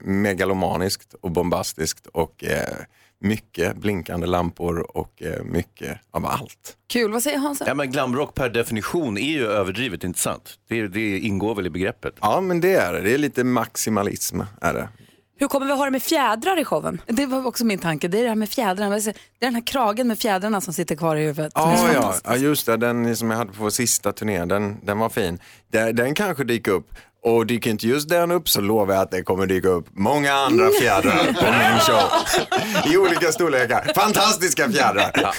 megalomaniskt 0.00 1.14
och 1.20 1.30
bombastiskt 1.30 2.06
och 2.06 2.44
eh, 2.44 2.76
mycket 3.20 3.76
blinkande 3.76 4.26
lampor 4.26 4.96
och 4.96 5.22
eh, 5.22 5.44
mycket 5.44 5.98
av 6.10 6.26
allt. 6.26 6.76
Kul, 6.88 7.12
vad 7.12 7.22
säger 7.22 7.38
Hans? 7.38 7.62
Ja, 7.66 7.74
men 7.74 7.90
glamrock 7.90 8.34
per 8.34 8.48
definition 8.50 9.18
är 9.18 9.32
ju 9.32 9.46
överdrivet, 9.46 10.04
inte 10.04 10.18
sant? 10.18 10.58
Det, 10.68 10.88
det 10.88 11.18
ingår 11.18 11.54
väl 11.54 11.66
i 11.66 11.70
begreppet? 11.70 12.14
Ja, 12.20 12.40
men 12.40 12.60
det 12.60 12.74
är 12.74 12.92
det. 12.92 13.00
Det 13.00 13.14
är 13.14 13.18
lite 13.18 13.44
maximalism. 13.44 14.40
Är 14.60 14.74
det. 14.74 14.88
Hur 15.40 15.48
kommer 15.48 15.66
vi 15.66 15.72
ha 15.72 15.84
det 15.84 15.90
med 15.90 16.02
fjädrar 16.02 16.60
i 16.60 16.64
showen? 16.64 17.00
Det 17.06 17.26
var 17.26 17.46
också 17.46 17.64
min 17.64 17.78
tanke, 17.78 18.08
det 18.08 18.18
är 18.18 18.22
det 18.22 18.28
här 18.28 18.36
med 18.36 18.48
fjädrarna. 18.48 18.94
Det 18.98 19.06
är 19.06 19.14
den 19.40 19.54
här 19.54 19.66
kragen 19.66 20.08
med 20.08 20.18
fjädrarna 20.18 20.60
som 20.60 20.72
sitter 20.72 20.96
kvar 20.96 21.16
i 21.16 21.24
huvudet. 21.24 21.52
Ja, 21.54 21.92
ja. 21.94 22.14
ja, 22.24 22.36
just 22.36 22.66
det. 22.66 22.76
Den 22.76 23.16
som 23.16 23.30
jag 23.30 23.38
hade 23.38 23.52
på 23.52 23.62
vår 23.62 23.70
sista 23.70 24.12
turné, 24.12 24.44
den, 24.44 24.76
den 24.82 24.98
var 24.98 25.08
fin. 25.08 25.38
Den, 25.72 25.96
den 25.96 26.14
kanske 26.14 26.44
dyker 26.44 26.72
upp. 26.72 26.90
Och 27.28 27.46
dyker 27.46 27.70
inte 27.70 27.86
just 27.86 28.08
den 28.08 28.30
upp 28.30 28.48
så 28.48 28.60
lovar 28.60 28.94
jag 28.94 29.02
att 29.02 29.10
det 29.10 29.22
kommer 29.22 29.46
dyka 29.46 29.68
upp 29.68 29.86
många 29.92 30.32
andra 30.32 30.70
fjädrar 30.80 31.24
på 31.26 31.44
min 31.52 31.78
show. 31.80 32.92
I 32.92 32.96
olika 32.96 33.32
storlekar. 33.32 33.92
Fantastiska 33.94 34.70
fjädrar. 34.70 35.34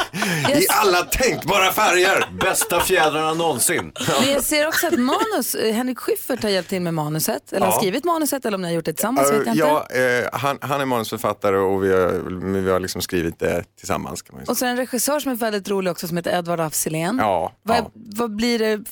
I 0.50 0.66
alla 0.70 0.98
tänkbara 0.98 1.72
färger. 1.72 2.26
Bästa 2.42 2.80
fjädrarna 2.80 3.34
någonsin. 3.34 3.92
Men 4.22 4.32
jag 4.34 4.44
ser 4.44 4.68
också 4.68 4.88
att 4.88 5.00
manus, 5.00 5.56
eh, 5.56 5.74
Henrik 5.74 6.00
Schyffert 6.00 6.44
har 6.44 6.50
hjälpt 6.50 6.70
till 6.70 6.82
med 6.82 6.94
manuset, 6.94 7.54
eller 7.54 7.66
har 7.66 7.80
skrivit 7.80 8.06
manuset 8.06 8.46
eller 8.46 8.56
om 8.56 8.62
ni 8.62 8.68
har 8.68 8.76
gjort 8.76 8.86
det 8.86 8.94
tillsammans 8.94 9.32
vet 9.32 9.46
jag 9.46 9.56
inte. 9.56 9.60
ja, 9.60 9.88
eh, 10.02 10.30
han, 10.34 10.58
han 10.62 10.82
är 10.82 10.86
manusförfattare 10.86 11.58
och 11.58 11.84
vi 11.84 11.94
har, 11.94 12.62
vi 12.62 12.72
har 12.72 12.80
liksom 12.80 13.02
skrivit 13.02 13.40
det 13.40 13.64
tillsammans. 13.78 14.22
Kan 14.22 14.36
man 14.36 14.46
säga. 14.46 14.52
Och 14.52 14.58
så 14.58 14.66
en 14.66 14.78
regissör 14.78 15.20
som 15.20 15.32
är 15.32 15.36
väldigt 15.36 15.70
rolig 15.70 15.92
också 15.92 16.08
som 16.08 16.18
heter 16.18 16.38
Edvard 16.38 16.60
af 16.60 16.74
Sillén. 16.74 17.18
Ja, 17.18 17.54
vad, 17.64 17.78
ja. 17.78 17.92
vad 17.94 18.36
blir 18.36 18.60
det 18.60 18.84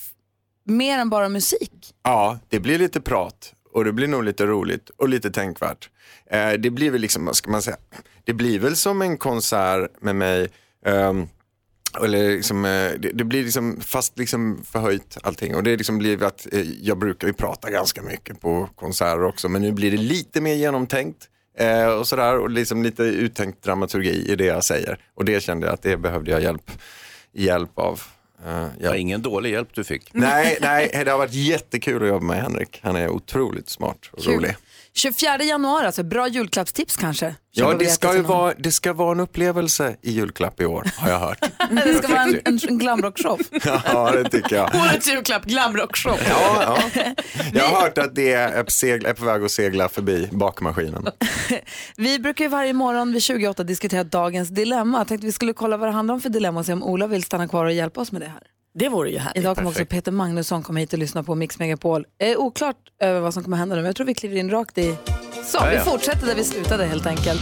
mer 0.68 0.98
än 0.98 1.10
bara 1.10 1.30
musik? 1.30 1.94
Ja, 2.04 2.40
det 2.50 2.60
blir 2.60 2.80
lite 2.80 3.02
prat 3.02 3.54
och 3.74 3.86
det 3.86 3.92
blir 3.92 4.08
nog 4.08 4.24
lite 4.24 4.46
roligt 4.46 4.90
och 4.90 5.10
lite 5.10 5.32
tänkvärt. 5.32 5.90
Eh, 6.32 6.52
det 6.52 6.70
blir 6.70 6.92
väl 6.92 7.02
liksom, 7.02 7.26
vad 7.26 7.36
ska 7.36 7.52
man 7.52 7.62
säga, 7.62 7.78
det 8.24 8.34
blir 8.34 8.60
väl 8.60 8.76
som 8.76 9.02
en 9.02 9.18
konsert 9.18 9.92
med 10.02 10.16
mig. 10.16 10.50
Um, 10.86 11.30
eller 12.04 12.30
liksom, 12.30 12.66
eh, 12.66 12.92
det, 13.00 13.12
det 13.14 13.24
blir 13.24 13.44
liksom 13.44 13.82
fast 13.82 14.18
liksom 14.18 14.64
förhöjt 14.64 15.18
allting 15.24 15.56
och 15.56 15.64
det 15.64 15.78
liksom 15.78 15.98
blir 15.98 16.24
att 16.24 16.48
eh, 16.54 16.62
jag 16.62 16.98
brukar 16.98 17.28
ju 17.28 17.34
prata 17.34 17.72
ganska 17.72 18.02
mycket 18.02 18.42
på 18.42 18.70
konserter 18.76 19.24
också 19.24 19.50
men 19.50 19.62
nu 19.62 19.72
blir 19.72 19.92
det 19.92 19.98
lite 19.98 20.42
mer 20.42 20.54
genomtänkt 20.54 21.28
eh, 21.58 21.88
och 21.88 22.08
sådär 22.08 22.38
och 22.38 22.50
liksom 22.50 22.84
lite 22.84 23.04
uttänkt 23.04 23.64
dramaturgi 23.64 24.32
i 24.32 24.36
det 24.36 24.46
jag 24.46 24.64
säger 24.64 25.00
och 25.14 25.26
det 25.26 25.44
kände 25.44 25.68
jag 25.68 25.74
att 25.74 25.82
det 25.82 25.98
behövde 25.98 26.32
jag 26.32 26.42
hjälp, 26.42 26.72
hjälp 27.34 27.80
av. 27.80 28.02
Det 28.80 28.88
var 28.88 28.96
ingen 28.96 29.22
dålig 29.22 29.52
hjälp 29.52 29.70
du 29.74 29.84
fick. 29.84 30.14
Nej, 30.14 30.58
nej, 30.62 31.02
det 31.06 31.12
har 31.12 31.18
varit 31.18 31.34
jättekul 31.34 32.04
att 32.04 32.10
jobba 32.10 32.26
med 32.26 32.42
Henrik. 32.42 32.80
Han 32.84 32.96
är 32.96 33.10
otroligt 33.10 33.70
smart 33.70 34.10
och 34.12 34.24
Kul. 34.24 34.34
rolig. 34.34 34.56
24 34.98 35.44
januari, 35.44 35.86
alltså 35.86 36.04
bra 36.04 36.28
julklappstips 36.28 36.98
kanske? 36.98 37.36
Ja, 37.52 37.74
det 37.74 37.86
ska, 37.86 38.16
ju 38.16 38.22
vara, 38.22 38.54
det 38.58 38.72
ska 38.72 38.94
vara 38.94 39.12
en 39.12 39.20
upplevelse 39.20 39.96
i 40.02 40.12
julklapp 40.12 40.62
i 40.62 40.66
år, 40.66 40.92
har 40.98 41.10
jag 41.10 41.20
hört. 41.20 41.40
det 41.86 41.94
ska 41.94 42.08
vara 42.08 42.22
en, 42.22 42.40
en, 42.46 42.60
en 42.68 42.78
glamrockshow. 42.78 43.40
ja, 43.86 44.12
det 44.12 44.30
tycker 44.30 44.56
jag. 44.56 44.76
Årets 44.76 45.08
julklapp, 45.08 45.46
glamrockshow. 45.46 46.20
Ja, 46.30 46.78
ja. 46.96 47.04
Jag 47.54 47.64
har 47.64 47.82
hört 47.82 47.98
att 47.98 48.16
det 48.16 48.34
är, 48.34 48.50
är 48.52 49.14
på 49.14 49.26
väg 49.26 49.44
att 49.44 49.52
segla 49.52 49.90
förbi 49.90 50.30
bakmaskinen. 50.32 51.08
Vi 51.98 52.20
brukar 52.20 52.46
ju 52.46 52.50
varje 52.50 52.74
morgon 52.74 53.14
vid 53.14 53.24
28 53.24 53.64
diskutera 53.64 54.04
dagens 54.04 54.50
dilemma. 54.50 54.98
Jag 54.98 55.08
tänkte 55.08 55.26
vi 55.26 55.32
skulle 55.32 55.54
kolla 55.54 55.78
vad 55.78 55.90
det 55.90 55.94
handlar 55.94 56.14
om 56.14 56.22
för 56.22 56.30
dilemma 56.30 56.60
och 56.60 56.66
se 56.66 56.74
om 56.74 56.84
Ola 56.84 57.08
vill 57.08 57.24
stanna 57.24 57.48
kvar 57.48 57.66
och 57.66 57.74
hjälpa 57.74 58.02
oss 58.02 58.12
med 58.12 58.22
det 58.22 58.28
här. 58.28 58.44
Det 58.80 58.90
vore 58.90 59.10
ju 59.10 59.18
härligt. 59.18 59.38
Idag 59.38 59.56
kommer 59.58 59.70
också 59.70 59.86
Peter 59.86 60.12
Magnusson 60.12 60.64
komma 60.64 60.80
hit 60.80 60.94
och 60.94 61.00
lyssna 61.00 61.24
på 61.24 61.36
Mix 61.36 61.60
Megapol. 61.60 62.06
Eh, 62.20 62.38
oklart 62.38 62.76
över 63.00 63.20
vad 63.20 63.34
som 63.34 63.44
kommer 63.44 63.58
hända 63.58 63.76
nu, 63.76 63.82
men 63.82 63.86
jag 63.86 63.96
tror 63.96 64.08
vi 64.08 64.14
kliver 64.14 64.36
in 64.38 64.50
rakt 64.50 64.78
i... 64.78 64.96
Så, 65.44 65.58
Ja, 65.58 65.70
vi 65.72 65.78
fortsätter 65.80 66.28
där 66.28 66.36
vi 66.36 66.44
slutade 66.44 66.86
helt 66.86 67.06
enkelt. 67.06 67.42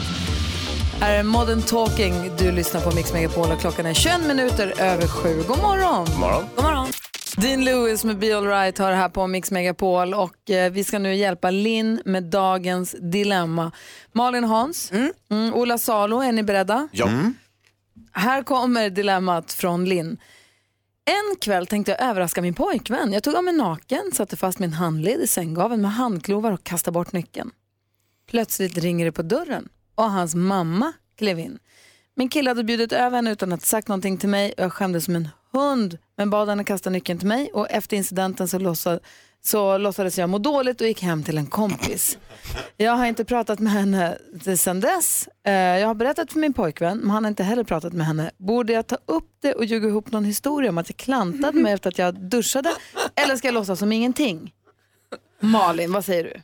Här 1.00 1.20
är 1.20 1.24
Modern 1.24 1.62
Talking. 1.62 2.14
Du 2.38 2.52
lyssnar 2.52 2.82
på 2.82 2.96
Mix 2.96 3.14
Megapol 3.14 3.52
och 3.52 3.60
klockan 3.60 3.86
är 3.86 3.94
21 3.94 4.28
minuter 4.28 4.74
över 4.82 5.08
sju. 5.08 5.44
God 5.48 5.58
morgon! 5.58 6.06
God 6.06 6.20
morgon. 6.20 6.46
God 6.56 6.66
morgon. 6.66 6.88
Dean 7.38 7.64
Lewis 7.66 8.04
med 8.04 8.20
Be 8.20 8.38
Alright 8.38 8.78
har 8.78 8.90
det 8.90 8.96
här 8.96 9.10
på 9.10 9.28
Mix 9.28 9.52
Megapol 9.52 10.14
och 10.14 10.50
eh, 10.50 10.72
vi 10.72 10.84
ska 10.84 11.00
nu 11.00 11.16
hjälpa 11.16 11.52
Linn 11.52 12.02
med 12.06 12.24
dagens 12.24 12.96
dilemma. 13.12 13.72
Malin 14.12 14.44
Hans, 14.44 14.92
mm, 15.30 15.54
Ola 15.54 15.78
Salo, 15.78 16.22
är 16.22 16.32
ni 16.32 16.44
beredda? 16.44 16.88
Ja. 16.92 17.10
Här 18.12 18.44
kommer 18.44 18.90
dilemmat 18.90 19.54
från 19.54 19.86
Linn. 19.86 20.18
En 21.06 21.36
kväll 21.42 21.68
tänkte 21.68 21.92
jag 21.92 22.10
överraska 22.10 22.42
min 22.42 22.54
pojkvän. 22.54 23.14
Jag 23.14 23.24
tog 23.24 23.36
av 23.36 23.44
mig 23.44 23.54
naken, 23.54 24.12
satte 24.14 24.38
fast 24.38 24.60
min 24.60 24.74
handled 24.74 25.22
i 25.22 25.28
sänggaveln 25.28 25.82
med 25.82 25.92
handklovar 25.92 26.52
och 26.52 26.64
kastade 26.64 26.94
bort 26.94 27.12
nyckeln. 27.12 27.52
Plötsligt 28.30 28.78
ringer 28.78 29.06
det 29.06 29.12
på 29.12 29.22
dörren 29.22 29.70
och 29.96 30.12
hans 30.12 30.36
mamma 30.36 30.94
klev 31.16 31.40
in. 31.40 31.60
Min 32.16 32.30
kille 32.30 32.50
hade 32.50 32.64
bjudit 32.64 32.92
över 32.92 33.16
henne 33.16 33.32
utan 33.32 33.54
att 33.54 33.62
sagt 33.62 33.88
någonting 33.88 34.18
till 34.18 34.30
mig 34.30 34.54
och 34.58 34.64
jag 34.64 34.74
skämdes 34.74 35.06
som 35.06 35.16
en 35.16 35.30
hund 35.52 35.98
men 36.18 36.30
bad 36.30 36.50
henne 36.50 36.64
kasta 36.64 36.90
nyckeln 36.90 37.20
till 37.20 37.28
mig 37.28 37.50
och 37.54 37.72
efter 37.72 37.98
incidenten 37.98 38.48
så, 38.48 38.60
låtsad, 38.60 39.00
så 39.48 39.78
låtsades 39.78 40.18
jag 40.18 40.30
må 40.30 40.38
dåligt 40.38 40.82
och 40.82 40.88
gick 40.88 41.02
hem 41.02 41.24
till 41.24 41.38
en 41.38 41.46
kompis. 41.46 42.18
Jag 42.78 42.92
har 42.92 43.06
inte 43.06 43.26
pratat 43.26 43.60
med 43.60 43.74
henne 43.74 44.18
sedan 44.58 44.80
dess. 44.80 45.30
Eh, 45.44 45.54
jag 45.54 45.88
har 45.88 45.96
berättat 45.96 46.32
för 46.32 46.40
min 46.40 46.54
pojkvän 46.54 46.98
men 46.98 47.10
han 47.10 47.24
har 47.24 47.30
inte 47.30 47.44
heller 47.44 47.64
pratat 47.64 47.94
med 47.94 48.08
henne. 48.08 48.32
Borde 48.38 48.74
jag 48.74 48.88
ta 48.88 48.98
upp 49.06 49.30
det 49.42 49.54
och 49.54 49.66
ljuga 49.66 49.88
ihop 49.88 50.12
någon 50.12 50.26
historia 50.26 50.70
om 50.70 50.78
att 50.78 50.90
jag 50.90 50.98
klantade 50.98 51.60
mig 51.60 51.74
efter 51.74 51.90
att 51.90 51.98
jag 51.98 52.30
duschade 52.30 52.72
eller 53.16 53.36
ska 53.36 53.48
jag 53.48 53.54
låtsas 53.54 53.80
som 53.80 53.92
ingenting? 53.92 54.54
Malin, 55.40 55.92
vad 55.92 56.06
säger 56.06 56.24
du? 56.24 56.42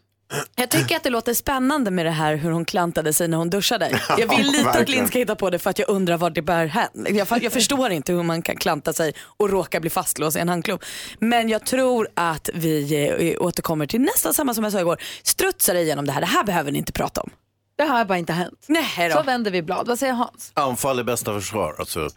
Jag 0.56 0.70
tycker 0.70 0.96
att 0.96 1.04
det 1.04 1.10
låter 1.10 1.34
spännande 1.34 1.91
med 1.91 2.06
det 2.06 2.12
här 2.12 2.36
hur 2.36 2.52
hon 2.52 2.65
klantade 2.65 3.13
sig 3.13 3.28
när 3.28 3.38
hon 3.38 3.50
duschade. 3.50 4.00
Jag 4.17 4.38
vill 4.38 4.48
lite 4.48 4.70
att. 4.70 4.89
Linn 4.89 5.08
ska 5.08 5.20
hitta 5.20 5.36
på 5.36 5.50
det 5.50 5.60
för 5.60 5.70
att 5.70 5.80
jag 5.80 5.89
undrar 5.89 6.17
vad 6.17 6.34
det 6.34 6.42
bär 6.42 6.65
hän. 6.65 6.90
Jag, 6.94 7.44
jag 7.44 7.52
förstår 7.54 7.92
inte 7.92 8.13
hur 8.13 8.23
man 8.23 8.42
kan 8.42 8.56
klanta 8.56 8.94
sig 8.94 9.13
och 9.38 9.50
råka 9.50 9.79
bli 9.79 9.90
fastlåst 9.90 10.38
i 10.38 10.40
en 10.40 10.50
handklov. 10.50 10.79
Men 11.19 11.50
jag 11.50 11.65
tror 11.65 12.08
att 12.13 12.50
vi 12.54 13.36
eh, 13.38 13.46
återkommer 13.46 13.86
till 13.86 14.02
nästan 14.02 14.34
samma 14.34 14.54
som 14.54 14.63
jag 14.63 14.73
sa 14.73 14.79
igår. 14.79 15.02
Strutsar 15.23 15.75
igenom 15.75 16.06
det 16.06 16.12
här. 16.12 16.21
Det 16.21 16.27
här 16.27 16.44
behöver 16.44 16.71
ni 16.71 16.77
inte 16.77 16.92
prata 16.92 17.21
om. 17.21 17.29
Det 17.77 17.84
har 17.84 18.06
bara 18.06 18.17
inte 18.17 18.34
hänt. 18.34 18.65
Nej 18.67 19.12
Så 19.12 19.17
då. 19.17 19.23
vänder 19.23 19.52
vi 19.52 19.62
blad. 19.62 19.88
Vad 19.88 20.00
säger 20.00 20.13
Hans? 20.13 20.52
Anfall 20.54 21.00
är 21.00 21.04
bästa 21.04 21.34
försvar. 21.34 21.75
Alltså, 21.79 22.10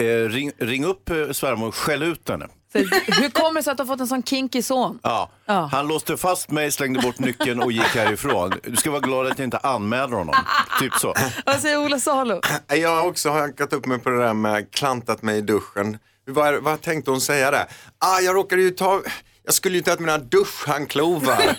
eh, 0.00 0.04
ring, 0.04 0.50
ring 0.58 0.84
upp 0.84 1.10
eh, 1.10 1.30
svärmor 1.32 1.68
och 1.68 1.74
skäll 1.74 2.02
ut 2.02 2.28
henne. 2.28 2.46
Så, 2.72 2.78
hur 2.78 3.30
kommer 3.30 3.60
det 3.60 3.62
sig 3.64 3.70
att 3.70 3.76
du 3.76 3.82
har 3.82 3.88
fått 3.88 4.00
en 4.00 4.06
sån 4.06 4.22
kinky 4.22 4.62
son? 4.62 4.98
Ja. 5.02 5.30
Ja. 5.46 5.68
Han 5.72 5.88
låste 5.88 6.16
fast 6.16 6.50
mig, 6.50 6.70
slängde 6.70 7.00
bort 7.00 7.18
nyckeln 7.18 7.60
och 7.62 7.72
gick 7.72 7.94
härifrån. 7.94 8.52
Du 8.62 8.76
ska 8.76 8.90
vara 8.90 9.00
glad 9.00 9.26
att 9.26 9.38
jag 9.38 9.46
inte 9.46 9.58
anmäler 9.58 10.16
honom. 10.16 10.34
Typ 10.80 10.92
så. 10.94 11.14
Vad 11.46 11.60
säger 11.60 11.84
Ola 11.84 11.98
Salo? 11.98 12.40
Jag 12.68 12.96
har 12.96 13.08
också 13.08 13.30
hankat 13.30 13.72
upp 13.72 13.86
mig 13.86 13.98
på 13.98 14.10
det 14.10 14.18
där 14.18 14.34
med 14.34 14.70
klantat 14.70 15.22
mig 15.22 15.38
i 15.38 15.40
duschen. 15.40 15.98
Vad, 16.26 16.62
vad 16.62 16.80
tänkte 16.80 17.10
hon 17.10 17.20
säga 17.20 17.50
där? 17.50 17.64
Ah, 17.98 18.20
jag 18.20 18.36
råkade 18.36 18.62
ju 18.62 18.70
ta, 18.70 19.02
jag 19.46 19.54
skulle 19.54 19.76
ju 19.76 19.82
ta 19.82 19.92
ut 19.92 20.00
mina 20.00 20.18
duschhandklovar. 20.18 21.56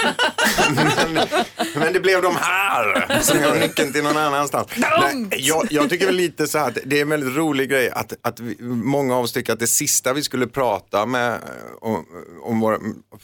men, 0.75 1.27
men 1.75 1.93
det 1.93 1.99
blev 1.99 2.21
de 2.21 2.35
här. 2.35 3.19
Så 3.21 3.37
jag 3.37 3.49
har 3.49 3.59
nyckeln 3.59 3.93
till 3.93 4.03
någon 4.03 4.17
annanstans. 4.17 4.67
Nej, 4.77 5.27
jag, 5.31 5.67
jag 5.69 5.89
tycker 5.89 6.05
väl 6.05 6.15
lite 6.15 6.47
så 6.47 6.57
här 6.57 6.67
att 6.67 6.77
det 6.85 6.97
är 6.97 7.01
en 7.01 7.09
väldigt 7.09 7.35
rolig 7.35 7.69
grej 7.69 7.89
att, 7.89 8.13
att 8.21 8.39
vi, 8.39 8.63
många 8.63 9.15
av 9.15 9.23
oss 9.23 9.33
tycker 9.33 9.53
att 9.53 9.59
det 9.59 9.67
sista 9.67 10.13
vi 10.13 10.23
skulle 10.23 10.47
prata, 10.47 11.05
med, 11.05 11.33
eh, 11.33 11.39
om, 11.81 12.05
om 12.41 12.59
våra, 12.59 12.79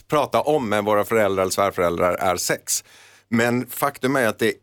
prata 0.10 0.42
om 0.42 0.70
med 0.70 0.84
våra 0.84 1.06
föräldrar 1.06 1.42
eller 1.42 1.52
svärföräldrar 1.52 2.14
är 2.14 2.36
sex. 2.36 2.84
Men 3.30 3.68
faktum 3.68 4.16
är 4.16 4.28
att 4.28 4.40
det, 4.40 4.54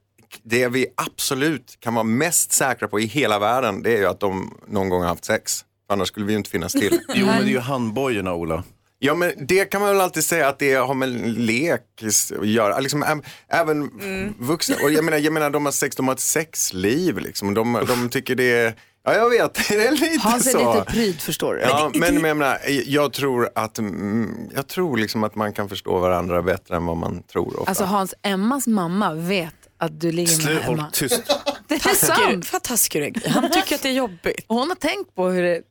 det 0.42 0.68
vi 0.68 0.86
absolut 0.94 1.76
kan 1.80 1.94
vara 1.94 2.04
mest 2.04 2.52
säkra 2.52 2.88
på 2.88 3.00
i 3.00 3.06
hela 3.06 3.38
världen 3.38 3.82
det 3.82 3.94
är 3.94 3.98
ju 3.98 4.06
att 4.06 4.20
de 4.20 4.58
någon 4.68 4.88
gång 4.88 5.00
har 5.00 5.08
haft 5.08 5.24
sex. 5.24 5.64
Annars 5.88 6.08
skulle 6.08 6.26
vi 6.26 6.32
ju 6.32 6.38
inte 6.38 6.50
finnas 6.50 6.72
till. 6.72 7.00
Jo, 7.14 7.26
men 7.26 7.38
det 7.38 7.50
är 7.50 7.52
ju 7.52 7.58
handbojorna, 7.58 8.34
Ola. 8.34 8.64
Ja 9.02 9.14
men 9.14 9.32
det 9.38 9.64
kan 9.64 9.80
man 9.80 9.90
väl 9.90 10.00
alltid 10.00 10.24
säga 10.24 10.48
att 10.48 10.58
det 10.58 10.74
har 10.74 10.94
med 10.94 11.38
lek 11.38 11.80
att 12.02 12.46
göra. 12.46 12.78
Liksom, 12.78 13.02
äm, 13.02 13.22
även 13.48 13.90
vuxna, 14.38 14.76
och 14.82 14.90
jag 14.90 15.04
menar, 15.04 15.18
jag 15.18 15.32
menar 15.32 15.50
de 15.50 15.64
har 15.64 15.72
sex, 15.72 15.96
de 15.96 16.08
har 16.08 16.14
ett 16.14 16.20
sexliv 16.20 17.18
liksom. 17.18 17.54
De, 17.54 17.84
de 17.88 18.08
tycker 18.08 18.34
det 18.34 18.52
är, 18.52 18.74
ja 19.04 19.14
jag 19.14 19.30
vet, 19.30 19.54
det 19.68 19.86
är 19.86 19.92
lite 19.92 20.18
Hans 20.28 20.46
är 20.46 20.50
så. 20.50 20.74
lite 20.74 20.90
pryd 20.92 21.20
förstår 21.20 21.54
du. 21.54 21.60
Ja, 21.60 21.90
men, 21.94 22.14
men 22.14 22.24
jag, 22.24 22.36
menar, 22.36 22.58
jag 22.86 23.12
tror 23.12 23.48
att, 23.54 23.78
mm, 23.78 24.50
jag 24.54 24.68
tror 24.68 24.96
liksom 24.96 25.24
att 25.24 25.34
man 25.34 25.52
kan 25.52 25.68
förstå 25.68 25.98
varandra 25.98 26.42
bättre 26.42 26.76
än 26.76 26.86
vad 26.86 26.96
man 26.96 27.22
tror 27.22 27.58
ofta. 27.60 27.70
Alltså 27.70 27.84
Hans, 27.84 28.14
Emmas 28.22 28.66
mamma 28.66 29.14
vet 29.14 29.54
att 29.78 30.00
du 30.00 30.12
ligger 30.12 30.32
med 30.32 30.42
Slut, 30.42 30.62
håll 30.62 30.78
Emma. 30.78 30.90
tyst. 30.92 31.22
Det 31.68 31.74
är 31.74 31.94
sant. 31.94 32.52
vad 32.52 32.62
taskig 32.62 33.02
du 33.02 33.20
är. 33.24 33.30
Han 33.30 33.50
tycker 33.50 33.74
att 33.74 33.82
det 33.82 33.88
är 33.88 33.92
jobbigt. 33.92 34.44
Hon 34.48 34.68
har 34.68 34.76
tänkt 34.76 35.14
på 35.14 35.28
hur 35.28 35.42
det... 35.42 35.62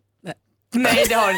Nej 0.73 1.05
det 1.09 1.15
har 1.15 1.33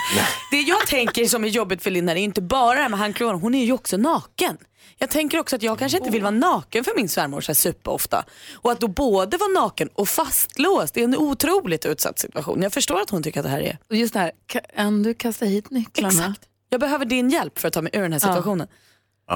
Det 0.51 0.61
jag 0.61 0.87
tänker 0.87 1.25
som 1.25 1.43
är 1.43 1.47
jobbigt 1.49 1.83
för 1.83 1.91
Linda 1.91 2.11
är 2.11 2.15
inte 2.15 2.41
bara 2.41 2.75
det 2.75 2.81
här 2.81 2.89
med 2.89 2.99
handklovarna, 2.99 3.39
hon 3.39 3.55
är 3.55 3.65
ju 3.65 3.73
också 3.73 3.97
naken. 3.97 4.57
Jag 4.97 5.09
tänker 5.09 5.39
också 5.39 5.55
att 5.55 5.63
jag 5.63 5.79
kanske 5.79 5.97
inte 5.97 6.09
vill 6.09 6.21
vara 6.21 6.31
naken 6.31 6.83
för 6.83 6.91
min 6.95 7.09
svärmor 7.09 7.41
så 7.41 7.55
superofta. 7.55 8.25
Och 8.53 8.71
att 8.71 8.79
då 8.79 8.87
både 8.87 9.37
vara 9.37 9.49
naken 9.49 9.89
och 9.93 10.07
fastlåst, 10.09 10.93
det 10.93 10.99
är 10.99 11.03
en 11.03 11.17
otroligt 11.17 11.85
utsatt 11.85 12.19
situation. 12.19 12.61
Jag 12.61 12.73
förstår 12.73 13.01
att 13.01 13.09
hon 13.09 13.23
tycker 13.23 13.39
att 13.39 13.43
det 13.43 13.49
här 13.49 13.61
är... 13.61 13.77
Och 13.89 13.95
just 13.95 14.13
det 14.13 14.19
här, 14.19 14.31
kan 14.75 15.03
du 15.03 15.13
kasta 15.13 15.45
hit 15.45 15.69
nycklarna? 15.69 16.09
Exakt. 16.09 16.41
Jag 16.69 16.79
behöver 16.79 17.05
din 17.05 17.29
hjälp 17.29 17.59
för 17.59 17.67
att 17.67 17.73
ta 17.73 17.81
mig 17.81 17.91
ur 17.95 18.01
den 18.01 18.13
här 18.13 18.19
Ja. 18.23 18.27
situationen. 18.27 18.67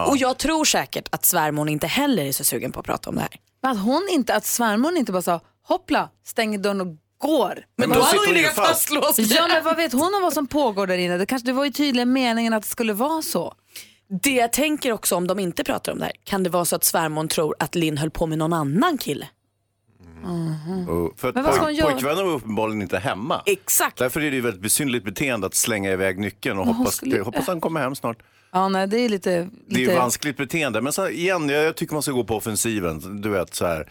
Och 0.07 0.17
jag 0.17 0.37
tror 0.37 0.65
säkert 0.65 1.07
att 1.11 1.25
svärmor 1.25 1.69
inte 1.69 1.87
heller 1.87 2.25
är 2.25 2.31
så 2.31 2.43
sugen 2.43 2.71
på 2.71 2.79
att 2.79 2.85
prata 2.85 3.09
om 3.09 3.15
det 3.15 3.21
här. 3.21 3.35
Men 3.61 3.71
att 3.71 3.83
hon 3.83 4.07
inte, 4.11 4.35
att 4.35 4.45
svärmor 4.45 4.97
inte 4.97 5.11
bara 5.11 5.21
sa 5.21 5.41
hoppla, 5.63 6.09
stänger 6.25 6.57
dörren 6.57 6.81
och 6.81 6.87
går. 7.25 7.59
Men 7.77 7.89
då 7.89 8.01
hade 8.01 8.17
hon 8.17 8.27
ju 8.27 8.33
legat 8.33 8.55
fastlåst. 8.55 9.19
Ja 9.19 9.47
men 9.47 9.63
vad 9.63 9.75
vet 9.75 9.93
hon 9.93 10.15
om 10.15 10.21
vad 10.21 10.33
som 10.33 10.47
pågår 10.47 10.87
där 10.87 10.97
inne? 10.97 11.17
Det, 11.17 11.25
kanske, 11.25 11.45
det 11.47 11.53
var 11.53 11.65
ju 11.65 11.71
tydligen 11.71 12.13
meningen 12.13 12.53
att 12.53 12.63
det 12.63 12.69
skulle 12.69 12.93
vara 12.93 13.21
så. 13.21 13.53
Det 14.21 14.31
jag 14.31 14.53
tänker 14.53 14.91
också 14.91 15.15
om 15.15 15.27
de 15.27 15.39
inte 15.39 15.63
pratar 15.63 15.91
om 15.91 15.99
det 15.99 16.05
här, 16.05 16.13
kan 16.23 16.43
det 16.43 16.49
vara 16.49 16.65
så 16.65 16.75
att 16.75 16.83
svärmor 16.83 17.27
tror 17.27 17.55
att 17.59 17.75
Linn 17.75 17.97
höll 17.97 18.11
på 18.11 18.27
med 18.27 18.37
någon 18.37 18.53
annan 18.53 18.97
kille? 18.97 19.27
Och 20.89 21.19
För 21.19 21.29
att 21.29 21.35
Men 21.35 21.43
vad 21.43 21.53
ska 21.53 21.65
poj- 21.65 21.81
pojkvännen 21.81 22.25
var 22.25 22.33
uppenbarligen 22.33 22.81
inte 22.81 22.97
hemma. 22.97 23.41
Exakt. 23.45 23.97
Därför 23.97 24.21
är 24.21 24.29
det 24.31 24.35
ju 24.35 24.41
väldigt 24.41 24.61
besynnerligt 24.61 25.05
beteende 25.05 25.47
att 25.47 25.55
slänga 25.55 25.91
iväg 25.91 26.19
nyckeln 26.19 26.59
och 26.59 26.65
Men 26.65 26.75
hoppas, 26.75 26.95
skulle- 26.95 27.21
hoppas 27.21 27.47
han 27.47 27.61
kommer 27.61 27.79
hem 27.81 27.95
snart. 27.95 28.17
Ja 28.51 28.69
nej 28.69 28.87
det 28.87 28.99
är 28.99 29.09
lite... 29.09 29.29
Det 29.29 29.37
är 29.37 29.49
lite... 29.67 29.91
ju 29.91 29.97
vanskligt 29.97 30.37
beteende. 30.37 30.81
Men 30.81 30.93
så, 30.93 31.09
igen, 31.09 31.49
jag, 31.49 31.63
jag 31.63 31.75
tycker 31.75 31.93
man 31.93 32.01
ska 32.03 32.11
gå 32.11 32.23
på 32.23 32.35
offensiven. 32.35 33.21
Du 33.21 33.29
vet 33.29 33.55
så 33.55 33.65
här, 33.65 33.89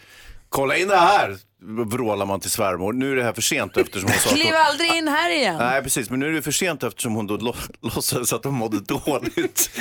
kolla 0.55 0.77
in 0.77 0.87
det 0.87 0.97
här, 0.97 1.37
vrålar 1.85 2.25
man 2.25 2.39
till 2.39 2.49
svärmor. 2.49 2.93
Nu 2.93 3.11
är 3.11 3.15
det 3.15 3.23
här 3.23 3.33
för 3.33 3.41
sent 3.41 3.77
eftersom 3.77 4.09
hon 4.09 4.19
sa 4.19 4.29
att 4.29 4.35
Kliv 4.35 4.45
hon... 4.45 4.61
aldrig 4.61 4.93
in 4.93 5.07
här 5.07 5.29
igen. 5.29 5.57
Nej 5.57 5.83
precis, 5.83 6.09
men 6.09 6.19
nu 6.19 6.27
är 6.27 6.31
det 6.31 6.41
för 6.41 6.51
sent 6.51 6.83
eftersom 6.83 7.15
hon 7.15 7.27
då 7.27 7.37
lo- 7.37 7.55
låtsades 7.81 8.33
att 8.33 8.43
hon 8.43 8.53
mådde 8.53 8.79
dåligt. 8.79 9.69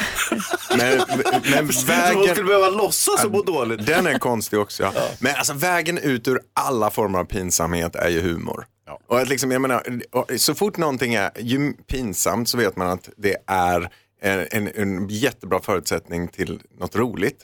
Men, 0.78 1.02
men 1.50 1.72
Så 1.72 1.92
hon 1.92 1.98
vägen... 1.98 2.28
skulle 2.34 2.46
behöva 2.46 2.68
låtsas 2.70 3.24
att 3.24 3.32
må 3.32 3.42
dåligt. 3.42 3.86
Den 3.86 4.06
är 4.06 4.18
konstig 4.18 4.58
också. 4.58 4.82
Ja. 4.82 4.92
Men 5.18 5.34
alltså 5.34 5.52
vägen 5.52 5.98
ut 5.98 6.28
ur 6.28 6.40
alla 6.52 6.90
former 6.90 7.18
av 7.18 7.24
pinsamhet 7.24 7.96
är 7.96 8.08
ju 8.08 8.20
humor. 8.20 8.66
Och 9.08 9.20
att 9.20 9.28
liksom, 9.28 9.50
jag 9.50 9.62
menar, 9.62 9.82
och 10.12 10.30
så 10.36 10.54
fort 10.54 10.76
någonting 10.76 11.14
är 11.14 11.30
ju 11.38 11.72
pinsamt 11.72 12.48
så 12.48 12.56
vet 12.58 12.76
man 12.76 12.88
att 12.88 13.08
det 13.16 13.36
är 13.46 13.88
en, 14.22 14.46
en, 14.50 14.68
en 14.74 15.08
jättebra 15.08 15.60
förutsättning 15.60 16.28
till 16.28 16.60
något 16.80 16.96
roligt. 16.96 17.38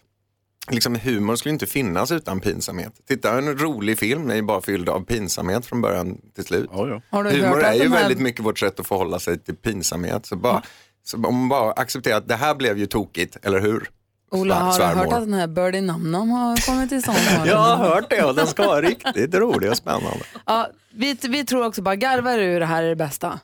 Liksom, 0.70 0.94
humor 0.94 1.36
skulle 1.36 1.52
inte 1.52 1.66
finnas 1.66 2.12
utan 2.12 2.40
pinsamhet. 2.40 2.92
Titta, 3.08 3.38
en 3.38 3.58
rolig 3.58 3.98
film 3.98 4.30
är 4.30 4.34
ju 4.34 4.42
bara 4.42 4.60
fylld 4.62 4.88
av 4.88 5.04
pinsamhet 5.04 5.66
från 5.66 5.80
början 5.80 6.18
till 6.34 6.44
slut. 6.44 6.70
Du 6.72 6.76
hört 6.76 7.02
Humor 7.12 7.62
är 7.64 7.74
ju 7.74 7.82
här- 7.82 7.88
väldigt 7.88 8.20
mycket 8.20 8.44
vårt 8.44 8.58
sätt 8.58 8.80
att 8.80 8.86
förhålla 8.86 9.18
sig 9.18 9.38
till 9.38 9.56
pinsamhet. 9.56 10.26
Så, 10.26 10.36
bara, 10.36 10.62
så 11.04 11.16
om 11.16 11.22
man 11.36 11.48
bara 11.48 11.72
accepterar 11.72 12.16
att 12.16 12.28
det 12.28 12.36
här 12.36 12.54
blev 12.54 12.78
ju 12.78 12.86
tokigt, 12.86 13.36
eller 13.42 13.60
hur? 13.60 13.90
Ola, 14.30 14.54
har 14.54 14.78
du 14.78 14.84
hört 14.84 15.12
att 15.12 15.20
den 15.20 15.32
här 15.34 15.46
Birdie 15.46 15.80
Namnam 15.80 16.30
har 16.30 16.66
kommit 16.66 16.88
till 16.88 17.02
stånd? 17.02 17.18
Jag 17.46 17.56
har 17.56 17.76
hört 17.76 18.10
det 18.10 18.22
och 18.24 18.34
den 18.34 18.46
ska 18.46 18.66
vara 18.66 18.82
riktigt 18.82 19.34
rolig 19.34 19.70
och 19.70 19.76
spännande. 19.76 20.24
Ja, 20.46 20.68
vi, 20.94 21.18
vi 21.28 21.44
tror 21.44 21.66
också 21.66 21.82
bara 21.82 21.96
garvar 21.96 22.38
ur 22.38 22.60
det 22.60 22.66
här 22.66 22.82
är 22.82 22.88
det 22.88 22.96
bästa. 22.96 23.40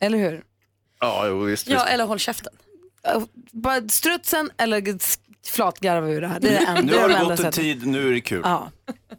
Eller 0.00 0.18
hur? 0.18 0.42
Ja, 1.00 1.24
jo, 1.26 1.38
visst, 1.40 1.68
Ja, 1.68 1.86
eller 1.86 2.04
håll 2.06 2.18
käften. 2.18 2.52
Ja, 3.02 3.22
Bara 3.52 3.88
strutsen 3.88 4.50
eller 4.56 4.80
flatgarva 5.46 6.08
ur 6.08 6.20
det 6.20 6.26
här. 6.28 6.40
Det 6.40 6.48
är 6.48 6.52
det 6.60 6.66
enda, 6.66 6.82
Nu 6.82 6.98
har 6.98 7.08
det 7.08 7.18
gått 7.20 7.30
en 7.30 7.36
sättet. 7.36 7.54
tid, 7.54 7.86
nu 7.86 8.08
är 8.08 8.12
det 8.12 8.20
kul. 8.20 8.40
Ja. 8.44 8.70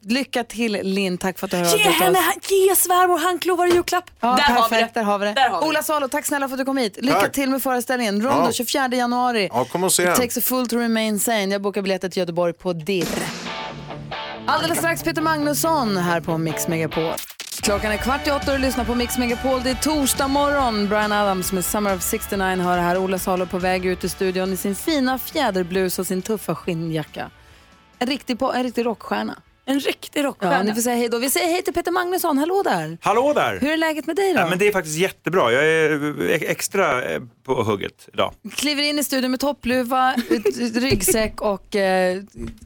Lycka 0.01 0.43
till 0.43 0.71
Linn, 0.83 1.17
tack 1.17 1.39
för 1.39 1.47
att 1.47 1.51
du 1.51 1.57
har 1.57 1.65
Ge 1.65 1.83
hört 1.83 1.95
av 1.95 2.01
henne, 2.05 2.19
ge 2.49 2.75
svärmor 2.75 3.17
handklovar 3.17 3.67
i 3.67 3.73
julklapp. 3.73 4.11
Ja, 4.19 4.27
Där 4.35 4.43
har 4.43 4.63
vi 4.63 4.69
perfekt, 4.69 4.93
det. 4.93 4.99
där 4.99 5.05
har 5.05 5.19
vi 5.19 5.25
det. 5.25 5.33
Där 5.33 5.49
har 5.49 5.61
vi 5.61 5.67
Ola 5.67 5.83
Salo, 5.83 6.07
tack 6.07 6.25
snälla 6.25 6.47
för 6.47 6.53
att 6.53 6.59
du 6.59 6.65
kom 6.65 6.77
hit. 6.77 6.97
Lycka 7.01 7.19
Tack. 7.19 7.31
till 7.31 7.49
med 7.49 7.63
föreställningen. 7.63 8.21
Rondo 8.21 8.45
Ja. 8.45 8.51
24 8.51 8.87
januari. 8.87 9.49
Ja, 9.53 9.65
kom 9.65 9.83
och 9.83 9.93
se 9.93 10.03
It 10.03 10.07
den. 10.07 10.15
takes 10.15 10.37
a 10.37 10.41
fool 10.43 10.67
to 10.67 10.77
remain 10.77 11.19
sane. 11.19 11.45
Jag 11.45 11.61
bokar 11.61 11.81
biljetter 11.81 12.09
till 12.09 12.19
Göteborg 12.19 12.53
på 12.53 12.73
Dirr. 12.73 13.07
Alldeles 14.47 14.77
strax 14.77 15.03
Peter 15.03 15.21
Magnusson 15.21 15.97
här 15.97 16.21
på 16.21 16.37
Mix 16.37 16.67
Megapol. 16.67 17.13
Klockan 17.69 17.91
är 17.91 17.97
kvart 17.97 18.27
i 18.27 18.31
åtta 18.31 18.51
och 18.51 18.57
du 18.57 18.65
lyssnar 18.65 18.85
på 18.85 18.95
Mix 18.95 19.17
Megapol. 19.17 19.63
Det 19.63 19.69
är 19.69 19.75
torsdag 19.75 20.27
morgon. 20.27 20.87
Brian 20.87 21.11
Adams 21.11 21.53
med 21.53 21.65
Summer 21.65 21.95
of 21.95 22.01
69 22.01 22.63
hör 22.63 22.77
här. 22.77 22.97
Ola 22.97 23.19
Salo 23.19 23.45
på 23.45 23.57
väg 23.57 23.85
ut 23.85 24.03
i 24.03 24.09
studion 24.09 24.53
i 24.53 24.57
sin 24.57 24.75
fina 24.75 25.17
fjäderblus 25.17 25.99
och 25.99 26.07
sin 26.07 26.21
tuffa 26.21 26.55
skinnjacka. 26.55 27.29
En 27.99 28.07
riktig, 28.07 28.37
en 28.41 28.63
riktig 28.63 28.85
rockstjärna. 28.85 29.35
En 29.69 29.79
riktig 29.79 30.19
Ja, 30.19 30.23
rockstjärna. 30.27 30.63
ni 30.63 30.73
får 30.73 30.81
säga 30.81 30.95
hej 30.95 31.09
då. 31.09 31.17
Vi 31.17 31.29
säger 31.29 31.47
hej 31.47 31.61
till 31.63 31.73
Peter 31.73 31.91
Magnusson. 31.91 32.37
Hallå 32.37 32.63
där. 32.63 32.97
Hallå 33.01 33.33
där! 33.33 33.59
Hur 33.61 33.71
är 33.71 33.77
läget 33.77 34.07
med 34.07 34.15
dig 34.15 34.33
då? 34.33 34.39
Ja, 34.39 34.49
men 34.49 34.59
det 34.59 34.67
är 34.67 34.71
faktiskt 34.71 34.97
jättebra. 34.97 35.51
Jag 35.51 35.63
är 35.65 35.91
eh, 36.31 36.35
extra 36.51 37.03
eh, 37.13 37.21
på 37.45 37.63
hugget 37.63 38.09
idag. 38.13 38.33
Kliver 38.55 38.83
in 38.83 38.99
i 38.99 39.03
studion 39.03 39.31
med 39.31 39.39
toppluva, 39.39 40.15
ryggsäck 40.75 41.41
och 41.41 41.75
eh, 41.75 42.21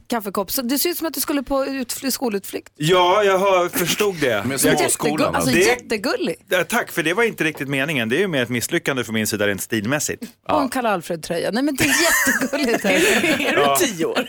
kaffekopp. 0.08 0.50
Så 0.50 0.62
det 0.62 0.78
ser 0.78 0.90
ut 0.90 0.96
som 0.96 1.06
att 1.06 1.14
du 1.14 1.20
skulle 1.20 1.42
på 1.42 1.64
utfly- 1.64 2.10
skolutflykt. 2.10 2.72
Ja, 2.76 3.24
jag 3.24 3.38
hör, 3.38 3.68
förstod 3.68 4.14
det. 4.20 4.44
Med 4.46 4.60
småskolan, 4.60 5.34
Alltså 5.34 5.50
Det- 5.50 5.58
jättegullig. 5.60 6.36
Ja, 6.48 6.64
Tack, 6.64 6.92
för 6.92 7.02
det 7.02 7.14
var 7.14 7.22
inte 7.22 7.44
riktigt 7.44 7.68
meningen. 7.68 8.08
Det 8.08 8.16
är 8.16 8.20
ju 8.20 8.28
mer 8.28 8.42
ett 8.42 8.48
misslyckande 8.48 9.04
från 9.04 9.14
min 9.14 9.26
sida 9.26 9.46
rent 9.46 9.62
stilmässigt. 9.62 10.22
Och 10.48 10.60
en 10.62 10.68
Karl 10.68 10.86
Alfred-tröja. 10.86 11.50
Nej 11.50 11.62
men 11.62 11.76
det 11.76 11.84
är 11.84 11.88
jättegulligt. 11.88 12.84
är 12.84 13.52
Ja. 13.52 13.76
du 13.80 13.86
tio 13.86 14.04
år? 14.04 14.28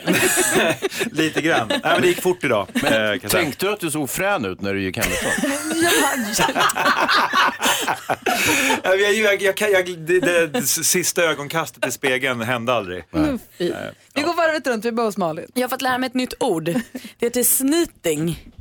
Lite 1.16 1.40
grann. 1.42 1.68
Nej, 1.68 1.80
men 1.82 2.00
det 2.02 2.08
gick 2.08 2.22
fort 2.22 2.44
idag. 2.44 2.65
Eh, 2.74 2.80
kan 2.82 2.92
jag 2.92 3.20
säga. 3.20 3.28
Tänkte 3.30 3.66
du 3.66 3.72
att 3.72 3.80
du 3.80 3.90
såg 3.90 4.10
frän 4.10 4.44
ut 4.44 4.60
när 4.60 4.74
du 4.74 4.82
gick 4.82 4.96
hemifrån? 4.96 5.32
Ja, 8.82 8.94
Jag, 8.94 9.14
jag, 9.14 9.42
jag, 9.42 9.70
jag, 9.70 9.98
det, 9.98 10.46
det, 10.46 10.62
sista 10.66 11.22
ögonkastet 11.22 11.86
i 11.86 11.90
spegeln 11.90 12.40
hände 12.40 12.72
aldrig. 12.72 13.04
Mm. 13.12 13.38
Vi 14.14 14.22
går 14.22 14.34
varvet 14.34 14.66
runt, 14.66 14.84
vi 14.84 14.92
börjar 14.92 15.06
hos 15.06 15.16
Malin. 15.16 15.46
Jag 15.54 15.62
har 15.62 15.68
fått 15.68 15.82
lära 15.82 15.98
mig 15.98 16.06
ett 16.06 16.14
nytt 16.14 16.34
ord. 16.42 16.64
Det 16.64 16.82
heter 17.20 17.42
sneating. 17.42 18.52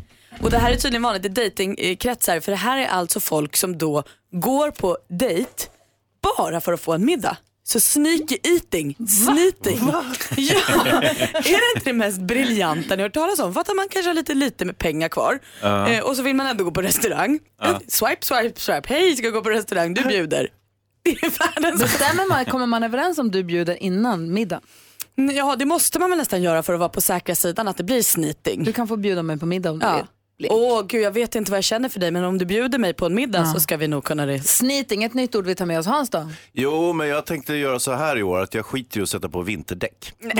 Och 0.42 0.52
det 0.52 0.58
här 0.58 0.72
är 0.72 0.76
tydligen 0.76 1.04
vanligt 1.04 1.26
i 1.26 1.30
datingkretsar 1.30 2.40
för 2.40 2.52
det 2.52 2.58
här 2.58 2.78
är 2.78 2.88
alltså 2.88 3.20
folk 3.20 3.56
som 3.56 3.78
då 3.78 4.04
går 4.32 4.72
på 4.72 4.98
dejt 5.10 5.64
bara 6.22 6.62
för 6.62 6.74
att 6.74 6.82
få 6.82 6.94
en 6.94 7.06
middag. 7.06 7.38
Så 7.68 7.80
sneaky 7.80 8.38
eating, 8.44 8.96
sneating. 9.08 9.80
Ja, 10.38 10.64
är 11.34 11.42
det 11.44 11.76
inte 11.76 11.90
det 11.90 11.94
mest 11.94 12.20
briljanta 12.22 12.96
ni 12.96 13.02
har 13.02 13.10
hört 13.10 13.14
talas 13.14 13.40
om? 13.40 13.54
För 13.54 13.62
att 13.62 13.76
man 13.76 13.88
kanske 13.90 14.10
har 14.10 14.14
lite 14.16 14.34
lite 14.34 14.66
med 14.66 14.78
pengar 14.78 15.10
kvar 15.10 15.40
Ja. 15.62 15.90
eh, 15.90 16.04
och 16.04 16.16
så 16.16 16.22
vill 16.24 16.36
man 16.36 16.48
ändå 16.48 16.64
gå 16.64 16.72
på 16.72 16.82
restaurang. 16.82 17.40
Ja. 17.62 17.80
Swipe, 17.88 18.18
swipe, 18.26 18.60
swipe. 18.60 18.82
Hej, 18.94 19.16
ska 19.16 19.30
gå 19.30 19.42
på 19.42 19.50
restaurang, 19.50 19.94
du 19.94 20.04
bjuder. 20.04 20.48
Det 21.04 21.10
är 21.12 21.40
världens 21.40 21.82
Bestämmer 21.82 22.30
man, 22.30 22.46
kommer 22.46 22.66
man 22.66 22.84
överens 22.84 23.18
om 23.18 23.32
du 23.32 23.44
bjuder 23.44 23.84
innan 23.84 24.34
middag? 24.34 24.62
Ja, 25.34 25.56
det 25.56 25.66
måste 25.66 26.00
man 26.00 26.10
väl 26.10 26.20
nästan 26.20 26.42
göra 26.42 26.64
för 26.64 26.74
att 26.74 26.80
vara 26.80 26.90
på 26.90 27.02
säkra 27.02 27.36
sidan 27.36 27.68
att 27.68 27.78
det 27.78 27.84
blir 27.84 28.02
sneating. 28.04 28.64
Du 28.64 28.74
kan 28.74 28.88
få 28.88 28.98
bjuda 28.98 29.24
mig 29.24 29.40
på 29.40 29.46
middag 29.46 29.72
om 29.72 29.80
du 29.80 29.86
Ja. 29.86 29.96
vill. 29.96 30.06
Åh 30.50 30.84
gud, 30.88 31.02
jag 31.02 31.12
vet 31.12 31.36
inte 31.36 31.52
vad 31.52 31.58
jag 31.58 31.64
känner 31.64 31.90
för 31.90 32.00
dig 32.00 32.12
men 32.12 32.24
om 32.24 32.38
du 32.38 32.46
bjuder 32.46 32.78
mig 32.80 32.94
på 32.94 33.06
en 33.06 33.16
middag 33.16 33.40
Ja. 33.40 33.54
så 33.54 33.60
ska 33.60 33.78
vi 33.78 33.88
nog 33.88 34.04
kunna 34.04 34.26
det. 34.26 34.40
Sneating, 34.40 35.04
ett 35.04 35.14
nytt 35.14 35.36
ord 35.36 35.46
vi 35.46 35.56
tar 35.56 35.66
med 35.66 35.80
oss. 35.80 35.86
Hans 35.86 36.10
då? 36.10 36.30
Jo, 36.54 36.94
men 36.94 37.08
jag 37.08 37.26
tänkte 37.26 37.56
göra 37.56 37.80
så 37.80 37.92
här 37.94 38.18
i 38.18 38.24
år 38.24 38.40
att 38.40 38.54
jag 38.54 38.66
skiter 38.66 39.00
i 39.00 39.04
att 39.04 39.10
sätta 39.10 39.30
på 39.30 39.42
vinterdäck. 39.42 40.12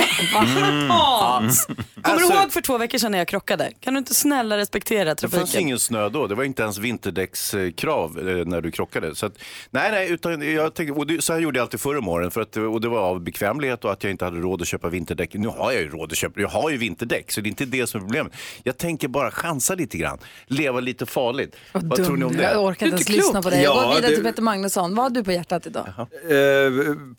Hans! 0.90 1.66
Kommer 1.66 1.78
Alltså- 2.02 2.34
du 2.34 2.40
ihåg 2.40 2.52
för 2.52 2.62
två 2.62 2.78
veckor 2.78 2.98
sedan 2.98 3.12
när 3.12 3.18
jag 3.18 3.28
krockade? 3.28 3.72
Kan 3.80 3.94
du 3.94 3.98
inte 3.98 4.14
snälla 4.16 4.58
respektera 4.58 5.10
Det 5.10 5.16
trafiken? 5.16 5.40
fanns 5.40 5.56
ingen 5.56 5.80
snö 5.80 6.10
då, 6.10 6.28
det 6.28 6.36
var 6.36 6.44
inte 6.44 6.64
ens 6.64 6.78
vinterdäckskrav 6.78 8.30
eh, 8.30 8.46
när 8.46 8.62
du 8.62 8.72
krockade. 8.72 9.16
Så 9.16 9.26
att, 9.26 9.34
nej, 9.72 9.92
nej, 9.92 10.12
utan 10.12 10.54
jag 10.54 10.74
tänkte, 10.74 10.94
och 10.94 11.08
det, 11.08 11.22
så 11.24 11.34
här 11.34 11.40
gjorde 11.40 11.60
jag 11.60 11.64
alltid 11.64 11.80
förr 11.80 11.98
om 11.98 12.08
åren, 12.08 12.32
för 12.32 12.42
att, 12.42 12.58
och 12.58 12.82
det 12.82 12.88
var 12.90 13.00
av 13.00 13.22
bekvämlighet 13.24 13.86
och 13.86 13.92
att 13.92 14.04
jag 14.04 14.12
inte 14.12 14.26
hade 14.26 14.38
råd 14.38 14.62
att 14.62 14.68
köpa 14.68 14.90
vinterdäck. 14.90 15.34
Nu 15.34 15.48
har 15.48 15.72
jag 15.72 15.82
ju 15.82 15.90
råd 15.90 16.12
att 16.12 16.18
köpa, 16.18 16.42
jag 16.42 16.48
har 16.50 16.70
ju 16.70 16.78
vinterdäck, 16.78 17.32
så 17.32 17.42
det 17.42 17.48
är 17.48 17.50
inte 17.50 17.66
det 17.66 17.88
som 17.88 18.02
är 18.02 18.06
problemet. 18.06 18.34
Jag 18.64 18.78
tänker 18.78 19.08
bara 19.08 19.32
chansa 19.32 19.76
lite 19.76 19.85
grann, 19.92 20.18
leva 20.48 20.80
lite 20.80 21.06
farligt. 21.06 21.56
Vad, 21.72 22.06
tror 22.06 22.18
ni 22.18 22.26
om 22.26 22.36
det? 22.36 22.44
Jag 22.44 22.64
orkar 22.64 22.86
inte 22.86 22.96
ens 22.96 23.10
lyssna 23.10 23.42
på 23.42 23.50
dig. 23.50 23.64
Jag 23.64 23.76
går 23.76 23.96
vidare 23.96 24.10
det- 24.12 24.16
till 24.16 24.24
Peter 24.24 24.42
Magnusson. 24.42 24.96
Vad 24.96 25.06
har 25.06 25.10
du 25.10 25.24
på 25.24 25.32
hjärtat 25.32 25.66
idag? 25.68 25.88
Eh, 25.88 26.06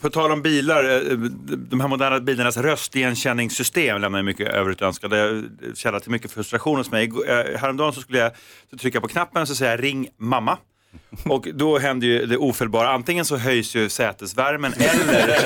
på 0.01 0.11
tal 0.11 0.33
om 0.33 0.43
bilar, 0.43 0.85
eh, 0.85 1.17
de 1.71 1.81
här 1.81 1.89
moderna 1.89 2.21
bilarnas 2.21 2.57
röstigenkänningssystem 2.57 4.01
lämnar 4.01 4.23
mycket 4.23 4.49
övrigt 4.49 4.83
att 4.83 4.87
önska. 4.87 5.09
Det 5.09 5.43
källa 5.75 6.01
till 6.01 6.11
mycket 6.11 6.33
frustration 6.33 6.77
hos 6.77 6.91
mig. 6.91 7.13
Eh, 7.29 7.59
Häromdagen 7.61 7.93
så 7.93 8.01
skulle 8.01 8.19
jag 8.19 8.33
trycka 8.81 9.01
på 9.01 9.09
knappen 9.09 9.43
och 9.43 9.49
säga 9.49 9.77
ring 9.77 10.09
mamma. 10.19 10.59
Och 11.25 11.49
då 11.55 11.79
händer 11.79 12.07
ju 12.07 12.27
det 12.27 12.37
ofelbara. 12.37 12.89
Antingen 12.89 13.25
så 13.25 13.37
höjs 13.37 13.75
ju 13.77 13.89
sätesvärmen 13.89 14.73
eller 14.73 15.37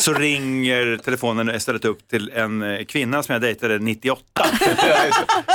så 0.00 0.12
ringer 0.12 0.96
telefonen 0.96 1.54
istället 1.54 1.84
upp 1.84 2.08
till 2.08 2.30
en 2.34 2.62
eh, 2.62 2.84
kvinna 2.84 3.22
som 3.22 3.32
jag 3.32 3.42
dejtade 3.42 3.78
98. 3.78 4.22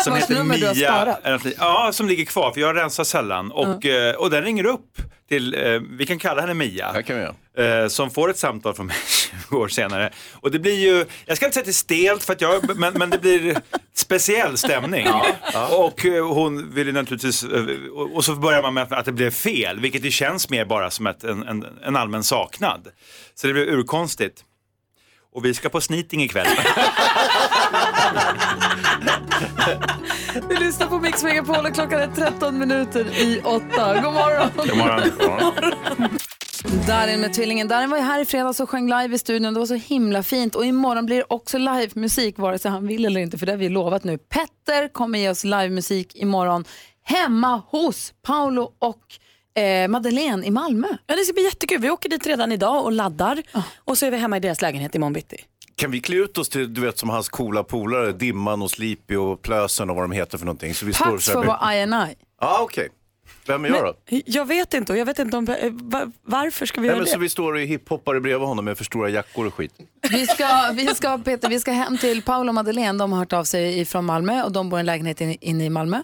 som 0.04 0.14
Vars 0.14 0.30
nummer 0.30 0.58
du 0.58 0.68
har 0.68 0.74
sparat. 0.74 1.46
Ja, 1.58 1.90
som 1.94 2.08
ligger 2.08 2.26
kvar 2.26 2.52
för 2.52 2.62
jag 2.62 2.76
rensar 2.76 3.04
sällan. 3.04 3.52
Och, 3.52 3.86
eh, 3.86 4.16
och 4.16 4.30
den 4.30 4.44
ringer 4.44 4.66
upp 4.66 4.98
till, 5.30 5.54
eh, 5.54 5.82
vi 5.90 6.06
kan 6.06 6.20
kalla 6.20 6.42
henne 6.42 6.54
Mia. 6.54 7.04
kan 7.04 7.16
vi 7.16 7.24
eh, 7.64 7.88
som 7.88 8.12
får 8.12 8.30
ett 8.30 8.38
samtal 8.38 8.74
från 8.74 8.86
mig 8.88 8.96
20 9.50 9.58
år 9.58 9.68
senare. 9.68 10.14
Och 10.34 10.52
det 10.52 10.60
blir 10.60 10.76
ju, 10.76 11.06
jag 11.26 11.38
ska 11.38 11.46
inte 11.46 11.54
säga 11.54 11.62
att 11.62 11.66
det 11.66 11.72
är 11.72 11.74
stelt, 11.74 12.24
för 12.24 12.34
att 12.34 12.42
jag, 12.42 12.78
men, 12.78 12.94
men 12.94 13.10
det 13.10 13.18
blir 13.18 13.58
speciell 13.94 14.58
stämning. 14.58 15.08
Och 15.72 16.06
eh, 16.06 16.34
hon 16.34 16.74
vill 16.74 16.88
ju 16.88 16.94
naturligtvis, 16.94 17.44
eh, 17.44 17.66
och, 17.94 18.16
och 18.16 18.26
så 18.26 18.36
börjar 18.36 18.62
man 18.62 18.74
med 18.74 18.94
att 18.94 19.06
det 19.06 19.12
blev 19.12 19.32
fel, 19.32 19.80
vilket 19.80 20.06
ju 20.06 20.12
känns 20.12 20.50
mer 20.50 20.66
bara 20.66 20.92
som 20.92 21.08
ett, 21.08 21.24
en, 21.24 21.44
en, 21.44 21.66
en 21.84 21.96
allmän 21.96 22.24
saknad. 22.24 22.88
Så 23.36 23.48
det 23.48 23.54
blev 23.54 23.68
urkonstigt. 23.68 24.44
Och 25.34 25.46
vi 25.46 25.54
ska 25.54 25.70
på 25.70 25.82
sniting 25.82 26.24
ikväll. 26.24 26.48
Vi 30.50 30.56
lyssnar 30.56 30.88
på 30.88 31.00
Mix 31.00 31.24
Megapol 31.24 31.66
och 31.66 31.74
klockan 31.74 32.00
är 32.02 32.08
13 32.08 32.58
minuter 32.58 33.22
i 33.22 33.42
8. 33.44 33.60
God 34.02 34.14
morgon! 34.14 34.50
God 34.68 34.78
morgon. 34.78 36.20
Darin 36.88 37.22
med 37.22 37.34
tvillingen. 37.34 37.68
Darin 37.68 37.90
var 37.90 37.98
ju 37.98 38.04
här 38.04 38.22
i 38.22 38.26
fredags 38.26 38.60
och 38.60 38.70
sjöng 38.70 38.86
live 38.86 39.16
i 39.16 39.18
studion. 39.18 39.54
Det 39.54 39.60
var 39.60 39.68
så 39.68 39.74
himla 39.74 40.24
fint. 40.24 40.56
Och 40.56 40.66
imorgon 40.66 41.06
blir 41.06 41.18
det 41.18 41.26
också 41.30 41.58
livemusik, 41.58 42.38
vare 42.38 42.60
sig 42.60 42.72
han 42.72 42.88
vill 42.88 43.06
eller 43.06 43.22
inte, 43.22 43.38
för 43.38 43.46
det 43.46 43.52
har 43.52 43.58
vi 43.58 43.70
lovat 43.70 44.04
nu. 44.04 44.18
Petter 44.18 44.88
kommer 44.94 45.20
ge 45.20 45.30
oss 45.30 45.44
livemusik 45.44 46.16
imorgon 46.16 46.66
hemma 47.04 47.62
hos 47.68 48.14
Paolo 48.22 48.72
och 48.80 49.62
eh, 49.62 49.88
Madeleine 49.88 50.46
i 50.46 50.52
Malmö. 50.52 50.88
Ja, 51.08 51.16
det 51.16 51.24
ska 51.24 51.34
bli 51.34 51.44
jättekul. 51.44 51.82
Vi 51.82 51.90
åker 51.90 52.10
dit 52.10 52.28
redan 52.28 52.52
idag 52.52 52.86
och 52.86 52.92
laddar. 52.92 53.44
Och 53.86 53.98
så 53.98 54.06
är 54.06 54.12
vi 54.12 54.18
hemma 54.18 54.38
i 54.38 54.40
deras 54.40 54.62
lägenhet 54.62 54.96
imorgon 54.96 55.14
bitti. 55.14 55.38
Kan 55.80 55.92
vi 55.92 56.00
klä 56.02 56.16
ut 56.16 56.38
oss 56.38 56.50
till, 56.50 56.74
du 56.74 56.82
vet 56.82 56.98
som 56.98 57.10
hans 57.10 57.30
coola 57.30 57.64
polare, 57.64 58.12
Dimman 58.12 58.62
och 58.62 58.72
Sleepy 58.72 59.16
och 59.16 59.42
Plösen 59.42 59.90
och 59.90 59.96
vad 59.96 60.04
de 60.04 60.12
heter 60.12 60.38
för 60.38 60.46
någonting. 60.46 60.74
Så 60.74 60.86
vi 60.86 60.94
står 60.94 61.06
Pax 61.06 61.26
så 61.26 61.32
får 61.32 61.40
här- 61.44 61.48
vara 61.48 61.76
INI. 62.06 62.16
Ja, 62.42 62.60
okej. 62.62 62.90
Vem 63.48 63.66
är 63.66 63.70
jag 63.70 63.84
då? 63.86 63.94
Jag 64.26 64.46
vet 64.46 64.74
inte 64.74 64.92
och 64.92 64.98
jag 64.98 65.06
vet 65.06 65.20
inte 65.20 65.38
om, 65.38 65.48
eh, 65.48 65.72
va- 65.72 66.12
varför 66.24 66.66
ska 66.66 66.82
vi 66.82 66.88
Nej, 66.88 66.90
göra 66.90 66.98
men 66.98 67.06
det? 67.06 67.12
så 67.12 67.20
vi 67.20 67.30
står 67.30 67.60
i 67.60 67.66
hiphoppare 67.66 68.20
bredvid 68.22 68.48
honom 68.48 68.66
med 68.66 68.78
för 68.78 68.84
stora 68.86 69.10
jackor 69.10 69.48
och 69.48 69.54
skit. 69.54 69.74
Vi 70.12 70.28
ska, 70.28 70.72
vi 70.74 70.88
ska, 70.88 71.18
Peter, 71.18 71.50
vi 71.50 71.60
ska 71.60 71.72
hem 71.72 71.98
till 71.98 72.22
Paolo 72.22 72.50
och 72.50 72.56
Madeleine. 72.56 72.98
De 73.00 73.12
har 73.12 73.20
hört 73.20 73.34
av 73.34 73.44
sig 73.44 73.86
från 73.86 74.06
Malmö 74.06 74.44
och 74.44 74.52
de 74.52 74.70
bor 74.70 74.80
i 74.80 74.82
en 74.82 74.86
lägenhet 74.86 75.22
in- 75.22 75.38
inne 75.42 75.66
i 75.66 75.70
Malmö. 75.70 76.02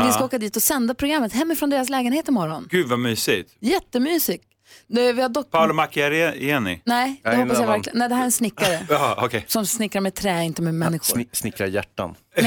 Och 0.00 0.06
Vi 0.08 0.12
ska 0.12 0.24
åka 0.24 0.38
dit 0.38 0.56
och 0.56 0.62
sända 0.62 0.94
programmet 0.94 1.32
hemifrån 1.32 1.70
deras 1.70 1.88
lägenhet 1.88 2.28
imorgon. 2.28 2.68
Gud 2.70 2.86
vad 2.88 2.98
mysigt. 2.98 3.50
Jättemysigt. 3.60 4.44
Vi 4.86 5.20
har 5.22 5.28
dock... 5.28 5.50
Paolo 5.50 5.74
Macchiarini? 5.74 6.80
Nej, 6.84 7.20
det 7.24 7.30
Nej, 7.30 7.38
hoppas 7.38 7.60
jag 7.60 7.66
verkligen. 7.66 7.98
Nej, 7.98 8.08
det 8.08 8.14
här 8.14 8.22
är 8.22 8.26
en 8.26 8.32
snickare. 8.32 8.86
Jaha, 8.88 9.24
okej. 9.24 9.44
Som 9.48 9.66
snickrar 9.66 10.00
med 10.00 10.14
trä, 10.14 10.42
inte 10.44 10.62
med 10.62 10.74
människor. 10.74 11.16
Sni- 11.16 11.28
snickra 11.32 11.66
hjärtan. 11.66 12.14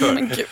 Men 0.00 0.28
gud. 0.28 0.46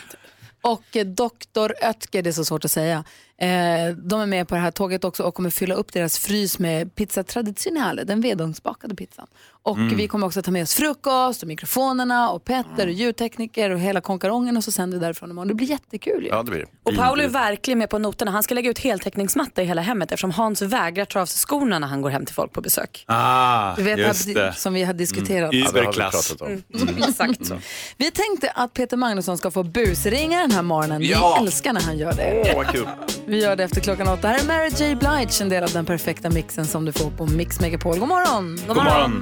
Och 0.61 0.95
eh, 0.97 1.05
Dr. 1.05 1.71
Oetker, 1.85 2.21
det 2.21 2.29
är 2.29 2.31
så 2.31 2.45
svårt 2.45 2.65
att 2.65 2.71
säga. 2.71 3.03
Eh, 3.37 3.95
de 3.97 4.21
är 4.21 4.25
med 4.25 4.47
på 4.47 4.55
det 4.55 4.61
här 4.61 4.71
tåget 4.71 5.03
också 5.03 5.23
och 5.23 5.35
kommer 5.35 5.49
fylla 5.49 5.75
upp 5.75 5.93
deras 5.93 6.19
frys 6.19 6.59
med 6.59 6.95
pizza 6.95 7.23
traditionale, 7.23 8.03
den 8.03 8.21
vedugnsbakade 8.21 8.95
pizzan. 8.95 9.27
Och 9.65 9.77
Mm. 9.77 9.97
vi 9.97 10.07
kommer 10.07 10.27
också 10.27 10.41
ta 10.41 10.51
med 10.51 10.63
oss 10.63 10.73
frukost 10.75 11.41
och 11.41 11.47
mikrofonerna 11.47 12.29
och 12.29 12.45
Petter 12.45 12.87
och 12.87 12.93
ljudtekniker 12.93 13.69
och 13.69 13.79
hela 13.79 14.01
konkarongen 14.01 14.57
och 14.57 14.63
så 14.63 14.71
sänder 14.71 14.97
vi 14.97 15.03
därifrån 15.05 15.29
imorgon. 15.31 15.47
Det 15.47 15.53
blir 15.53 15.67
jättekul 15.69 16.23
ju. 16.23 16.29
Ja, 16.29 16.43
det 16.43 16.51
blir 16.51 16.59
det. 16.59 16.65
Och 16.83 16.95
Paolo 16.95 17.23
är 17.23 17.27
verkligen 17.27 17.77
med 17.79 17.89
på 17.89 17.99
noterna. 17.99 18.31
Han 18.31 18.43
ska 18.43 18.55
lägga 18.55 18.69
ut 18.71 18.79
heltäckningsmatta 18.79 19.61
i 19.63 19.65
hela 19.65 19.81
hemmet 19.81 20.11
eftersom 20.11 20.31
Hans 20.31 20.61
vägrar 20.61 21.05
ta 21.05 21.21
av 21.21 21.25
sig 21.25 21.39
skorna 21.47 21.79
när 21.79 21.87
han 21.87 22.01
går 22.01 22.09
hem 22.09 22.25
till 22.25 22.35
folk 22.35 22.53
på 22.53 22.61
besök. 22.61 23.03
Ah, 23.07 23.75
Du 23.75 23.83
vet, 23.83 23.99
just 23.99 24.27
här, 24.27 24.33
det. 24.33 24.53
som 24.53 24.73
vi 24.73 24.83
har 24.83 24.93
diskuterat. 24.93 25.53
Mm. 25.53 25.63
Ja, 25.65 25.71
det 25.71 25.79
har 25.79 25.85
vi 25.85 25.89
Überklass. 25.97 26.29
pratat 26.29 26.41
om. 26.47 26.47
Mm, 26.81 27.03
Exakt. 27.09 27.51
Vi 27.97 28.11
tänkte 28.11 28.49
att 28.55 28.73
Peter 28.73 28.97
Magnusson 28.97 29.37
ska 29.37 29.51
få 29.51 29.63
busringa 29.63 30.39
den 30.41 30.51
här 30.51 30.61
morgonen. 30.61 31.01
Ja. 31.03 31.37
Vi 31.39 31.45
älskar 31.45 31.73
när 31.73 31.81
han 31.81 31.97
gör 31.97 32.13
det. 32.13 32.43
Åh, 32.51 32.55
vad 32.55 32.67
kul. 32.67 32.87
Vi 33.25 33.43
gör 33.43 33.55
det 33.55 33.63
efter 33.63 33.81
klockan 33.81 34.07
åtta. 34.07 34.27
Här 34.27 34.39
är 34.39 34.45
Mary 34.47 34.69
J 34.89 34.95
Blige, 34.95 35.43
en 35.43 35.49
del 35.49 35.63
av 35.63 35.69
den 35.71 35.85
perfekta 35.85 36.29
mixen 36.29 36.65
som 36.67 36.85
du 36.85 36.91
får 36.93 37.09
på 37.11 37.25
Mix 37.25 37.59
Megapol. 37.59 37.99
God 37.99 38.07
morgon! 38.07 38.59
God 38.67 38.75
morgon. 38.75 39.21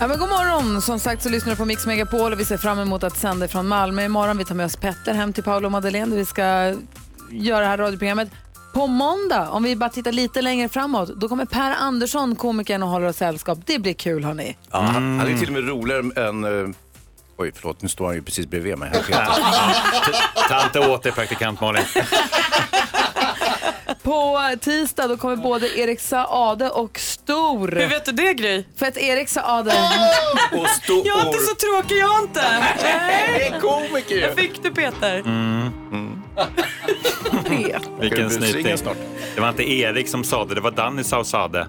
Ja, 0.00 0.06
men 0.08 0.18
god 0.18 0.28
morgon! 0.28 0.82
Som 0.82 0.98
sagt 1.00 1.22
så 1.22 1.28
lyssnar 1.28 1.50
du 1.52 1.56
på 1.56 1.64
Mix 1.64 1.86
Megapol 1.86 2.32
och 2.32 2.40
vi 2.40 2.44
ser 2.44 2.56
fram 2.56 2.78
emot 2.78 3.02
att 3.04 3.16
sända 3.16 3.48
från 3.48 3.68
Malmö 3.68 4.04
imorgon. 4.04 4.38
Vi 4.38 4.44
tar 4.44 4.54
med 4.54 4.66
oss 4.66 4.76
Petter 4.76 5.14
hem 5.14 5.32
till 5.32 5.42
Paolo 5.44 5.66
och 5.66 5.72
Madeleine 5.72 6.10
där 6.10 6.16
vi 6.16 6.24
ska 6.24 6.42
göra 7.30 7.60
det 7.60 7.66
här 7.66 7.78
radioprogrammet. 7.78 8.28
På 8.74 8.86
måndag, 8.86 9.48
om 9.50 9.62
vi 9.62 9.76
bara 9.76 9.90
tittar 9.90 10.12
lite 10.12 10.42
längre 10.42 10.68
framåt, 10.68 11.08
då 11.16 11.28
kommer 11.28 11.44
Per 11.44 11.70
Andersson, 11.78 12.36
komikern, 12.36 12.82
och 12.82 12.88
håller 12.88 13.06
oss 13.06 13.16
sällskap. 13.16 13.58
Det 13.66 13.78
blir 13.78 13.94
kul 13.94 14.24
hörni. 14.24 14.56
Ja, 14.70 14.78
han, 14.80 15.18
han 15.18 15.28
är 15.28 15.38
till 15.38 15.46
och 15.48 15.52
med 15.52 15.68
roligare 15.68 16.28
än... 16.28 16.44
eh, 16.44 16.70
oj, 17.36 17.52
förlåt, 17.54 17.82
nu 17.82 17.88
står 17.88 18.06
han 18.06 18.14
ju 18.14 18.22
precis 18.22 18.46
bredvid 18.46 18.78
mig. 18.78 18.90
Här. 18.92 19.28
Ta 20.48 20.64
inte 20.64 20.80
åt 20.80 21.02
dig 21.02 21.12
praktikant 21.12 21.60
Malin. 21.60 21.84
På 24.02 24.40
tisdag 24.60 25.08
då 25.08 25.16
kommer 25.16 25.36
både 25.36 25.78
Erik 25.78 26.00
Saade 26.00 26.70
och 26.70 26.98
Stor. 26.98 27.68
Hur 27.68 27.88
vet 27.88 28.04
du 28.04 28.12
det 28.12 28.34
Gry? 28.34 28.64
För 28.76 28.86
att 28.86 28.96
Erik 28.96 29.28
Saade... 29.28 29.70
Och 30.52 30.68
stor. 30.68 31.06
Jag 31.06 31.20
är 31.20 31.26
inte 31.26 31.38
så 31.38 31.54
tråkig 31.54 31.98
jag 31.98 32.22
inte. 32.22 32.64
Nej, 32.82 33.54
komiker 33.60 34.14
ju. 34.14 34.20
Jag 34.20 34.34
fick 34.34 34.62
du 34.62 34.70
Peter. 34.70 35.18
Mm. 35.18 35.72
Vilken 38.00 38.28
du 38.28 38.38
busringa 38.38 38.76
snyting. 38.76 38.94
Det 39.34 39.40
var 39.40 39.48
inte 39.48 39.70
Erik 39.72 40.08
som 40.08 40.24
sa 40.24 40.44
det, 40.44 40.54
det 40.54 40.60
var 40.60 40.70
Danny 40.70 41.04
som 41.04 41.24
sa 41.24 41.48
det. 41.48 41.66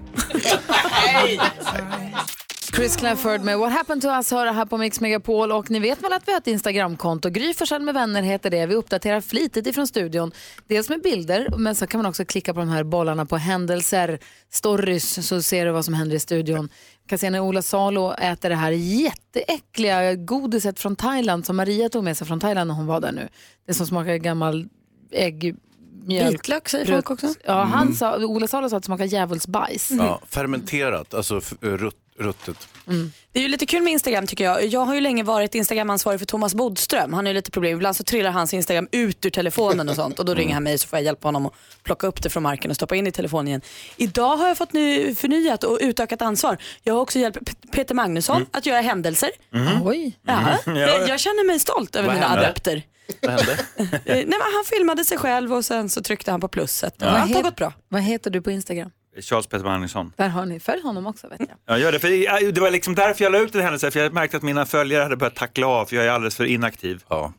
Chris 2.76 2.96
Clafford 2.96 3.40
med 3.40 3.58
What 3.58 3.72
happened 3.72 4.02
to 4.02 4.08
us 4.08 4.30
hör 4.30 4.46
här 4.46 4.66
på 4.66 4.78
Mix 4.78 5.00
Megapol 5.00 5.52
och 5.52 5.70
ni 5.70 5.78
vet 5.78 6.02
väl 6.02 6.12
att 6.12 6.28
vi 6.28 6.32
har 6.32 6.38
ett 6.40 6.46
Instagramkonto. 6.46 7.30
Gry 7.30 7.54
Forssell 7.54 7.82
med 7.82 7.94
vänner 7.94 8.22
heter 8.22 8.50
det. 8.50 8.66
Vi 8.66 8.74
uppdaterar 8.74 9.20
flitigt 9.20 9.66
ifrån 9.66 9.86
studion. 9.86 10.32
Dels 10.68 10.88
med 10.88 11.02
bilder 11.02 11.48
men 11.58 11.74
så 11.74 11.86
kan 11.86 11.98
man 11.98 12.06
också 12.06 12.24
klicka 12.24 12.54
på 12.54 12.60
de 12.60 12.68
här 12.68 12.84
bollarna 12.84 13.26
på 13.26 13.36
händelser, 13.36 14.18
stories 14.52 15.26
så 15.28 15.42
ser 15.42 15.66
du 15.66 15.72
vad 15.72 15.84
som 15.84 15.94
händer 15.94 16.16
i 16.16 16.20
studion. 16.20 16.68
Jag 17.02 17.08
kan 17.08 17.18
se 17.18 17.30
när 17.30 17.40
Ola 17.40 17.62
Salo 17.62 18.12
äter 18.12 18.48
det 18.48 18.54
här 18.56 18.70
jätteäckliga 18.70 20.14
godiset 20.14 20.80
från 20.80 20.96
Thailand 20.96 21.46
som 21.46 21.56
Maria 21.56 21.88
tog 21.88 22.04
med 22.04 22.16
sig 22.16 22.26
från 22.26 22.40
Thailand 22.40 22.68
när 22.68 22.74
hon 22.74 22.86
var 22.86 23.00
där 23.00 23.12
nu. 23.12 23.28
Det 23.66 23.74
som 23.74 23.86
smakar 23.86 24.16
gammal 24.16 24.68
ägg, 25.12 25.54
mjölk. 26.06 26.32
Vitlök 26.34 26.68
säger 26.68 26.86
folk 26.86 27.10
också. 27.10 27.26
Ja, 27.44 27.62
han 27.62 27.82
Mm. 27.82 27.94
sa, 27.94 28.16
Ola 28.16 28.46
Salo 28.46 28.68
sa 28.70 28.76
att 28.76 28.82
det 28.82 28.86
smakar 28.86 29.04
djävulsbajs. 29.04 29.90
Ja, 29.90 30.20
fermenterat, 30.28 31.14
alltså 31.14 31.40
rutt, 31.60 31.96
ruttet. 32.18 32.68
Det 33.32 33.38
är 33.38 33.42
ju 33.42 33.48
lite 33.48 33.66
kul 33.66 33.82
med 33.82 33.92
Instagram 33.92 34.26
tycker 34.26 34.44
jag. 34.44 34.66
Jag 34.66 34.80
har 34.80 34.94
ju 34.94 35.00
länge 35.00 35.22
varit 35.22 35.54
Instagram-ansvarig 35.54 36.18
för 36.20 36.26
Thomas 36.26 36.54
Bodström. 36.54 37.12
Han 37.12 37.24
har 37.26 37.30
ju 37.30 37.34
lite 37.34 37.50
problem. 37.50 37.76
Ibland 37.76 37.96
så 37.96 38.04
trillar 38.04 38.30
hans 38.30 38.54
Instagram 38.54 38.88
ut 38.92 39.26
ur 39.26 39.30
telefonen 39.30 39.88
och 39.88 39.94
sånt 39.96 40.18
och 40.18 40.24
då 40.24 40.34
ringer 40.34 40.54
han 40.54 40.62
mig 40.62 40.78
så 40.78 40.88
får 40.88 40.96
jag 40.98 41.04
hjälpa 41.04 41.28
honom 41.28 41.46
att 41.46 41.52
plocka 41.82 42.06
upp 42.06 42.22
det 42.22 42.30
från 42.30 42.42
marken 42.42 42.70
och 42.70 42.76
stoppa 42.76 42.96
in 42.96 43.06
i 43.06 43.12
telefonen 43.12 43.48
igen. 43.48 43.60
Idag 43.96 44.36
har 44.36 44.48
jag 44.48 44.58
fått 44.58 44.72
ny, 44.72 45.14
förnyat 45.14 45.64
och 45.64 45.78
utökat 45.80 46.22
ansvar. 46.22 46.56
Jag 46.82 46.94
har 46.94 47.00
också 47.00 47.18
hjälpt 47.18 47.38
P- 47.46 47.68
Peter 47.72 47.94
Magnusson 47.94 48.46
att 48.50 48.66
göra 48.66 48.80
händelser. 48.80 49.30
Oj. 49.84 50.18
Ja. 50.26 50.58
Mm. 50.66 50.76
Jag, 50.80 51.08
jag 51.08 51.20
känner 51.20 51.46
mig 51.46 51.58
stolt 51.60 51.96
över 51.96 52.06
Vad 52.08 52.14
mina 52.16 52.28
hände? 52.28 52.44
adepter. 52.46 52.82
Vad 53.22 53.30
hände? 53.30 53.58
Nej, 54.06 54.24
men 54.26 54.32
han 54.54 54.64
filmade 54.64 55.04
sig 55.04 55.18
själv 55.18 55.54
och 55.54 55.64
sen 55.64 55.88
så 55.90 56.02
tryckte 56.02 56.30
han 56.30 56.40
på 56.40 56.48
plusset. 56.48 56.94
Vad, 56.98 57.08
Allt 57.10 57.34
har 57.34 57.42
gått 57.42 57.56
bra. 57.56 57.72
vad 57.88 58.02
heter 58.02 58.30
du 58.30 58.42
på 58.42 58.50
Instagram? 58.50 58.90
Charles 59.20 59.46
Peter 59.46 59.64
Magnusson. 59.64 60.12
Där 60.16 60.28
har 60.28 60.46
ni, 60.46 60.60
följ 60.60 60.82
honom 60.82 61.06
också 61.06 61.28
vet 61.28 61.40
jag. 61.40 61.48
Jag 61.66 61.80
gör 61.80 61.92
det, 61.92 61.98
för 61.98 62.08
ja, 62.08 62.50
det 62.52 62.60
var 62.60 62.70
liksom 62.70 62.94
därför 62.94 63.24
jag 63.24 63.32
la 63.32 63.38
ut 63.38 63.52
den 63.52 63.62
händelsen, 63.62 63.92
för 63.92 64.00
jag 64.00 64.12
märkte 64.12 64.36
att 64.36 64.42
mina 64.42 64.66
följare 64.66 65.02
hade 65.02 65.16
börjat 65.16 65.34
tackla 65.34 65.66
av, 65.66 65.86
för 65.86 65.96
jag 65.96 66.04
är 66.06 66.10
alldeles 66.10 66.36
för 66.36 66.44
inaktiv. 66.44 67.04
Ja. 67.08 67.32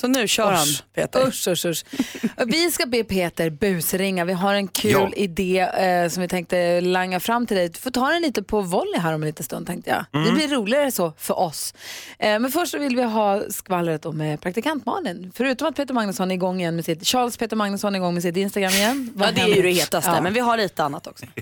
Så 0.00 0.08
nu 0.08 0.28
kör 0.28 0.52
han, 0.52 0.66
Peter. 0.94 1.26
Usch, 1.28 1.48
usch, 1.48 1.64
usch. 1.66 1.84
Vi 2.46 2.70
ska 2.70 2.86
be 2.86 3.04
Peter 3.04 3.50
busringa. 3.50 4.24
Vi 4.24 4.32
har 4.32 4.54
en 4.54 4.68
kul 4.68 4.90
Ja. 4.92 5.10
idé 5.16 5.58
eh, 5.60 6.08
som 6.08 6.20
vi 6.22 6.28
tänkte 6.28 6.80
langa 6.80 7.20
fram 7.20 7.46
till 7.46 7.56
dig. 7.56 7.68
Du 7.68 7.78
får 7.78 7.90
ta 7.90 8.08
den 8.08 8.22
lite 8.22 8.42
på 8.42 8.60
volley 8.60 9.00
här 9.00 9.14
om 9.14 9.22
en 9.22 9.26
liten 9.26 9.44
stund 9.44 9.66
tänkte 9.66 9.90
jag. 9.90 10.04
Mm. 10.20 10.26
Det 10.26 10.32
blir 10.46 10.48
roligare 10.56 10.90
så 10.90 11.12
för 11.18 11.38
oss. 11.38 11.74
Eh, 12.18 12.38
men 12.38 12.50
först 12.52 12.72
så 12.72 12.78
vill 12.78 12.96
vi 12.96 13.02
ha 13.02 13.42
skvallret 13.50 14.06
om 14.06 14.20
eh, 14.20 14.40
praktikant 14.40 14.86
Malin. 14.86 15.32
Förutom 15.34 15.68
att 15.68 15.76
Peter 15.76 15.94
Magnusson 15.94 16.30
är 16.30 16.34
igång 16.34 16.60
igen 16.60 16.76
med 16.76 16.84
sitt, 16.84 17.06
Charles 17.06 17.36
Peter 17.36 17.56
Magnusson 17.56 17.94
är 17.94 17.98
igång 17.98 18.14
med 18.14 18.22
sitt 18.22 18.36
Instagram 18.36 18.72
igen. 18.72 19.10
Vad 19.14 19.28
Ja, 19.28 19.32
det 19.32 19.40
är 19.40 19.56
ju 19.56 19.62
det 19.62 19.70
hetaste, 19.70 20.10
Ja. 20.10 20.20
men 20.20 20.32
vi 20.32 20.40
har 20.40 20.56
lite 20.56 20.84
annat 20.84 21.06
också. 21.06 21.26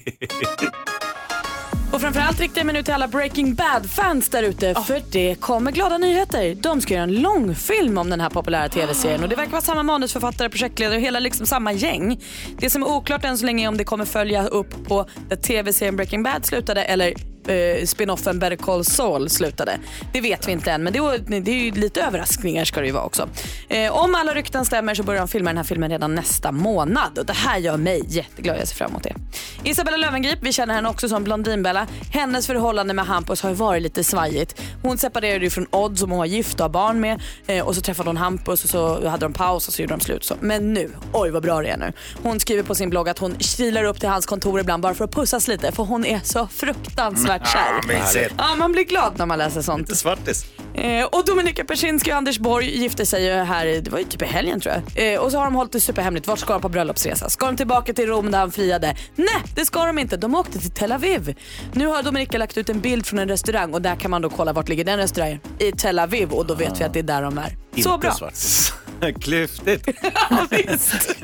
Och 1.92 2.00
framförallt 2.00 2.40
riktar 2.40 2.58
jag 2.58 2.66
mig 2.66 2.74
nu 2.74 2.82
till 2.82 2.94
alla 2.94 3.08
Breaking 3.08 3.54
Bad-fans 3.54 4.28
där 4.28 4.42
ute 4.42 4.74
för 4.74 5.02
det 5.10 5.34
kommer 5.40 5.72
glada 5.72 5.98
nyheter. 5.98 6.54
De 6.54 6.80
ska 6.80 6.94
göra 6.94 7.04
en 7.04 7.14
långfilm 7.14 7.98
om 7.98 8.10
den 8.10 8.20
här 8.20 8.30
populära 8.30 8.68
tv-serien 8.68 9.22
och 9.22 9.28
det 9.28 9.36
verkar 9.36 9.52
vara 9.52 9.62
samma 9.62 9.82
manusförfattare, 9.82 10.48
projektledare 10.48 10.96
och 10.96 11.02
hela 11.02 11.20
liksom 11.20 11.46
samma 11.46 11.72
gäng. 11.72 12.20
Det 12.58 12.70
som 12.70 12.82
är 12.82 12.86
oklart 12.86 13.24
än 13.24 13.38
så 13.38 13.46
länge 13.46 13.64
är 13.64 13.68
om 13.68 13.76
det 13.76 13.84
kommer 13.84 14.04
följa 14.04 14.46
upp 14.46 14.88
på 14.88 15.06
där 15.28 15.36
tv-serien 15.36 15.96
Breaking 15.96 16.22
Bad 16.22 16.46
slutade 16.46 16.82
eller 16.82 17.14
eh, 17.48 17.84
spin-offen 17.84 18.38
Better 18.38 18.56
Call 18.56 18.84
Saul 18.84 19.30
slutade. 19.30 19.78
Det 20.12 20.20
vet 20.20 20.48
vi 20.48 20.52
inte 20.52 20.72
än 20.72 20.82
men 20.82 20.92
det 20.92 20.98
är, 20.98 21.40
det 21.40 21.50
är 21.50 21.64
ju 21.64 21.70
lite 21.70 22.02
överraskningar 22.02 22.64
ska 22.64 22.80
det 22.80 22.86
ju 22.86 22.92
vara 22.92 23.04
också. 23.04 23.28
Eh, 23.68 23.92
om 23.92 24.14
alla 24.14 24.34
rykten 24.34 24.64
stämmer 24.64 24.94
så 24.94 25.02
börjar 25.02 25.20
de 25.20 25.28
filma 25.28 25.50
den 25.50 25.56
här 25.56 25.64
filmen 25.64 25.90
redan 25.90 26.14
nästa 26.14 26.52
månad 26.52 27.18
och 27.18 27.26
det 27.26 27.32
här 27.32 27.58
gör 27.58 27.76
mig 27.76 28.02
jätteglad. 28.08 28.56
Jag 28.60 28.68
ser 28.68 28.76
fram 28.76 28.90
emot 28.90 29.02
det. 29.02 29.14
Isabella 29.64 29.96
Löwengrip, 29.96 30.38
vi 30.42 30.52
känner 30.52 30.74
henne 30.74 30.88
också 30.88 31.08
som 31.08 31.24
Blondinbella. 31.24 31.86
Hennes 32.12 32.46
förhållande 32.46 32.94
med 32.94 33.06
Hampus 33.06 33.42
har 33.42 33.50
ju 33.50 33.56
varit 33.56 33.82
lite 33.82 34.04
svajigt. 34.04 34.62
Hon 34.82 34.98
separerade 34.98 35.44
ju 35.44 35.50
från 35.50 35.66
Odd 35.70 35.98
som 35.98 36.10
hon 36.10 36.18
var 36.18 36.26
gift 36.26 36.54
och 36.54 36.64
har 36.64 36.68
barn 36.68 37.00
med 37.00 37.20
eh, 37.46 37.66
och 37.66 37.74
så 37.74 37.80
träffade 37.80 38.08
hon 38.08 38.16
Hampus 38.16 38.64
och 38.64 38.70
så 38.70 39.08
hade 39.08 39.24
de 39.24 39.32
paus 39.32 39.68
och 39.68 39.74
så 39.74 39.82
gjorde 39.82 39.94
de 39.94 40.00
slut. 40.00 40.24
Så. 40.24 40.34
Men 40.40 40.74
nu, 40.74 40.90
oj 41.12 41.30
vad 41.30 41.42
bra 41.42 41.62
det 41.62 41.68
är 41.68 41.76
nu. 41.76 41.92
Hon 42.22 42.40
skriver 42.40 42.62
på 42.62 42.74
sin 42.74 42.90
blogg 42.90 43.08
att 43.08 43.18
hon 43.18 43.38
kilar 43.38 43.84
upp 43.84 44.00
till 44.00 44.08
hans 44.08 44.26
kontor 44.26 44.60
ibland 44.60 44.82
bara 44.82 44.94
för 44.94 45.04
att 45.04 45.12
pussas 45.12 45.48
lite 45.48 45.72
för 45.72 45.84
hon 45.84 46.04
är 46.04 46.20
så 46.24 46.46
fruktansvärt 46.46 47.35
kär. 47.44 47.58
Ah, 47.58 47.86
mysigt. 47.86 48.34
Ja, 48.38 48.54
man 48.58 48.72
blir 48.72 48.84
glad 48.84 49.18
när 49.18 49.26
man 49.26 49.38
läser 49.38 49.62
sånt. 49.62 49.80
Lite 49.80 49.96
svartis. 49.96 50.46
Eh, 50.74 51.04
och 51.04 51.24
Dominika 51.24 51.64
Persinski 51.64 52.12
och 52.12 52.16
Anders 52.16 52.38
Borg 52.38 52.78
gifte 52.78 53.06
sig 53.06 53.24
ju 53.24 53.32
här, 53.32 53.66
det 53.66 53.90
var 53.90 53.98
ju 53.98 54.04
typ 54.04 54.22
i 54.22 54.24
helgen 54.24 54.60
tror 54.60 54.74
jag. 54.74 55.14
Eh, 55.14 55.20
och 55.20 55.30
så 55.30 55.38
har 55.38 55.44
de 55.44 55.54
hållit 55.54 55.72
det 55.72 55.80
superhemligt. 55.80 56.26
Vart 56.26 56.38
ska 56.38 56.52
de 56.52 56.62
på 56.62 56.68
bröllopsresa? 56.68 57.30
Ska 57.30 57.46
de 57.46 57.56
tillbaka 57.56 57.92
till 57.92 58.06
Rom 58.06 58.30
där 58.30 58.38
han 58.38 58.52
friade? 58.52 58.96
Nej, 59.16 59.42
det 59.54 59.64
ska 59.64 59.84
de 59.84 59.98
inte. 59.98 60.16
De 60.16 60.34
åkte 60.34 60.58
till 60.58 60.70
Tel 60.70 60.92
Aviv. 60.92 61.36
Nu 61.72 61.86
har 61.86 62.02
Dominika 62.02 62.38
lagt 62.38 62.58
ut 62.58 62.68
en 62.68 62.80
bild 62.80 63.06
från 63.06 63.18
en 63.18 63.28
restaurang 63.28 63.74
och 63.74 63.82
där 63.82 63.96
kan 63.96 64.10
man 64.10 64.22
då 64.22 64.30
kolla 64.30 64.52
vart 64.52 64.68
ligger 64.68 64.84
den 64.84 64.98
restaurangen. 64.98 65.40
I 65.58 65.72
Tel 65.72 65.98
Aviv 65.98 66.30
och 66.30 66.46
då 66.46 66.54
vet 66.54 66.80
vi 66.80 66.84
att 66.84 66.92
det 66.92 66.98
är 66.98 67.02
där 67.02 67.22
de 67.22 67.38
är. 67.38 67.82
Så 67.82 67.98
bra. 67.98 68.12
Klyftigt. 69.20 69.88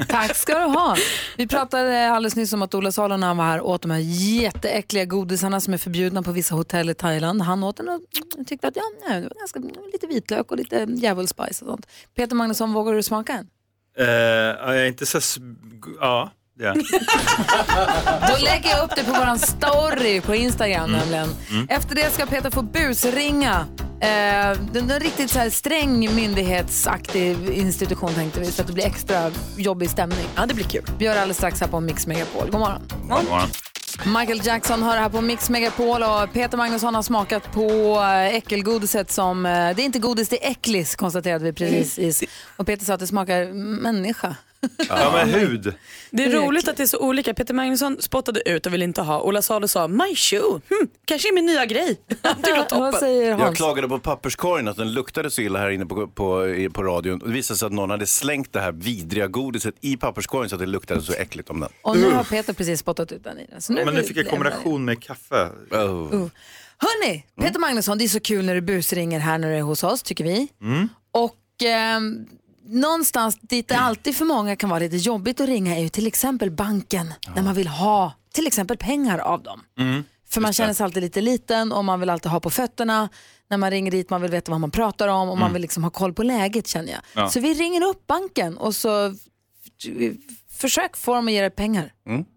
Tack 0.08 0.36
ska 0.36 0.58
du 0.58 0.64
ha. 0.64 0.96
Vi 1.36 1.46
pratade 1.46 2.10
alldeles 2.10 2.36
nyss 2.36 2.52
om 2.52 2.62
att 2.62 2.74
Ola 2.74 2.92
Salo 2.92 3.16
när 3.16 3.26
han 3.26 3.36
var 3.36 3.44
här 3.44 3.60
åt 3.60 3.82
de 3.82 3.90
här 3.90 3.98
jätteäckliga 4.42 5.04
godisarna 5.04 5.60
som 5.60 5.74
är 5.74 5.78
förbjudna 5.78 6.22
på 6.22 6.32
vissa 6.32 6.54
hotell 6.54 6.90
i 6.90 6.94
Thailand. 6.94 7.42
Han 7.42 7.64
åt 7.64 7.76
den 7.76 7.88
och 7.88 8.00
tyckte 8.46 8.68
att 8.68 8.76
ja, 8.76 8.82
nej, 9.08 9.20
det 9.20 9.28
var 9.28 9.38
ganska, 9.38 9.60
lite 9.92 10.06
vitlök 10.06 10.50
och 10.50 10.56
lite 10.56 10.86
djävulspice 10.88 11.62
och 11.62 11.68
sånt. 11.68 11.86
Peter 12.16 12.36
Magnusson, 12.36 12.72
vågar 12.72 12.92
du 12.92 13.02
smaka 13.02 13.32
en? 13.32 13.46
Ja, 13.96 14.04
jag 14.74 14.80
är 14.80 14.86
inte 14.86 15.06
så... 15.06 15.40
Ja, 16.00 16.30
jag. 16.58 16.74
Då 18.28 18.44
lägger 18.44 18.70
jag 18.70 18.84
upp 18.84 18.96
det 18.96 19.04
på 19.04 19.12
våran 19.12 19.38
story 19.38 20.20
på 20.20 20.34
Instagram 20.34 20.92
nämligen. 20.92 21.28
Mm. 21.50 21.66
Efter 21.70 21.94
det 21.94 22.10
ska 22.10 22.26
Peter 22.26 22.50
få 22.50 22.62
busringa. 22.62 23.66
Eh, 24.02 24.58
den 24.72 24.90
är 24.90 25.00
riktigt 25.00 25.30
så 25.30 25.38
här 25.38 25.50
sträng 25.50 26.14
myndighetsaktig 26.14 27.48
institution 27.48 28.14
tänkte 28.14 28.40
vi 28.40 28.46
så 28.46 28.60
att 28.62 28.66
det 28.66 28.72
blir 28.74 28.86
extra 28.86 29.30
jobbig 29.56 29.90
stämning. 29.90 30.26
Ja, 30.34 30.46
det 30.46 30.54
blir 30.54 30.64
kul. 30.64 30.84
Vi 30.98 31.04
gör 31.04 31.14
det 31.14 31.20
alldeles 31.20 31.36
strax 31.36 31.60
här 31.60 31.68
på 31.68 31.80
Mix 31.80 32.06
Megapol. 32.06 32.50
God 32.50 32.60
morgon. 32.60 32.82
God 32.88 33.08
morgon. 33.08 33.48
Michael 34.06 34.46
Jackson 34.46 34.82
hör 34.82 34.94
det 34.94 35.00
här 35.00 35.08
på 35.08 35.20
Mix 35.20 35.50
Megapol 35.50 36.02
och 36.02 36.32
Peter 36.32 36.56
Magnusson 36.56 36.94
har 36.94 37.02
smakat 37.02 37.52
på 37.52 37.98
eh, 38.00 38.34
äckelgodiset 38.36 39.10
som, 39.10 39.46
eh, 39.46 39.52
det 39.52 39.82
är 39.82 39.84
inte 39.84 39.98
godis, 39.98 40.28
det 40.28 40.46
är 40.46 40.50
äcklis 40.50 40.96
konstaterade 40.96 41.44
vi 41.44 41.52
precis. 41.52 42.24
Och 42.56 42.66
Peter 42.66 42.84
sa 42.84 42.94
att 42.94 43.00
det 43.00 43.06
smakar 43.06 43.52
människa. 43.82 44.36
Ja, 44.88 45.12
men 45.14 45.28
hud. 45.30 45.74
Det 46.10 46.24
är 46.24 46.30
roligt 46.30 46.68
att 46.68 46.76
det 46.76 46.82
är 46.82 46.86
så 46.86 46.98
olika. 46.98 47.34
Peter 47.34 47.54
Magnusson 47.54 47.96
spottade 48.02 48.50
ut 48.50 48.66
och 48.66 48.72
ville 48.74 48.84
inte 48.84 49.02
ha. 49.02 49.20
Ola 49.22 49.42
Salo 49.42 49.68
sa 49.68 49.88
my 49.88 50.14
shoe, 50.16 50.60
hm, 50.70 50.88
kanske 51.04 51.28
är 51.28 51.34
min 51.34 51.46
nya 51.46 51.66
grej. 51.66 52.00
det 52.08 52.52
var 52.52 52.62
toppen. 52.62 52.78
Vad 52.80 52.94
säger 52.94 53.30
Jag 53.30 53.36
Hans? 53.38 53.56
klagade 53.56 53.88
på 53.88 53.98
papperskorgen 53.98 54.68
att 54.68 54.76
den 54.76 54.92
luktade 54.92 55.30
så 55.30 55.40
illa 55.42 55.58
här 55.58 55.70
inne 55.70 55.86
på, 55.86 56.06
på, 56.08 56.48
i- 56.48 56.68
på 56.68 56.82
radion. 56.82 57.18
Det 57.18 57.30
visade 57.30 57.58
sig 57.58 57.66
att 57.66 57.72
någon 57.72 57.90
hade 57.90 58.06
slängt 58.06 58.52
det 58.52 58.60
här 58.60 58.72
vidriga 58.72 59.26
godiset 59.26 59.74
i 59.80 59.96
papperskorgen 59.96 60.48
så 60.48 60.54
att 60.56 60.60
det 60.60 60.66
luktade 60.66 61.02
så 61.02 61.12
äckligt 61.12 61.50
om 61.50 61.60
den. 61.60 61.70
Och 61.82 61.96
nu 61.96 62.10
har 62.10 62.24
Peter 62.24 62.52
precis 62.52 62.80
spottat 62.80 63.12
ut 63.12 63.24
den 63.24 63.38
i 63.38 63.46
den. 63.50 63.60
Så 63.60 63.72
nu 63.72 63.84
Men 63.84 63.94
nu 63.94 64.02
fick 64.02 64.16
jag 64.16 64.28
kombination 64.28 64.84
med 64.84 65.02
kaffe. 65.02 65.48
Uh. 65.74 66.26
Hörni, 66.78 67.24
Peter 67.40 67.60
Magnusson, 67.60 67.98
det 67.98 68.04
är 68.04 68.08
så 68.08 68.20
kul 68.20 68.44
när 68.44 68.54
du 68.54 68.60
busringer 68.60 69.20
här 69.20 69.38
när 69.38 69.48
du 69.50 69.56
är 69.56 69.62
hos 69.62 69.84
oss 69.84 70.02
tycker 70.02 70.24
vi. 70.24 70.48
Mm. 70.62 70.88
Och 71.12 71.36
ehm, 71.64 72.26
någonstans 72.64 73.38
dit 73.40 73.68
det 73.68 73.76
alltid 73.76 74.16
för 74.16 74.24
många 74.24 74.56
kan 74.56 74.70
vara 74.70 74.80
lite 74.80 74.96
jobbigt 74.96 75.40
att 75.40 75.46
ringa 75.48 75.76
är 75.76 75.80
ju 75.80 75.88
till 75.88 76.06
exempel 76.06 76.50
banken 76.50 77.14
när 77.34 77.42
man 77.42 77.54
vill 77.54 77.68
ha 77.68 78.12
till 78.34 78.46
exempel 78.46 78.76
pengar 78.76 79.18
av 79.18 79.42
dem. 79.42 79.60
Mm. 79.78 80.04
För 80.30 80.40
man 80.40 80.52
känner 80.52 80.72
sig 80.74 80.84
alltid 80.84 81.02
lite 81.02 81.20
liten 81.20 81.72
och 81.72 81.84
man 81.84 82.00
vill 82.00 82.10
alltid 82.10 82.32
ha 82.32 82.40
på 82.40 82.50
fötterna 82.50 83.08
när 83.50 83.56
man 83.56 83.70
ringer 83.70 83.90
dit, 83.90 84.10
man 84.10 84.22
vill 84.22 84.30
veta 84.30 84.50
vad 84.52 84.60
man 84.60 84.70
pratar 84.70 85.08
om 85.08 85.28
och 85.28 85.36
man 85.38 85.42
Mm. 85.42 85.52
vill 85.52 85.62
liksom 85.62 85.84
ha 85.84 85.90
koll 85.90 86.12
på 86.14 86.22
läget 86.22 86.66
känner 86.68 86.92
jag. 86.92 87.00
Ja. 87.14 87.28
Så 87.30 87.40
vi 87.40 87.54
ringer 87.54 87.82
upp 87.84 88.06
banken 88.06 88.56
och 88.56 88.74
så 88.74 89.14
försök 90.50 90.96
få 90.96 91.14
dem 91.14 91.26
att 91.26 91.32
ge 91.32 91.40
dig 91.40 91.50
pengar. 91.50 91.92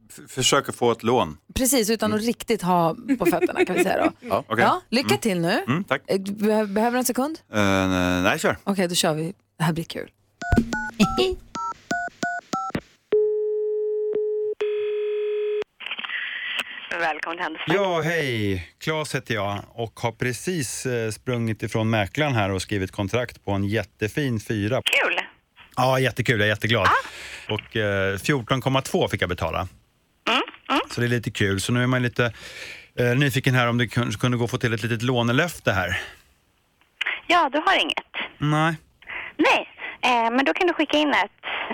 F- 0.10 0.20
Försöker 0.30 0.72
få 0.72 0.92
ett 0.92 1.04
lån. 1.04 1.38
Precis, 1.54 1.90
utan 1.90 2.14
att 2.14 2.22
riktigt 2.22 2.62
ha 2.62 2.96
på 3.20 3.26
fötterna 3.26 3.66
kan 3.66 3.76
vi 3.76 3.84
säga 3.84 4.04
då. 4.06 4.12
Ja, 4.30 4.44
okej. 4.48 4.64
Ja, 4.64 4.82
lycka 4.90 5.18
till 5.18 5.40
nu. 5.42 5.64
Mm, 5.68 5.84
tack. 5.84 6.02
Eh, 6.08 6.20
Behöver, 6.22 6.92
du 6.92 6.98
en 6.98 7.06
sekund? 7.06 7.40
Eh, 7.54 7.60
nej, 8.24 8.40
kör. 8.40 8.58
Okej, 8.64 8.88
då 8.88 8.96
kör 8.96 9.14
vi. 9.14 9.34
Det 9.58 9.64
här 9.64 9.74
blir 9.74 9.84
kul. 9.84 10.10
Välkommen 17.00 17.38
till 17.38 17.44
Handelsbanken. 17.44 17.84
Ja, 17.84 18.02
hej. 18.02 18.68
Claes 18.80 19.16
heter 19.16 19.34
jag 19.34 19.60
och 19.74 20.00
har 20.00 20.12
precis 20.12 20.86
eh, 20.86 21.12
sprungit 21.12 21.64
ifrån 21.64 21.90
mäklaren 21.90 22.34
här 22.36 22.52
och 22.52 22.62
skrivit 22.62 22.92
kontrakt 22.92 23.46
på 23.46 23.52
en 23.52 23.64
jättefin 23.66 24.40
fyra. 24.40 24.82
Kul! 24.86 25.20
Ja, 25.76 26.00
jättekul. 26.00 26.40
Jag 26.40 26.46
är 26.46 26.50
jätteglad. 26.52 26.88
Och 27.50 27.76
eh, 27.76 28.14
14,2 28.18 29.08
fick 29.08 29.22
jag 29.22 29.30
betala. 29.30 29.68
Så 30.92 31.02
det 31.02 31.08
är 31.08 31.10
lite 31.10 31.32
kul. 31.32 31.62
Så 31.62 31.72
nu 31.74 31.84
är 31.84 31.88
man 31.88 32.02
lite 32.04 32.34
eh, 33.00 33.16
nyfiken 33.16 33.56
här 33.56 33.68
om 33.68 33.78
det 33.78 33.86
kun- 33.86 34.12
kunde 34.20 34.38
gå 34.38 34.44
att 34.44 34.52
få 34.52 34.58
till 34.58 34.74
ett 34.74 34.84
litet 34.84 35.02
lånelöfte 35.02 35.72
här. 35.72 36.02
Ja, 37.28 37.50
du 37.54 37.58
har 37.66 37.82
inget. 37.82 37.98
Nej. 38.38 38.76
Nej, 39.38 39.70
eh, 40.02 40.32
men 40.36 40.46
då 40.46 40.54
kan 40.54 40.68
du 40.68 40.74
skicka 40.74 40.98
in 40.98 41.10
ett 41.10 41.32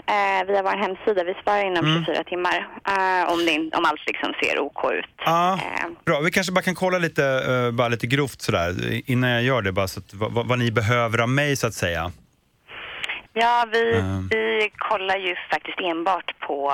eh, 0.07 0.47
via 0.47 0.63
vår 0.63 0.77
hemsida. 0.77 1.23
Vi 1.23 1.33
sparar 1.41 1.65
inom 1.65 1.85
Mm. 1.85 2.05
24 2.05 2.23
timmar 2.23 2.67
eh, 2.87 3.33
om, 3.33 3.45
det, 3.45 3.77
om 3.77 3.85
allt 3.85 4.01
liksom 4.07 4.33
ser 4.43 4.59
OK 4.59 4.91
ut. 4.93 5.05
Ja, 5.25 5.59
bra. 6.05 6.19
Vi 6.19 6.31
kanske 6.31 6.53
bara 6.53 6.61
kan 6.61 6.75
kolla 6.75 6.97
lite, 6.97 7.25
eh, 7.25 7.71
bara 7.71 7.87
lite 7.89 8.07
grovt 8.07 8.41
sådär 8.41 8.73
innan 9.11 9.29
jag 9.29 9.43
gör 9.43 9.61
det. 9.61 9.71
Bara 9.71 9.87
så 9.87 9.99
att, 9.99 10.13
vad, 10.13 10.47
vad 10.47 10.59
ni 10.59 10.71
behöver 10.71 11.17
av 11.21 11.29
mig 11.29 11.55
så 11.55 11.67
att 11.67 11.73
säga. 11.73 12.11
Ja, 13.33 13.65
vi, 13.71 13.93
Mm. 13.99 14.27
vi 14.27 14.71
kollar 14.77 15.17
ju 15.17 15.35
faktiskt 15.51 15.79
enbart 15.79 16.39
på 16.39 16.73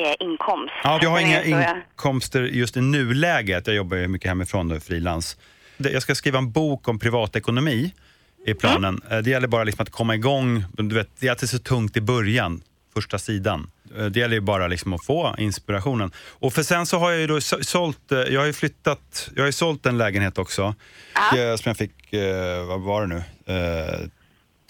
eh, 0.00 0.14
inkomst. 0.26 0.72
Ja, 0.84 0.98
jag 1.02 1.10
har 1.10 1.20
inga 1.20 1.42
jag- 1.44 1.76
inkomster 1.96 2.42
just 2.42 2.76
i 2.76 2.80
nuläget. 2.80 3.66
Jag 3.66 3.76
jobbar 3.76 3.96
ju 3.96 4.08
mycket 4.08 4.28
hemifrån 4.28 4.68
då, 4.68 4.80
frilans. 4.80 5.36
Jag 5.76 6.02
ska 6.02 6.14
skriva 6.14 6.38
en 6.38 6.52
bok 6.52 6.88
om 6.88 6.98
privatekonomi 6.98 7.94
i 8.46 8.54
planen. 8.54 9.00
Eh, 9.10 9.18
Det 9.18 9.30
gäller 9.30 9.48
bara 9.48 9.64
liksom 9.64 9.82
att 9.82 9.90
komma 9.90 10.14
igång. 10.14 10.64
Du 10.72 10.94
vet, 10.94 11.08
det 11.20 11.26
är 11.26 11.30
alltid 11.30 11.50
så 11.50 11.58
tungt 11.58 11.96
i 11.96 12.00
början, 12.00 12.60
första 12.94 13.18
sidan. 13.18 13.70
Eh, 13.96 14.04
Det 14.06 14.20
gäller 14.20 14.34
ju 14.34 14.40
bara 14.40 14.66
liksom 14.68 14.92
att 14.92 15.04
få 15.04 15.34
inspirationen. 15.38 16.12
Och 16.18 16.52
för 16.52 16.62
sen 16.62 16.86
så 16.86 16.98
har 16.98 17.10
jag 17.10 17.20
ju 17.20 17.26
då 17.26 17.40
så- 17.40 17.64
sålt, 17.64 18.12
eh, 18.12 18.18
jag 18.18 18.40
har 18.40 18.46
ju 18.46 18.52
flyttat, 18.52 19.30
jag 19.34 19.42
har 19.42 19.46
ju 19.46 19.52
sålt 19.52 19.86
en 19.86 19.98
lägenhet 19.98 20.38
också. 20.38 20.74
eh, 21.38 21.56
Som 21.56 21.70
jag 21.70 21.76
fick, 21.76 21.92
vad 22.68 22.80
var 22.80 23.06
det 23.06 23.06
nu? 23.06 23.22
Eh, 23.54 24.08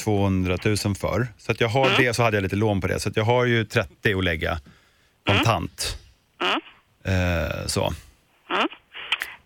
200 0.04 0.58
000 0.64 0.76
för. 0.76 1.26
Så 1.38 1.52
att 1.52 1.60
jag 1.60 1.68
har 1.68 1.90
det, 1.98 2.14
så 2.14 2.22
hade 2.22 2.36
jag 2.36 2.42
lite 2.42 2.56
lån 2.56 2.80
på 2.80 2.86
det. 2.86 3.00
Så 3.00 3.08
att 3.08 3.16
jag 3.16 3.24
har 3.24 3.44
ju 3.44 3.64
30 3.64 4.14
att 4.18 4.24
lägga 4.24 4.58
kontant. 5.26 5.98
Eh, 7.04 7.66
så. 7.66 7.92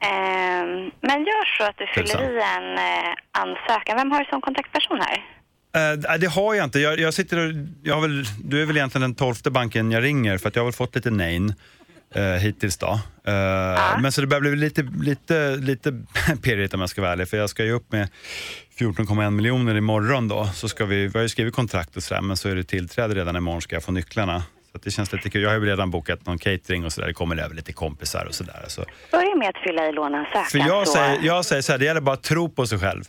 Ehm, 0.01 0.91
men 1.01 1.19
gör 1.25 1.59
så 1.59 1.65
att 1.65 1.77
du 1.79 1.87
fyller 1.87 2.23
i 2.23 2.43
en 2.57 2.79
eh, 2.79 3.15
ansökan. 3.33 3.97
Vem 3.97 4.11
har 4.11 4.19
du 4.19 4.25
som 4.31 4.41
kontaktperson 4.41 4.99
här? 5.01 5.25
Eh, 5.77 6.19
det 6.19 6.27
har 6.27 6.55
jag 6.55 6.65
inte. 6.65 6.79
Jag, 6.81 6.99
jag 7.01 7.15
sitter 7.15 7.39
och, 7.47 7.53
jag 7.83 8.01
väl, 8.01 8.25
du 8.45 8.63
är 8.63 8.67
väl 8.67 8.77
egentligen 8.77 9.03
den 9.03 9.15
tolfte 9.15 9.51
banken 9.51 9.91
jag 9.91 10.03
ringer 10.03 10.39
för 10.39 10.49
att 10.49 10.57
jag 10.57 10.63
har 10.63 10.67
väl 10.67 10.73
fått 10.75 10.95
lite 10.95 11.11
nej. 11.11 11.41
eh, 12.15 12.23
hittills 12.23 12.77
då. 12.77 13.01
Eh, 13.27 14.01
Men 14.01 14.13
så 14.13 14.21
det 14.21 14.27
börjar 14.27 14.41
bli 14.41 14.57
lite, 14.57 14.83
lite, 15.01 15.57
lite 15.57 15.93
pirrigt 16.43 16.75
om 16.75 16.81
jag 16.81 16.91
ska 16.91 17.01
vara 17.03 17.13
ärlig, 17.13 17.29
för 17.29 17.37
jag 17.37 17.51
ska 17.51 17.65
ju 17.65 17.73
upp 17.73 17.93
med 17.93 18.09
14,1 18.79 19.31
miljoner 19.31 19.75
imorgon 19.77 20.29
då. 20.29 20.47
Så 20.55 20.69
ska 20.69 20.85
vi, 20.85 21.07
vi 21.07 21.13
har 21.19 21.23
ju 21.23 21.29
skrivit 21.29 21.55
kontrakt 21.55 21.97
och 21.97 22.03
sådär, 22.03 22.21
men 22.23 22.37
så 22.37 22.49
är 22.49 22.55
det 22.57 22.65
tillträde 22.65 23.15
redan 23.15 23.37
imorgon 23.37 23.63
ska 23.63 23.77
jag 23.77 23.83
få 23.83 23.93
nycklarna. 23.93 24.43
Så 24.79 24.81
att 24.81 24.85
det 24.85 24.91
känns 24.91 25.13
lite 25.13 25.31
kul. 25.31 25.43
Jag 25.43 25.51
har 25.51 25.57
ju 25.61 25.67
redan 25.67 25.91
bokat 25.91 26.27
någon 26.27 26.39
catering 26.39 26.85
och 26.85 26.93
sådär. 26.93 27.09
Det 27.09 27.15
kommer 27.15 27.37
över 27.37 27.55
lite 27.55 27.73
kompisar 27.73 28.25
och 28.29 28.35
sådär. 28.35 28.65
Så. 28.69 28.85
Börja 29.11 29.35
med 29.35 29.49
att 29.49 29.59
fylla 29.67 29.87
i 29.89 29.93
låneansökan. 29.93 30.45
För 30.45 30.59
jag 30.59 30.87
så- 30.87 30.93
säger, 30.93 31.19
jag 31.23 31.45
säger 31.45 31.63
så 31.63 31.73
här, 31.73 31.79
det 31.79 31.85
gäller 31.85 32.01
bara 32.01 32.13
att 32.15 32.23
tro 32.23 32.49
på 32.49 32.67
sig 32.67 32.79
själv. 32.79 33.03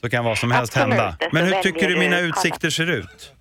Så 0.00 0.10
kan 0.10 0.24
vad 0.24 0.38
som 0.38 0.50
helst 0.50 0.76
Absolut, 0.76 0.98
hända. 0.98 1.16
Men 1.32 1.44
hur 1.46 1.62
tycker 1.62 1.88
du 1.88 1.96
mina 1.96 2.16
kolla. 2.16 2.28
utsikter 2.28 2.70
ser 2.70 2.90
ut? 2.90 3.32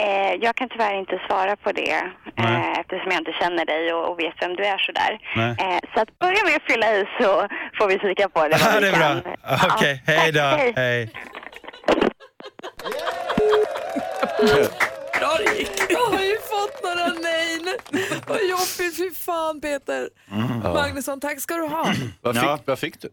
Eh, 0.00 0.34
jag 0.40 0.56
kan 0.56 0.68
tyvärr 0.68 0.94
inte 0.98 1.18
svara 1.26 1.56
på 1.56 1.72
det 1.72 1.90
eh, 2.36 2.78
eftersom 2.80 3.10
jag 3.10 3.20
inte 3.20 3.32
känner 3.40 3.64
dig 3.66 3.92
och, 3.92 4.10
och 4.12 4.18
vet 4.20 4.34
vem 4.40 4.56
du 4.56 4.64
är 4.64 4.78
sådär. 4.78 5.12
Eh, 5.36 5.78
så 5.94 6.00
att 6.00 6.18
börja 6.18 6.44
med 6.44 6.56
att 6.56 6.72
fylla 6.72 6.86
i 6.96 7.04
så 7.20 7.48
får 7.78 7.88
vi 7.88 7.98
kika 7.98 8.28
på 8.28 8.48
det. 8.48 8.48
vad 8.64 8.74
Ja, 8.74 8.80
det 8.80 8.88
är 8.88 8.92
kan. 8.92 9.20
bra. 9.20 9.32
Okej, 9.76 10.02
hej 10.06 10.32
då. 10.32 10.40
hej. 10.40 10.72
Hej. 10.76 11.10
Bra 15.20 15.36
det 15.46 15.58
gick. 15.58 15.70
Jag 15.90 16.06
har 16.06 16.20
ju 16.22 16.36
fått 16.38 16.82
några 16.82 17.12
nej. 17.22 17.60
Vad 18.26 18.38
jobbigt, 18.42 18.96
fy 18.96 19.10
fan 19.14 19.60
Peter. 19.60 20.08
Mm. 20.32 20.58
Magnusson, 20.58 21.20
tack 21.20 21.40
ska 21.40 21.54
du 21.54 21.62
ha. 21.66 21.92
Vad 22.22 22.34
fick, 22.34 22.44
Ja. 22.44 22.58
vad 22.66 22.78
fick 22.78 23.00
du? 23.02 23.08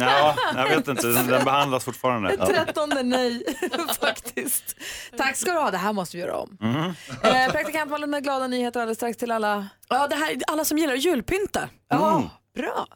Ja, 0.00 0.34
jag 0.54 0.68
vet 0.68 0.88
inte, 0.88 1.06
den, 1.06 1.26
den 1.26 1.44
behandlas 1.44 1.84
fortfarande. 1.84 2.30
Ett 2.30 2.46
trettonde 2.46 3.02
nej 3.02 3.42
faktiskt. 4.00 4.76
Tack 5.16 5.36
ska 5.36 5.52
du 5.52 5.58
ha, 5.58 5.70
det 5.70 5.76
här 5.78 5.92
måste 5.92 6.16
vi 6.16 6.22
göra 6.22 6.36
om. 6.36 6.56
Mhm. 6.60 6.94
Eh, 7.22 7.50
praktikant 7.52 7.90
Malin 7.90 8.10
med 8.10 8.22
glada 8.22 8.46
nyheter 8.46 8.80
alldeles 8.80 8.98
strax 8.98 9.18
till 9.18 9.30
alla. 9.30 9.68
Ja, 9.88 10.06
det 10.06 10.16
här, 10.16 10.36
alla 10.46 10.64
som 10.64 10.78
gillar 10.78 10.94
julpynta. 10.94 11.68
Ja, 11.90 12.30
bra. 12.56 12.86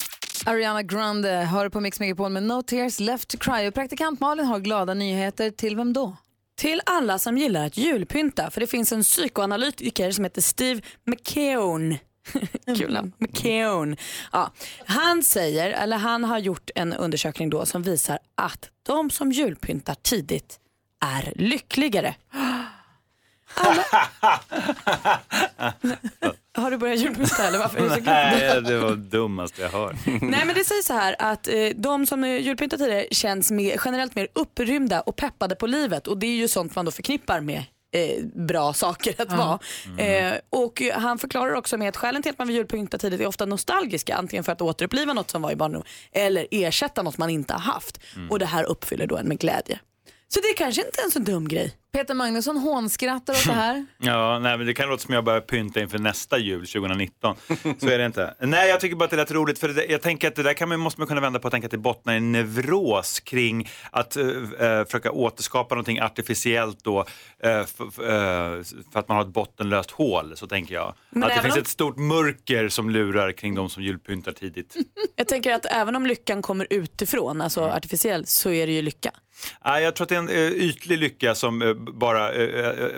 Ariana 0.47 0.83
Grande 0.83 1.31
hör 1.31 1.69
på 1.69 1.81
Mix 1.81 2.01
Megapol 2.01 2.31
med 2.33 2.43
No 2.43 2.63
Tears 2.63 3.01
Left 3.01 3.29
to 3.29 3.39
Cry. 3.39 3.69
Och 3.69 3.75
praktikant 3.75 4.21
Malin 4.21 4.47
har 4.47 4.59
glada 4.59 4.95
nyheter 4.95 5.51
till 5.51 5.77
vem 5.77 5.93
då? 5.93 6.17
Till 6.57 6.81
alla 6.87 7.19
som 7.19 7.39
gillar 7.39 7.67
att 7.67 7.77
julpynta. 7.77 8.51
För 8.51 8.61
det 8.61 8.67
finns 8.67 8.93
en 8.93 9.03
psykoanalytiker 9.03 10.11
som 10.11 10.25
heter 10.25 10.43
Steve 10.43 10.81
McKeown. 11.05 11.97
Kul 12.79 12.93
namn. 12.93 13.13
McKeown. 13.19 13.97
Ja, 14.33 14.53
han 14.87 15.23
säger, 15.23 15.71
eller 15.71 15.97
han 15.97 16.25
har 16.25 16.39
gjort 16.39 16.71
en 16.75 16.93
undersökning 16.93 17.51
då 17.51 17.67
som 17.67 17.83
visar 17.83 18.19
att 18.35 18.71
de 18.87 19.11
som 19.11 19.33
julpyntar 19.33 19.95
tidigt 20.03 20.61
är 21.05 21.33
lyckligare. 21.37 22.15
Har 26.57 26.71
du 26.71 26.77
börjat 26.77 26.99
julpynta 26.99 27.49
eller 27.49 27.59
varför 27.59 27.79
är 27.79 27.83
du 27.83 27.89
så 27.89 28.01
glad? 28.01 28.15
Nej, 28.15 28.63
det 28.63 28.79
var 28.79 28.91
det 28.91 28.97
dummaste 28.97 29.63
jag 29.63 29.71
hört. 29.71 29.97
Nej 30.07 30.43
men 30.47 30.55
det 30.55 30.65
sägs 30.65 30.87
så 30.87 30.93
här 30.93 31.17
att 31.19 31.49
eh, 31.49 31.55
de 31.77 32.07
som 32.07 32.25
julpyntar 32.25 32.77
tidigare 32.77 33.07
känns 33.11 33.51
mer, 33.51 33.81
generellt 33.85 34.15
mer 34.15 34.29
upprymda 34.33 35.01
och 35.01 35.17
peppade 35.17 35.55
på 35.55 35.67
livet 35.67 36.07
och 36.07 36.19
det 36.19 36.27
är 36.27 36.37
ju 36.37 36.49
sånt 36.49 36.77
man 36.77 36.85
då 36.85 36.91
förknippar 36.91 37.41
med 37.41 37.63
eh, 37.95 38.25
bra 38.35 38.73
saker 38.73 39.15
att 39.19 39.33
vara. 39.33 39.59
Eh, 39.99 40.35
och 40.51 40.83
han 40.95 41.19
förklarar 41.19 41.55
också 41.55 41.77
med 41.77 41.89
att 41.89 41.97
skälen 41.97 42.23
till 42.23 42.31
att 42.31 42.39
man 42.39 42.47
vill 42.47 42.57
julpynta 42.57 42.99
tidigt 42.99 43.21
är 43.21 43.27
ofta 43.27 43.47
nostalgiska, 43.47 44.17
antingen 44.17 44.45
för 44.45 44.53
att 44.53 44.63
återuppliva 44.63 45.13
något 45.13 45.31
som 45.31 45.43
var 45.43 45.51
i 45.53 45.57
barndom 45.57 45.83
eller 46.13 46.47
ersätta 46.51 47.03
något 47.03 47.19
man 47.19 47.31
inte 47.31 47.53
har 47.53 47.61
haft. 47.61 48.01
Och 48.31 48.39
det 48.39 48.47
här 48.47 48.65
uppfyller 48.65 49.07
då 49.07 49.17
en 49.17 49.29
med 49.29 49.39
glädje. 49.39 49.79
Så 50.35 50.41
det 50.41 50.49
är 50.49 50.57
kanske 50.57 50.87
inte 50.87 51.03
en 51.03 51.11
så 51.11 51.19
dum 51.19 51.49
grej. 51.49 51.77
Peter 51.93 52.15
Magnusson 52.15 52.57
hånskrattar 52.57 53.33
åt 53.35 53.45
det 53.47 53.53
här. 53.53 53.87
Ja, 53.99 54.39
nej, 54.39 54.59
men 54.59 54.67
det 54.67 54.75
kan 54.75 54.89
låta 54.89 55.03
som 55.03 55.15
jag 55.15 55.25
börjar 55.25 55.41
pynta 55.41 55.81
inför 55.81 55.99
nästa 55.99 56.39
jul 56.39 56.67
2019. 56.67 57.37
Så 57.81 57.89
är 57.89 57.99
det 57.99 58.07
inte. 58.07 58.35
Nej, 58.41 58.69
jag 58.69 58.81
tycker 58.81 58.97
bara 58.97 59.05
att 59.05 59.11
det 59.11 59.17
lät 59.17 59.31
roligt 59.31 59.59
för 59.59 59.69
det, 59.69 59.85
jag 59.85 60.03
tänker 60.03 60.29
att 60.29 60.35
det 60.35 60.43
där 60.43 60.55
kan 60.55 60.69
man, 60.69 60.81
måste 60.81 61.01
man 61.01 61.09
kunna 61.09 61.21
vända 61.21 61.39
på 61.39 61.45
och 61.47 61.53
tänka 61.53 61.67
att 61.67 61.71
det 61.71 61.79
bottnar 61.79 62.15
i 62.15 62.17
en 62.17 62.33
nevros 62.33 63.21
kring 63.21 63.69
att 63.91 64.17
uh, 64.17 64.85
försöka 64.85 65.11
återskapa 65.13 65.75
någonting 65.75 66.01
artificiellt 66.01 66.85
då 66.85 67.01
uh, 67.01 67.65
för, 67.67 68.99
att 68.99 69.09
man 69.09 69.17
har 69.17 69.25
ett 69.25 69.33
bottenlöst 69.33 69.91
hål, 69.91 70.37
så 70.37 70.47
tänker 70.47 70.75
jag. 70.75 70.95
Men 71.11 71.23
att 71.23 71.35
det 71.37 71.43
finns 71.43 71.55
om- 71.55 71.61
ett 71.61 71.69
stort 71.69 71.97
mörker 71.97 72.69
som 72.69 72.91
lurar 72.91 73.33
kring 73.33 73.55
de 73.55 73.71
som 73.71 73.83
julpyntar 73.83 74.33
tidigt. 74.33 74.77
Jag 75.17 75.29
tänker 75.29 75.53
att 75.53 75.67
även 75.67 75.97
om 75.97 76.07
lyckan 76.07 76.43
kommer 76.43 76.67
utifrån, 76.71 77.41
alltså 77.41 77.61
artificiellt, 77.61 78.29
så 78.29 78.51
är 78.51 78.67
det 78.67 78.73
ju 78.73 78.83
lycka. 78.83 79.11
Nej, 79.65 79.83
jag 79.83 79.97
tror 79.97 80.05
att 80.05 80.09
det 80.09 80.15
är 80.15 80.19
en 80.19 80.29
uh, 80.29 80.53
ytlig 80.53 80.99
lycka 80.99 81.35
som 81.35 81.63
uh, 81.63 81.75
bara 81.75 82.33
uh, 82.33 82.89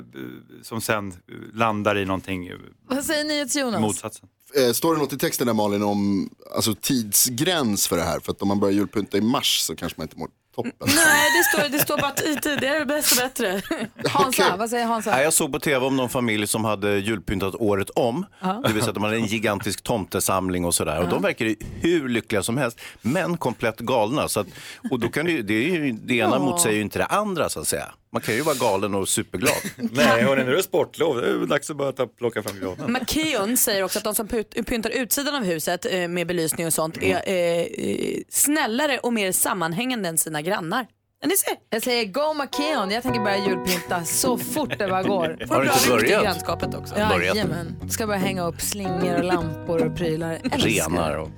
som 0.62 0.80
sen 0.80 1.14
landar 1.54 1.98
i 1.98 2.04
någonting 2.04 2.52
Vad 2.88 3.04
säger 3.04 3.24
NyhetsJonas? 3.24 3.80
motsatsen. 3.80 4.28
Eh, 4.54 4.72
står 4.72 4.94
det 4.94 5.00
något 5.00 5.12
i 5.12 5.18
texten 5.18 5.46
där 5.46 5.54
Malin 5.54 5.82
om 5.82 6.30
alltså, 6.54 6.74
tidsgräns 6.74 7.88
för 7.88 7.96
det 7.96 8.02
här? 8.02 8.20
För 8.20 8.32
att 8.32 8.42
om 8.42 8.48
man 8.48 8.60
börjar 8.60 8.74
julpynta 8.74 9.18
i 9.18 9.20
mars 9.20 9.58
så 9.60 9.76
kanske 9.76 10.00
man 10.00 10.04
inte 10.04 10.18
mår 10.18 10.28
toppen. 10.56 10.72
Nej, 10.80 11.30
det 11.38 11.44
står, 11.58 11.68
det 11.68 11.78
står 11.78 11.96
bara 11.98 12.06
att 12.10 12.20
i 12.22 12.36
tidigare 12.36 12.84
desto 12.84 13.16
bättre. 13.22 13.62
Hansa, 14.08 14.56
vad 14.58 14.70
säger 14.70 14.86
Hansa? 14.86 15.10
Nej, 15.10 15.24
jag 15.24 15.32
såg 15.32 15.52
på 15.52 15.58
tv 15.60 15.86
om 15.86 15.96
någon 15.96 16.08
familj 16.08 16.46
som 16.46 16.64
hade 16.64 16.98
julpyntat 16.98 17.54
året 17.54 17.90
om. 17.90 18.26
Det 18.66 18.72
vill 18.72 18.82
säga 18.82 18.88
att 18.88 18.94
de 18.94 19.04
hade 19.04 19.16
en 19.16 19.26
gigantisk 19.26 19.82
tomtesamling 19.82 20.64
och 20.64 20.74
sådär. 20.74 21.00
Och 21.02 21.08
de 21.08 21.22
verkar 21.22 21.44
ju 21.44 21.56
hur 21.80 22.08
lyckliga 22.08 22.42
som 22.42 22.56
helst, 22.58 22.80
men 23.02 23.36
komplett 23.36 23.78
galna. 23.78 24.28
Så 24.28 24.40
att, 24.40 24.46
och 24.90 25.00
då 25.00 25.08
kan 25.08 25.26
det, 25.26 25.32
ju- 25.32 25.42
det, 25.42 25.54
är 25.54 25.62
ju, 25.84 25.92
det 25.92 26.14
ena 26.14 26.36
Ja. 26.36 26.38
motsäger 26.42 26.76
ju 26.76 26.82
inte 26.82 26.98
det 26.98 27.06
andra 27.06 27.48
så 27.48 27.60
att 27.60 27.66
säga. 27.68 27.92
Man 28.12 28.22
kan 28.22 28.34
ju 28.34 28.40
vara 28.40 28.54
galen 28.54 28.94
och 28.94 29.08
superglad. 29.08 29.54
Nej, 29.76 30.22
hörni, 30.22 30.44
nu 30.44 30.52
är 30.52 30.56
det 30.56 30.62
sportlov. 30.62 31.16
Det 31.20 31.28
är 31.28 31.46
dags 31.46 31.70
att 31.70 31.76
börja 31.76 31.92
ta, 31.92 32.06
plocka 32.06 32.42
fram 32.42 32.60
granen. 32.60 32.92
McKeon 32.92 33.56
säger 33.56 33.82
också 33.82 33.98
att 33.98 34.04
de 34.04 34.14
som 34.14 34.28
pyntar 34.66 34.90
utsidan 34.90 35.34
av 35.34 35.44
huset 35.44 35.86
eh, 35.90 36.08
med 36.08 36.26
belysning 36.26 36.66
och 36.66 36.72
sånt 36.72 36.96
är 37.02 37.22
eh, 37.26 37.34
eh, 37.34 38.20
snällare 38.28 38.98
och 38.98 39.12
mer 39.12 39.32
sammanhängande 39.32 40.08
än 40.08 40.18
sina 40.18 40.42
grannar. 40.42 40.86
Ja, 41.20 41.28
Ni 41.28 41.36
ser. 41.36 41.54
Jag 41.70 41.82
säger 41.82 42.04
go 42.04 42.34
McKeon, 42.34 42.90
jag 42.90 43.02
tänker 43.02 43.20
börja 43.20 43.46
julpynta 43.46 44.04
så 44.04 44.38
fort 44.38 44.78
det 44.78 44.88
bara 44.88 45.02
går. 45.02 45.46
Har 45.48 45.62
du 45.62 45.72
inte 45.72 45.88
börjat? 45.88 46.22
grannskapet 46.24 46.74
också. 46.74 46.94
Börjat. 46.94 47.36
Jajamän. 47.36 47.90
Ska 47.90 48.06
börja 48.06 48.20
hänga 48.20 48.46
upp 48.46 48.60
slingor 48.60 49.14
och 49.18 49.24
lampor 49.24 49.86
och 49.86 49.96
prylar. 49.96 50.32
Älskar. 50.52 50.58
Renar 50.60 51.16
och... 51.18 51.28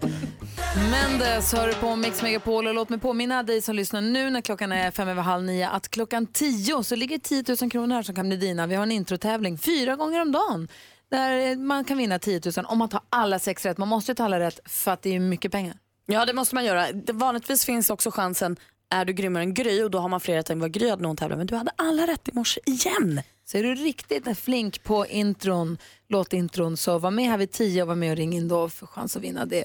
Mendes 0.90 1.52
hör 1.52 1.72
på 1.72 1.96
Mix 1.96 2.22
Megapol 2.22 2.66
och 2.66 2.74
låt 2.74 2.88
mig 2.88 2.98
påminna 2.98 3.42
dig 3.42 3.62
som 3.62 3.74
lyssnar 3.74 4.00
nu 4.00 4.30
när 4.30 4.40
klockan 4.40 4.72
är 4.72 4.90
fem 4.90 5.08
över 5.08 5.22
halv 5.22 5.44
nio 5.44 5.68
att 5.68 5.88
klockan 5.88 6.26
tio 6.26 6.84
så 6.84 6.96
ligger 6.96 7.18
10 7.18 7.44
000 7.60 7.70
kronor 7.70 7.94
här 7.94 8.02
som 8.02 8.14
kan 8.14 8.28
bli 8.28 8.36
dina. 8.36 8.66
Vi 8.66 8.74
har 8.74 8.82
en 8.82 8.92
introtävling 8.92 9.58
fyra 9.58 9.96
gånger 9.96 10.20
om 10.22 10.32
dagen 10.32 10.68
där 11.10 11.56
man 11.56 11.84
kan 11.84 11.98
vinna 11.98 12.18
10 12.18 12.40
000 12.56 12.66
om 12.68 12.78
man 12.78 12.88
tar 12.88 13.00
alla 13.10 13.38
sex 13.38 13.64
rätt. 13.66 13.78
Man 13.78 13.88
måste 13.88 14.10
ju 14.12 14.14
ta 14.14 14.24
alla 14.24 14.40
rätt 14.40 14.60
för 14.64 14.90
att 14.92 15.02
det 15.02 15.14
är 15.14 15.20
mycket 15.20 15.52
pengar. 15.52 15.74
Ja, 16.06 16.26
det 16.26 16.32
måste 16.32 16.54
man 16.54 16.64
göra. 16.64 16.92
Det- 16.92 17.12
Vanligtvis 17.12 17.64
finns 17.64 17.90
också 17.90 18.10
chansen, 18.10 18.56
är 18.90 19.04
du 19.04 19.12
grymmare 19.12 19.42
än 19.42 19.54
Gry 19.54 19.82
och 19.82 19.90
då 19.90 19.98
har 19.98 20.08
man 20.08 20.20
fler 20.20 20.34
rätt 20.34 20.50
än 20.50 20.60
vad 20.60 20.72
Gry 20.72 20.90
hade 20.90 21.02
när 21.02 21.08
hon 21.08 21.16
tävlade. 21.16 21.38
Men 21.38 21.46
du 21.46 21.56
hade 21.56 21.70
alla 21.76 22.06
rätt 22.06 22.28
i 22.28 22.32
morse 22.32 22.60
igen. 22.66 23.20
Så 23.44 23.58
är 23.58 23.62
du 23.62 23.74
riktigt 23.74 24.38
flink 24.38 24.82
på 24.82 25.06
intron, 25.06 25.78
låtintron 26.08 26.76
så 26.76 26.98
var 26.98 27.10
med 27.10 27.24
här 27.30 27.38
vid 27.38 27.52
tio 27.52 27.82
och 27.82 27.88
var 27.88 27.94
med 27.94 28.10
och 28.10 28.16
ring 28.16 28.32
in 28.36 28.48
då 28.48 28.68
för 28.68 28.86
chans 28.86 29.16
att 29.16 29.22
vinna 29.22 29.44
det. 29.46 29.64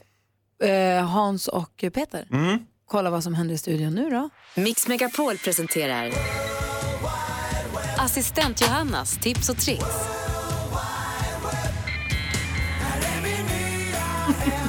Eh, 0.64 1.06
Hans 1.06 1.48
och 1.48 1.84
Peter, 1.94 2.28
kolla 2.88 3.10
vad 3.10 3.24
som 3.24 3.34
händer 3.34 3.56
i 3.56 3.58
studion 3.58 3.94
nu 3.96 4.10
då. 4.10 4.30
Mix 4.56 4.88
Megapol 4.88 5.38
presenterar 5.38 6.12
Assistent 7.98 8.62
Johannas 8.62 9.18
tips 9.18 9.50
och 9.50 9.58
tricks. 9.58 9.86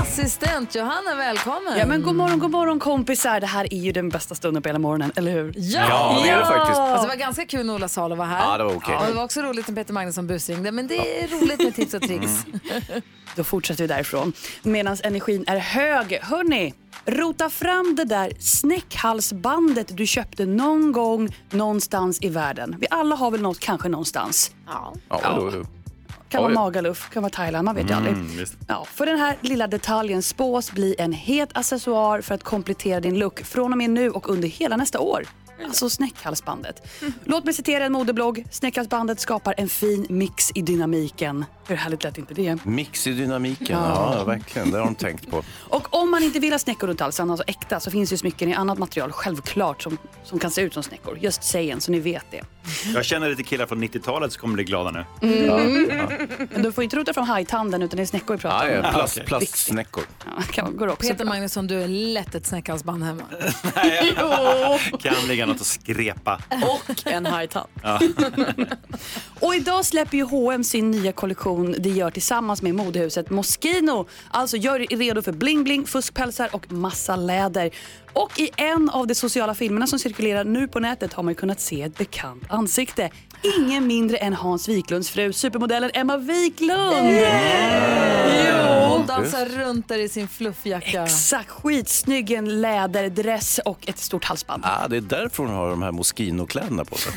Assistent 0.00 0.74
Johanna, 0.74 1.14
välkommen! 1.16 1.78
Ja, 1.78 1.86
men 1.86 2.02
god 2.02 2.14
morgon, 2.16 2.38
god 2.38 2.50
morgon 2.50 2.78
kompisar. 2.78 3.40
Det 3.40 3.46
här 3.46 3.74
är 3.74 3.78
ju 3.78 3.92
den 3.92 4.08
bästa 4.08 4.34
stunden 4.34 4.62
på 4.62 4.68
hela 4.68 4.78
morgonen, 4.78 5.12
eller 5.16 5.32
hur? 5.32 5.52
Ja, 5.56 5.86
Ja, 5.88 6.20
det 6.24 6.30
är 6.30 6.38
det 6.38 6.46
faktiskt. 6.46 6.78
Alltså, 6.78 7.02
det 7.02 7.08
var 7.08 7.16
ganska 7.16 7.46
kul 7.46 7.66
när 7.66 7.74
Ola 7.74 7.88
Salo 7.88 8.14
var 8.14 8.24
här. 8.24 8.50
Ja, 8.52 8.58
det 8.58 8.64
var 8.64 8.74
okej. 8.74 8.96
Och 8.96 9.06
det 9.06 9.12
var 9.12 9.24
också 9.24 9.42
roligt 9.42 9.68
när 9.68 9.74
Peter 9.74 9.92
Magnusson 9.92 10.26
busringde, 10.26 10.72
men 10.72 10.86
det 10.86 11.22
är 11.22 11.28
roligt 11.28 11.58
med 11.58 11.74
tips 11.74 11.94
och 11.94 12.02
tricks. 12.02 12.46
Då 13.36 13.44
fortsätter 13.44 13.84
vi 13.84 13.88
därifrån. 13.88 14.32
Medan 14.62 14.96
energin 15.02 15.44
är 15.46 15.56
hög. 15.58 16.18
Hörni, 16.22 16.74
rota 17.06 17.50
fram 17.50 17.94
det 17.96 18.04
där 18.04 18.32
snäckhalsbandet 18.40 19.96
du 19.96 20.06
köpte 20.06 20.46
någon 20.46 20.92
gång 20.92 21.34
någonstans 21.50 22.18
i 22.22 22.28
världen. 22.28 22.76
Vi 22.80 22.86
alla 22.90 23.16
har 23.16 23.30
väl 23.30 23.42
något 23.42 23.60
kanske 23.60 23.88
någonstans. 23.88 24.50
Ja. 24.66 24.92
Ja, 25.08 25.50
Kan 26.34 26.42
vara 26.42 26.50
Oj. 26.50 26.54
Magaluf, 26.54 27.10
kan 27.10 27.22
vara 27.22 27.30
Thailand, 27.30 27.64
man 27.64 27.74
vet 27.74 27.90
ju 27.90 27.94
aldrig. 27.94 28.14
Mm, 28.14 28.36
visst. 28.36 28.54
Ja, 28.68 28.86
för 28.94 29.06
den 29.06 29.18
här 29.18 29.36
lilla 29.40 29.66
detaljen 29.66 30.22
spås 30.22 30.72
bli 30.72 30.94
en 30.98 31.12
het 31.12 31.48
accessoar 31.52 32.20
för 32.20 32.34
att 32.34 32.42
komplettera 32.42 33.00
din 33.00 33.18
look 33.18 33.44
från 33.44 33.72
och 33.72 33.78
med 33.78 33.90
nu 33.90 34.10
och 34.10 34.28
under 34.28 34.48
hela 34.48 34.76
nästa 34.76 35.00
år. 35.00 35.26
Alltså 35.64 35.90
snäckhalsbandet. 35.90 36.88
Låt 37.24 37.44
mig 37.44 37.54
citera 37.54 37.84
en 37.84 37.92
modeblogg. 37.92 38.44
Snäckhalsbandet 38.50 39.20
skapar 39.20 39.54
en 39.56 39.68
fin 39.68 40.06
mix 40.08 40.50
i 40.54 40.62
dynamiken. 40.62 41.44
Hur 41.66 41.76
härligt 41.76 42.04
lät 42.04 42.18
inte 42.18 42.34
det? 42.34 42.58
Mix 42.64 43.06
i 43.06 43.12
dynamiken, 43.12 43.66
Ja. 43.80 44.14
ja, 44.18 44.24
verkligen. 44.24 44.70
Det 44.70 44.78
har 44.78 44.84
de 44.84 44.94
tänkt 44.94 45.30
på. 45.30 45.42
Och 45.68 45.94
om 45.94 46.10
man 46.10 46.22
inte 46.22 46.38
vill 46.38 46.52
ha 46.52 46.58
snäckor 46.58 46.86
runt 46.86 47.00
halsen, 47.00 47.30
alltså 47.30 47.44
äkta, 47.46 47.80
så 47.80 47.90
finns 47.90 48.12
ju 48.12 48.16
smycken 48.16 48.48
i 48.48 48.54
annat 48.54 48.78
material, 48.78 49.12
självklart, 49.12 49.82
som, 49.82 49.98
som 50.24 50.38
kan 50.38 50.50
se 50.50 50.60
ut 50.60 50.74
som 50.74 50.82
snäckor. 50.82 51.18
Just 51.20 51.44
saying, 51.44 51.80
så 51.80 51.92
ni 51.92 51.98
vet 52.00 52.24
det. 52.30 52.40
Jag 52.94 53.04
känner 53.04 53.28
lite 53.28 53.42
killar 53.42 53.66
från 53.66 53.82
90-talet 53.84 54.32
som 54.32 54.40
kommer 54.40 54.54
bli 54.54 54.64
glada 54.64 54.90
nu. 54.90 55.04
Mm. 55.28 55.88
Men 56.52 56.62
du 56.62 56.72
får 56.72 56.84
inte 56.84 56.96
rota 56.96 57.12
fram 57.12 57.24
hajtanden, 57.28 57.82
utan 57.82 57.96
det 57.96 58.02
är 58.02 58.06
snäckor 58.06 58.34
vi 58.34 58.40
pratar 58.40 58.68
Ja, 58.68 58.78
om. 58.78 58.84
ja, 58.84 58.92
plast, 58.92 59.24
plastsnäckor. 59.24 60.04
Ja, 60.24 60.42
kan, 60.52 60.76
går 60.76 60.88
också 60.88 61.08
Peter 61.08 61.24
bra. 61.24 61.34
Magnusson, 61.34 61.66
du 61.66 61.82
är 61.82 61.88
lätt 61.88 62.34
ett 62.34 62.46
snäckhalsband 62.46 63.04
hemma. 63.04 63.22
Kan 65.02 65.14
ligga 65.28 65.46
något 65.46 65.60
och 65.60 65.66
skrepa. 65.66 66.40
Och 66.50 67.06
en 67.06 67.26
hajtand. 67.26 67.68
Ja. 67.82 68.00
Och 69.40 69.54
idag 69.54 69.84
släpper 69.84 70.16
ju 70.16 70.24
H&M 70.24 70.64
sin 70.64 70.90
nya 70.90 71.12
kollektion 71.12 71.53
de 71.56 71.88
gör 71.88 72.10
tillsammans 72.10 72.62
med 72.62 72.74
modehuset 72.74 73.30
Moschino. 73.30 74.06
Alltså 74.30 74.56
gör 74.56 74.92
er 74.92 74.96
redo 74.96 75.22
för 75.22 75.32
bling-bling, 75.32 75.86
fuskpälsar 75.86 76.48
och 76.52 76.72
massa 76.72 77.16
läder. 77.16 77.70
Och 78.12 78.40
i 78.40 78.50
en 78.56 78.90
av 78.90 79.06
de 79.06 79.14
sociala 79.14 79.54
filmerna 79.54 79.86
som 79.86 79.98
cirkulerar 79.98 80.44
nu 80.44 80.68
på 80.68 80.80
nätet 80.80 81.12
har 81.12 81.22
man 81.22 81.34
kunnat 81.34 81.60
se 81.60 81.82
ett 81.82 81.98
bekant 81.98 82.42
ansikte. 82.48 83.10
Ingen 83.58 83.86
mindre 83.86 84.16
än 84.16 84.32
Hans 84.32 84.68
Wiklunds 84.68 85.10
fru, 85.10 85.32
supermodellen 85.32 85.90
Emma 85.94 86.16
Wiklund. 86.16 86.94
Hon 86.94 87.10
Jo. 88.48 88.53
Dansar 89.16 89.46
runt 89.46 89.88
där 89.88 89.98
i 89.98 90.08
sin 90.08 90.28
fluffjacka. 90.28 91.04
Exakt, 91.04 91.50
skitsnygg 91.50 92.30
i 92.30 92.34
en 92.34 92.60
läderdress 92.60 93.60
och 93.64 93.88
ett 93.88 93.98
stort 93.98 94.24
halsband. 94.24 94.62
Ah, 94.66 94.88
det 94.88 94.96
är 94.96 95.00
därför 95.00 95.42
hon 95.42 95.54
har 95.54 95.70
de 95.70 95.82
här 95.82 95.92
Moschino-kläderna 95.92 96.84
på 96.84 96.96
sig. 96.96 97.12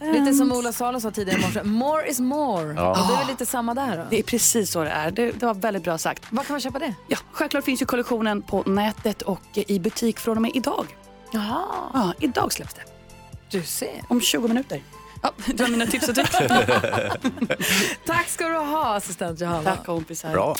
Lite 0.00 0.34
som 0.34 0.52
Ola 0.52 0.72
Salo 0.72 1.00
sa 1.00 1.10
tidigare 1.10 1.40
i 1.40 1.42
morse, 1.42 1.62
more 1.62 2.06
is 2.08 2.20
more. 2.20 2.74
Ja. 2.74 2.90
Och 2.90 3.08
det 3.08 3.14
är 3.14 3.18
väl 3.18 3.26
lite 3.26 3.46
samma 3.46 3.74
där 3.74 3.96
då? 3.96 4.04
Det 4.10 4.18
är 4.18 4.22
precis 4.22 4.70
så 4.70 4.84
det 4.84 4.90
är. 4.90 5.10
Det, 5.10 5.30
det 5.30 5.46
var 5.46 5.54
väldigt 5.54 5.84
bra 5.84 5.98
sagt. 5.98 6.22
Var 6.30 6.44
kan 6.44 6.54
man 6.54 6.60
köpa 6.60 6.78
det? 6.78 6.94
Ja, 7.08 7.18
självklart 7.32 7.64
finns 7.64 7.82
ju 7.82 7.86
kollektionen 7.86 8.42
på 8.42 8.62
nätet 8.62 9.22
och 9.22 9.42
i 9.54 9.78
butik 9.78 10.18
från 10.18 10.36
och 10.36 10.42
med 10.42 10.50
idag. 10.54 10.86
Jaha. 11.32 11.62
Ja, 11.92 12.12
idag 12.20 12.52
släpps 12.52 12.74
det. 12.74 12.82
Du 13.50 13.62
ser. 13.62 14.02
Om 14.08 14.20
20 14.20 14.48
minuter. 14.48 14.82
Ja, 15.22 15.32
det 15.46 15.62
var 15.62 15.68
mina 15.68 15.86
tips 15.86 16.08
och 16.08 16.14
tricks. 16.14 16.30
Tack 18.06 18.28
ska 18.28 18.48
du 18.48 18.58
ha, 18.58 18.94
assistent 18.96 19.40
Johanna. 19.40 19.62
Tack 19.62 19.86
kompisar. 19.86 20.32
Bra. 20.32 20.56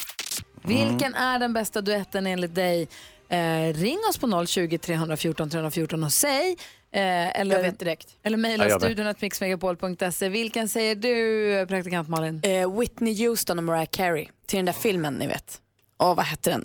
Vilken 0.63 1.15
är 1.15 1.39
den 1.39 1.53
bästa 1.53 1.81
duetten 1.81 2.27
enligt 2.27 2.55
dig? 2.55 2.89
Eh, 3.29 3.73
ring 3.75 3.99
oss 4.11 4.19
på 4.19 4.47
020 4.47 4.79
314 4.79 5.51
314 5.51 6.05
och 6.05 6.13
säg. 6.13 6.57
Eh, 6.95 7.41
eller, 7.41 7.57
Jag 7.57 7.63
vet 7.63 7.79
direkt. 7.79 8.09
Eller 8.23 8.37
mejla 8.37 8.69
Ja, 8.69 8.79
studion 8.79 9.07
att 9.07 9.21
mixmegapol.se. 9.21 10.29
Vilken 10.29 10.69
säger 10.69 10.95
du, 10.95 11.67
praktikant 11.69 12.09
Malin? 12.09 12.41
Eh, 12.45 12.79
Whitney 12.79 13.27
Houston 13.27 13.59
och 13.59 13.65
Mariah 13.65 13.87
Carey 13.91 14.29
till 14.47 14.57
den 14.57 14.65
där 14.67 14.73
filmen 14.73 15.15
ni 15.15 15.27
vet. 15.27 15.61
Åh, 15.99 16.15
vad 16.15 16.25
hette 16.25 16.51
den? 16.51 16.65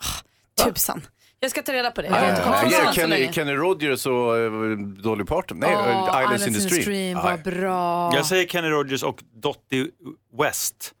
Oh, 0.00 0.66
tusan. 0.72 1.06
Jag 1.40 1.50
ska 1.50 1.62
ta 1.62 1.72
reda 1.72 1.90
på 1.90 2.02
det. 2.02 2.08
Inte 2.08 2.20
Ja, 2.20 2.60
vad 2.62 2.72
ja, 2.72 2.86
så 2.86 2.92
Kenny. 3.00 3.32
Kenny 3.32 3.52
Rogers 3.52 4.06
och 4.06 4.38
eh, 4.38 4.52
Dolly 5.02 5.24
Parton. 5.24 5.58
Nej, 5.58 5.76
Åh, 5.76 6.20
Islands 6.22 6.46
in 6.46 6.54
the 6.54 6.82
Stream. 6.82 7.14
var 7.18 7.30
Ja. 7.30 7.36
bra. 7.36 8.14
Jag 8.16 8.26
säger 8.26 8.46
Kenny 8.48 8.68
Rogers 8.68 9.02
och 9.02 9.22
Dottie 9.34 9.86
West. 10.38 10.94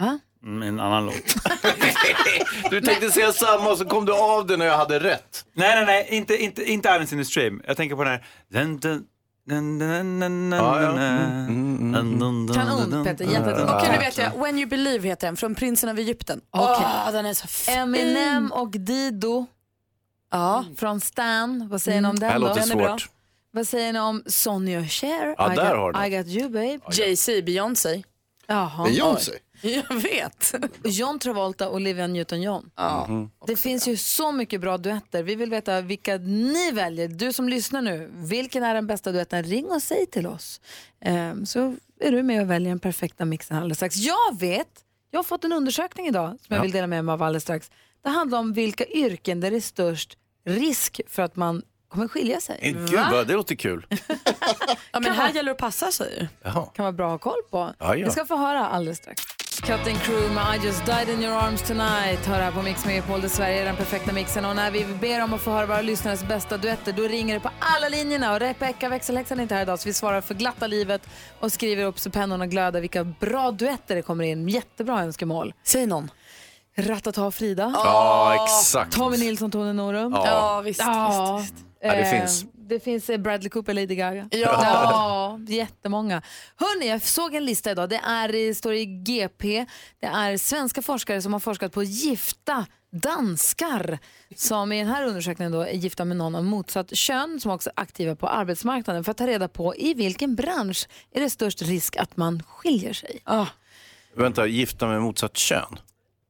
Va? 0.00 0.18
Mm, 0.44 0.62
en 0.68 0.80
annan 0.80 1.06
låt. 1.06 1.14
Du 2.70 2.80
tänkte 2.80 3.10
säga 3.10 3.32
samma 3.32 3.70
och 3.70 3.78
så 3.78 3.84
kom 3.84 4.04
du 4.04 4.12
av 4.14 4.46
det 4.46 4.56
när 4.56 4.66
jag 4.66 4.76
hade 4.76 4.98
rätt. 5.00 5.44
Nej, 5.54 5.74
nej, 5.76 5.84
nej, 5.86 6.06
inte, 6.16 6.36
inte, 6.42 6.70
inte 6.70 6.88
Islands 6.88 7.12
in 7.12 7.18
the 7.18 7.24
Stream. 7.24 7.62
Jag 7.66 7.76
tänker 7.76 7.96
på 7.96 8.04
den 8.04 8.12
här... 8.12 8.24
Mm, 9.50 10.52
Kanon. 12.54 13.04
Peter. 13.04 13.24
Jättebra. 13.24 13.76
Okej, 13.78 13.90
nu 13.92 13.98
vet 13.98 14.18
jag. 14.18 14.30
When 14.42 14.58
You 14.58 14.68
Believe 14.68 15.08
heter 15.08 15.26
den, 15.26 15.36
från 15.36 15.54
Prinsen 15.54 15.88
av 15.90 15.98
Egypten. 15.98 16.40
Åh, 16.52 17.10
den 17.12 17.26
är 17.26 17.34
så 17.34 17.46
fin. 17.48 17.74
Eminem 17.74 18.52
och 18.52 18.70
Dido 18.70 19.46
Ja. 20.30 20.64
från 20.76 21.00
Stan. 21.00 21.68
Vad 21.70 21.82
säger 21.82 22.00
ni 22.00 22.08
om 22.08 22.18
Det 22.18 22.26
här 22.26 22.32
den 22.32 22.40
då? 22.42 22.48
låter 22.48 22.72
är 22.72 22.76
bra. 22.76 22.88
svårt. 22.88 23.08
Vad 23.50 23.68
säger 23.68 23.92
ni 23.92 23.98
om 24.00 24.22
Sonny 24.26 24.76
och 24.76 24.90
Cher? 24.90 25.34
Ja, 25.38 25.52
I, 25.52 25.56
där 25.56 25.68
got, 25.70 25.76
har 25.78 25.92
du. 25.92 26.06
I 26.06 26.16
got 26.18 26.26
you 26.26 26.48
babe. 26.48 26.78
Jay-Z, 26.92 27.42
Beyoncé. 27.46 28.02
Jaha. 28.46 28.84
Beyoncé? 28.84 29.32
Jag 29.88 29.94
vet. 29.96 30.54
John 30.84 31.18
Travolta 31.18 31.68
och 31.68 31.74
Olivia 31.74 32.06
Newton-John. 32.06 32.70
Ja. 32.76 33.08
Det 33.46 33.56
finns 33.56 33.88
ju 33.88 33.96
så 33.96 34.32
mycket 34.32 34.60
bra 34.60 34.78
duetter. 34.78 35.22
Vi 35.22 35.34
vill 35.34 35.50
veta 35.50 35.80
vilka 35.80 36.16
ni 36.16 36.70
väljer. 36.72 37.08
Du 37.08 37.32
som 37.32 37.48
lyssnar 37.48 37.82
nu, 37.82 38.10
vilken 38.14 38.62
är 38.62 38.74
den 38.74 38.86
bästa 38.86 39.12
duetten? 39.12 39.42
Ring 39.44 39.66
och 39.66 39.82
säg 39.82 40.06
till 40.06 40.26
oss. 40.26 40.60
Ehm, 41.00 41.46
så 41.46 41.76
är 42.00 42.12
du 42.12 42.22
med 42.22 42.42
och 42.42 42.50
väljer 42.50 42.68
den 42.68 42.78
perfekta 42.80 43.24
mixen 43.24 43.56
alldeles 43.56 43.78
strax. 43.78 43.96
Jag 43.96 44.38
vet, 44.40 44.68
jag 45.10 45.18
har 45.18 45.24
fått 45.24 45.44
en 45.44 45.52
undersökning 45.52 46.06
idag 46.06 46.28
som 46.28 46.38
jag 46.48 46.58
Ja. 46.58 46.62
vill 46.62 46.72
dela 46.72 46.86
med 46.86 47.04
mig 47.04 47.12
av 47.12 47.22
alldeles 47.22 47.42
strax. 47.42 47.70
Det 48.02 48.08
handlar 48.10 48.38
om 48.38 48.52
vilka 48.52 48.86
yrken 48.86 49.40
där 49.40 49.50
det 49.50 49.56
är 49.56 49.60
störst 49.60 50.18
risk 50.46 51.00
för 51.08 51.22
att 51.22 51.36
man 51.36 51.62
kommer 51.88 52.08
skilja 52.08 52.40
sig. 52.40 52.58
Gud, 52.90 52.90
vad, 53.12 53.26
det 53.26 53.34
låter 53.34 53.54
kul. 53.54 53.86
Ja, 54.94 55.00
men 55.00 55.12
här 55.12 55.26
gäller 55.28 55.44
det 55.44 55.50
att 55.50 55.58
passa 55.58 55.92
sig. 55.92 56.28
Jaha. 56.42 56.66
kan 56.74 56.82
vara 56.82 56.92
bra 56.92 57.06
att 57.14 57.22
ha 57.24 57.30
koll 57.32 57.42
på. 57.50 57.74
Ja, 57.78 57.96
ja. 57.96 58.06
Vi 58.06 58.10
ska 58.12 58.24
få 58.26 58.36
höra 58.36 58.66
alldeles 58.68 58.98
strax. 58.98 59.22
Cutting 59.60 59.96
Crew 59.96 60.34
med 60.34 60.54
I 60.54 60.66
just 60.66 60.86
died 60.86 61.08
in 61.08 61.22
your 61.22 61.34
arms 61.34 61.62
tonight. 61.62 62.26
Hör 62.26 62.40
här 62.40 62.52
på 62.52 62.62
Mix 62.62 62.84
Megapol 62.86 63.20
där 63.20 63.28
Sverige 63.28 63.60
är 63.60 63.64
den 63.64 63.76
perfekta 63.76 64.12
mixen. 64.12 64.44
Och 64.44 64.56
när 64.56 64.70
vi 64.70 64.84
ber 65.00 65.24
om 65.24 65.34
att 65.34 65.40
få 65.40 65.50
höra 65.50 65.66
våra 65.66 65.82
lyssnares 65.82 66.24
bästa 66.24 66.56
duetter 66.56 66.92
då 66.92 67.02
ringer 67.02 67.34
det 67.34 67.40
på 67.40 67.50
alla 67.58 67.88
linjerna. 67.88 68.32
Och 68.32 68.40
Rebecka 68.40 68.88
växelhäxan 68.88 69.38
är 69.38 69.42
inte 69.42 69.54
här 69.54 69.62
idag 69.62 69.78
så 69.80 69.88
vi 69.88 69.92
svarar 69.92 70.20
för 70.20 70.34
glatta 70.34 70.66
livet 70.66 71.02
och 71.40 71.52
skriver 71.52 71.84
upp 71.84 71.98
så 71.98 72.10
pennorna 72.10 72.46
glödar 72.46 72.80
vilka 72.80 73.04
bra 73.04 73.50
duetter 73.50 73.94
det 73.94 74.02
kommer 74.02 74.24
in. 74.24 74.48
Jättebra 74.48 75.02
önskemål. 75.02 75.54
Säg 75.64 75.86
någon. 75.86 76.10
Ratata 76.76 77.30
Frida. 77.30 77.72
Ja, 77.74 78.44
exakt. 78.44 78.92
Tommy 78.92 79.16
Nilsson, 79.16 79.50
Tone 79.50 79.72
Norum. 79.72 80.12
Ja. 80.12 80.26
Ja, 80.26 80.60
visst. 80.60 80.80
Ja, 80.80 81.36
visst, 81.38 81.52
visst. 81.52 81.64
Ja, 81.82 81.94
det 81.94 82.00
eh, 82.00 82.20
finns. 82.20 82.44
Det 82.54 82.80
finns 82.80 83.10
eh, 83.10 83.18
Bradley 83.18 83.50
Cooper, 83.50 83.74
Lady 83.74 83.94
Gaga. 83.94 84.28
Ja. 84.30 84.38
ja 84.38 85.38
jättemånga. 85.48 86.22
Hörni, 86.56 86.88
jag 86.88 87.02
såg 87.02 87.34
en 87.34 87.44
lista 87.44 87.70
idag. 87.70 87.88
Det 87.88 88.00
är, 88.04 88.28
det 88.28 88.54
står 88.54 88.74
i 88.74 88.86
GP. 88.86 89.66
Det 90.00 90.06
är 90.06 90.36
svenska 90.36 90.82
forskare 90.82 91.22
som 91.22 91.32
har 91.32 91.40
forskat 91.40 91.72
på 91.72 91.82
gifta 91.82 92.66
danskar 92.92 93.98
som 94.36 94.72
i 94.72 94.78
den 94.78 94.88
här 94.88 95.06
undersökningen 95.06 95.52
då 95.52 95.60
är 95.60 95.72
gifta 95.72 96.04
med 96.04 96.16
någon 96.16 96.34
av 96.34 96.44
motsatt 96.44 96.96
kön 96.96 97.40
som 97.40 97.50
också 97.50 97.70
är 97.70 97.80
aktiva 97.82 98.16
på 98.16 98.28
arbetsmarknaden 98.28 99.04
för 99.04 99.10
att 99.10 99.16
ta 99.16 99.26
reda 99.26 99.48
på 99.48 99.76
i 99.76 99.94
vilken 99.94 100.34
bransch 100.34 100.88
är 101.14 101.20
det 101.20 101.30
störst 101.30 101.62
risk 101.62 101.96
att 101.96 102.16
man 102.16 102.42
skiljer 102.42 102.92
sig. 102.92 103.20
Ah. 103.24 103.46
Vänta, 104.14 104.46
gifta 104.46 104.86
med 104.86 105.02
motsatt 105.02 105.36
kön? 105.36 105.78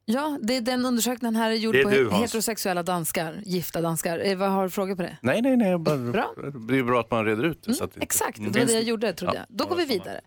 Ja, 0.05 0.39
det 0.43 0.57
är 0.57 0.61
den 0.61 0.85
undersökningen 0.87 1.37
här 1.37 1.51
är 1.51 1.55
gjord 1.55 1.75
är 1.77 1.83
på 1.85 1.91
du, 1.91 2.11
heterosexuella 2.11 2.83
danskar, 2.83 3.41
gifta 3.45 3.81
danskar. 3.81 4.19
Eh, 4.19 4.37
vad 4.37 4.51
har 4.51 4.63
du 4.65 4.71
frågor 4.71 4.95
på 4.97 5.03
det? 5.03 5.17
Nej, 5.23 5.43
nej, 5.43 5.57
nej. 5.57 5.79
Bara, 5.79 5.97
Bra. 5.97 6.35
Det 6.69 6.79
är 6.79 6.83
bra 6.83 7.01
att 7.01 7.11
man 7.11 7.25
reder 7.25 7.45
ut 7.45 7.63
det. 7.63 7.75
så 7.75 7.85
att 7.85 7.95
det 7.95 8.03
Exakt, 8.03 8.37
det 8.37 8.43
Mm. 8.43 8.53
var 8.53 8.67
det 8.67 8.73
jag 8.73 8.83
gjorde 8.83 9.13
trodde 9.13 9.35
Ja. 9.35 9.45
jag. 9.49 9.57
Då 9.59 9.65
går 9.67 9.77
vi 9.77 9.85
vidare. 9.85 10.21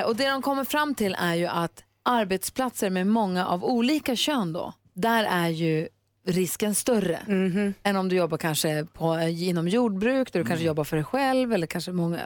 Eh, 0.00 0.06
och 0.06 0.16
det 0.16 0.28
de 0.28 0.42
kommer 0.42 0.64
fram 0.64 0.94
till 0.94 1.16
är 1.18 1.34
ju 1.34 1.46
att 1.46 1.84
arbetsplatser 2.02 2.90
med 2.90 3.06
många 3.06 3.46
av 3.46 3.64
olika 3.64 4.16
kön 4.16 4.52
då, 4.52 4.72
där 4.94 5.24
är 5.24 5.48
ju 5.48 5.88
risken 6.26 6.74
större 6.74 7.18
Mhm. 7.26 7.74
än 7.82 7.96
om 7.96 8.08
du 8.08 8.16
jobbar 8.16 8.38
kanske 8.38 8.86
på, 8.92 9.20
inom 9.20 9.68
jordbruk, 9.68 10.32
där 10.32 10.40
du 10.40 10.46
kanske 10.46 10.66
jobbar 10.66 10.84
för 10.84 10.96
dig 10.96 11.04
själv 11.04 11.52
eller 11.52 11.66
kanske 11.66 11.92
många, 11.92 12.20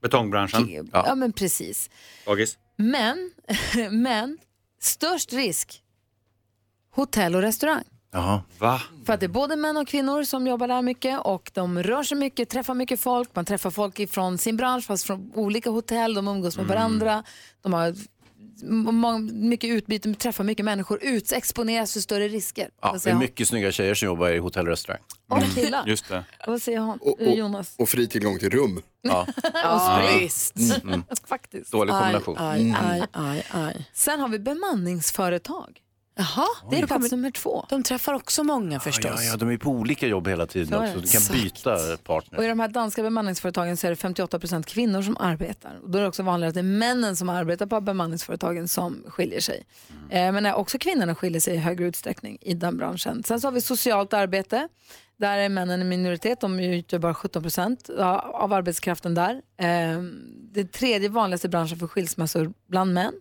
Betongbranschen. 0.00 0.88
ja, 0.92 1.14
men 1.14 1.32
precis. 1.32 1.90
Dagis. 2.26 2.58
Men, 2.76 3.30
men 3.90 4.38
störst 4.84 5.32
risk, 5.32 5.82
hotell 6.90 7.34
och 7.34 7.42
restaurang. 7.42 7.84
Jaha. 8.14 8.42
Va? 8.58 8.80
För 9.06 9.12
att 9.12 9.20
det 9.20 9.26
är 9.26 9.28
både 9.28 9.56
män 9.56 9.76
och 9.76 9.88
kvinnor 9.88 10.22
som 10.24 10.46
jobbar 10.46 10.68
där 10.68 10.82
mycket 10.82 11.20
och 11.20 11.50
de 11.54 11.82
rör 11.82 12.02
sig 12.02 12.18
mycket, 12.18 12.48
träffar 12.48 12.74
mycket 12.74 13.00
folk. 13.00 13.34
Man 13.34 13.44
träffar 13.44 13.70
folk 13.70 14.00
ifrån 14.00 14.38
sin 14.38 14.56
bransch 14.56 14.86
fast 14.86 15.04
från 15.04 15.32
olika 15.34 15.70
hotell, 15.70 16.14
de 16.14 16.28
umgås 16.28 16.56
med 16.56 16.66
varandra. 16.66 17.24
De 17.62 17.72
har 17.72 17.94
mycket 19.32 19.70
utbyte, 19.70 20.14
träffar 20.14 20.44
mycket 20.44 20.64
människor, 20.64 20.98
ut, 21.02 21.32
exponeras 21.32 21.92
för 21.92 22.00
större 22.00 22.28
risker. 22.28 22.70
Ja, 22.82 22.96
det 23.04 23.10
är 23.10 23.14
mycket 23.14 23.48
snygga 23.48 23.72
tjejer 23.72 23.94
som 23.94 24.06
jobbar 24.06 24.28
i 24.28 24.38
hotell 24.38 24.66
och 24.66 24.70
restaurang. 24.70 25.00
och 25.28 25.54
killar. 25.54 25.86
Just 25.86 26.08
det. 26.08 26.24
Vad 26.46 26.62
säger 26.62 26.80
han? 26.80 26.98
Och, 26.98 27.20
och, 27.20 27.34
Jonas? 27.34 27.74
och 27.78 27.88
fri 27.88 28.08
tillgång 28.08 28.38
till 28.38 28.50
rum. 28.50 28.82
Ja. 29.02 29.20
och 29.74 29.80
sprit. 29.80 30.22
Visst. 30.22 30.54
Faktiskt. 31.28 31.72
Dålig 31.72 31.94
kombination. 31.94 32.36
Aj, 32.38 32.76
aj, 32.82 33.02
aj, 33.12 33.46
aj. 33.50 33.86
Sen 33.92 34.20
har 34.20 34.28
vi 34.28 34.38
bemanningsföretag. 34.38 35.80
Jaha, 36.16 36.46
Det 36.70 36.78
är 36.78 36.86
plats 36.86 37.12
nummer 37.12 37.30
två. 37.30 37.66
De 37.68 37.82
träffar 37.82 38.14
också 38.14 38.44
många 38.44 38.80
förstås. 38.80 39.12
Ja, 39.16 39.22
ja, 39.22 39.36
de 39.36 39.50
är 39.50 39.56
på 39.56 39.70
olika 39.70 40.06
jobb 40.06 40.28
hela 40.28 40.46
tiden 40.46 40.82
också. 40.82 41.00
Du 41.00 41.08
kan 41.08 41.20
Exakt. 41.20 41.32
byta 41.32 41.96
partner. 41.96 42.38
Och 42.38 42.44
I 42.44 42.48
de 42.48 42.60
här 42.60 42.68
danska 42.68 43.02
bemanningsföretagen 43.02 43.76
så 43.76 43.86
är 43.86 43.90
det 43.90 43.96
58 43.96 44.38
procent 44.38 44.66
kvinnor 44.66 45.02
som 45.02 45.16
arbetar. 45.16 45.78
Och 45.82 45.90
då 45.90 45.98
är 45.98 46.02
det 46.02 46.08
också 46.08 46.22
vanligare 46.22 46.48
att 46.48 46.54
det 46.54 46.60
är 46.60 46.62
männen 46.62 47.16
som 47.16 47.28
arbetar 47.28 47.66
på 47.66 47.80
bemanningsföretagen 47.80 48.68
som 48.68 49.04
skiljer 49.08 49.40
sig. 49.40 49.64
Eh, 50.10 50.32
men 50.32 50.46
också 50.46 50.78
kvinnorna 50.78 51.14
skiljer 51.14 51.40
sig 51.40 51.54
i 51.54 51.58
högre 51.58 51.84
utsträckning 51.84 52.38
i 52.40 52.54
den 52.54 52.76
branschen. 52.76 53.22
Sen 53.24 53.40
så 53.40 53.46
har 53.46 53.52
vi 53.52 53.60
socialt 53.60 54.12
arbete. 54.12 54.68
Där 55.16 55.38
är 55.38 55.48
männen 55.48 55.80
en 55.80 55.88
minoritet, 55.88 56.40
de 56.40 56.60
utgör 56.60 56.98
bara 56.98 57.14
17 57.14 57.42
procent 57.42 57.90
av 57.90 58.52
arbetskraften 58.52 59.14
där. 59.14 59.34
Eh, 59.34 60.02
det 60.52 60.60
är 60.60 60.64
tredje 60.64 61.08
vanligaste 61.08 61.48
branschen 61.48 61.78
för 61.78 61.86
skilsmässor 61.86 62.52
bland 62.68 62.94
män. 62.94 63.14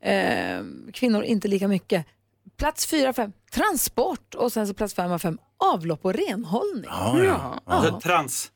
Eh, 0.00 0.64
kvinnor 0.92 1.22
inte 1.22 1.48
lika 1.48 1.68
mycket. 1.68 2.06
Plats 2.62 2.86
4 2.86 3.12
5 3.12 3.32
transport 3.52 4.34
och 4.34 4.52
sen 4.52 4.66
så 4.66 4.74
plats 4.74 4.94
5 4.94 5.12
av 5.12 5.18
5 5.18 5.38
avlopp 5.58 6.04
och 6.04 6.14
renhållning. 6.14 6.84
Ja, 6.90 7.24
ja. 7.24 7.60
Alltså, 7.64 8.00
Trans. 8.00 8.50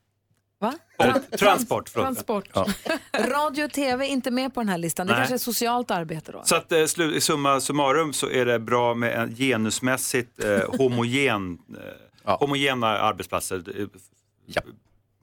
Va? 0.61 0.75
Äh, 0.99 1.15
transport, 1.39 1.89
förlåt. 1.89 2.07
Transport. 2.07 2.49
Ja. 2.55 2.67
Radio 3.13 3.65
och 3.65 3.73
tv 3.73 4.05
är 4.07 4.09
inte 4.09 4.31
med 4.31 4.55
på 4.55 4.61
den 4.61 4.69
här 4.69 4.79
listan. 4.79 5.07
Det 5.07 5.13
Nej. 5.13 5.21
kanske 5.21 5.35
är 5.35 5.39
socialt 5.39 5.91
arbete 5.91 6.33
då. 6.33 6.43
Så 6.45 6.57
att 6.57 6.73
eh, 6.73 6.77
slu- 6.77 7.13
i 7.13 7.21
summa 7.21 7.61
summarum 7.61 8.13
så 8.13 8.31
är 8.31 8.47
det 8.47 8.59
bra 8.59 8.95
med 8.95 9.15
en 9.15 9.35
genusmässigt 9.37 10.45
eh, 10.45 10.61
homogen, 10.79 11.59
eh, 12.25 12.39
homogena 12.39 12.87
arbetsplatser. 12.87 13.63
Eh, 13.81 13.87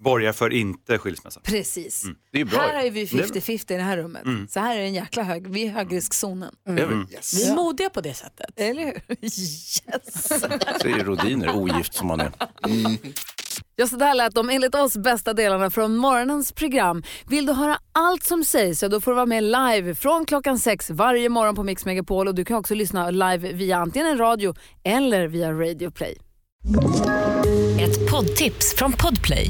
Borgar 0.03 0.31
för 0.31 0.53
inte 0.53 0.97
skilsmässa. 0.97 1.39
Precis. 1.43 2.03
Mm. 2.03 2.15
Det 2.31 2.41
är 2.41 2.45
bra. 2.45 2.59
Här 2.59 2.85
är 2.85 2.91
vi 2.91 3.05
Det 3.05 3.13
är 3.13 3.17
bra. 3.17 3.41
50-50 3.41 3.73
i 3.73 3.77
det 3.77 3.83
här 3.83 3.97
rummet. 3.97 4.25
Mm. 4.25 4.47
Så 4.47 4.59
här 4.59 4.77
är 4.77 4.81
en 4.81 4.93
jäkla 4.93 5.23
hög, 5.23 5.47
vi 5.47 5.67
är 5.67 5.71
högriskzonen. 5.71 6.55
Är 6.67 6.73
vi. 6.85 7.13
Yes. 7.13 7.33
Vi 7.33 7.49
är 7.49 7.55
modiga 7.55 7.89
på 7.89 8.01
det 8.01 8.13
sättet. 8.13 8.49
Eller 8.55 8.85
hur? 8.85 9.01
Yes! 9.21 10.27
Så 10.81 10.87
är 10.87 11.03
Rodiner, 11.03 11.55
ogift 11.55 11.93
som 11.93 12.07
man 12.07 12.19
är. 12.19 12.31
Ja, 13.75 13.87
så 13.87 13.95
där 13.95 14.13
lät 14.13 14.35
de 14.35 14.49
enligt 14.49 14.75
oss 14.75 14.97
bästa 14.97 15.33
delarna 15.33 15.69
från 15.69 15.95
morgonens 15.97 16.51
program. 16.51 17.03
Vill 17.27 17.45
du 17.45 17.53
höra 17.53 17.77
allt 17.91 18.23
som 18.23 18.43
sägs 18.45 18.79
så 18.79 18.87
då 18.87 19.01
får 19.01 19.11
du 19.11 19.15
vara 19.15 19.25
med 19.25 19.43
live 19.43 19.95
från 19.95 20.25
klockan 20.25 20.59
sex 20.59 20.89
varje 20.89 21.29
morgon 21.29 21.55
på 21.55 21.63
Mix 21.63 21.85
Megapol 21.85 22.27
och 22.27 22.35
du 22.35 22.45
kan 22.45 22.57
också 22.57 22.75
lyssna 22.75 23.09
live 23.09 23.53
via 23.53 23.77
antingen 23.77 24.07
en 24.07 24.17
radio 24.17 24.53
eller 24.83 25.27
via 25.27 25.51
Radio 25.51 25.91
Play. 25.91 26.17
Ett 27.79 28.11
poddtips 28.11 28.75
från 28.75 28.91
Podplay. 28.91 29.49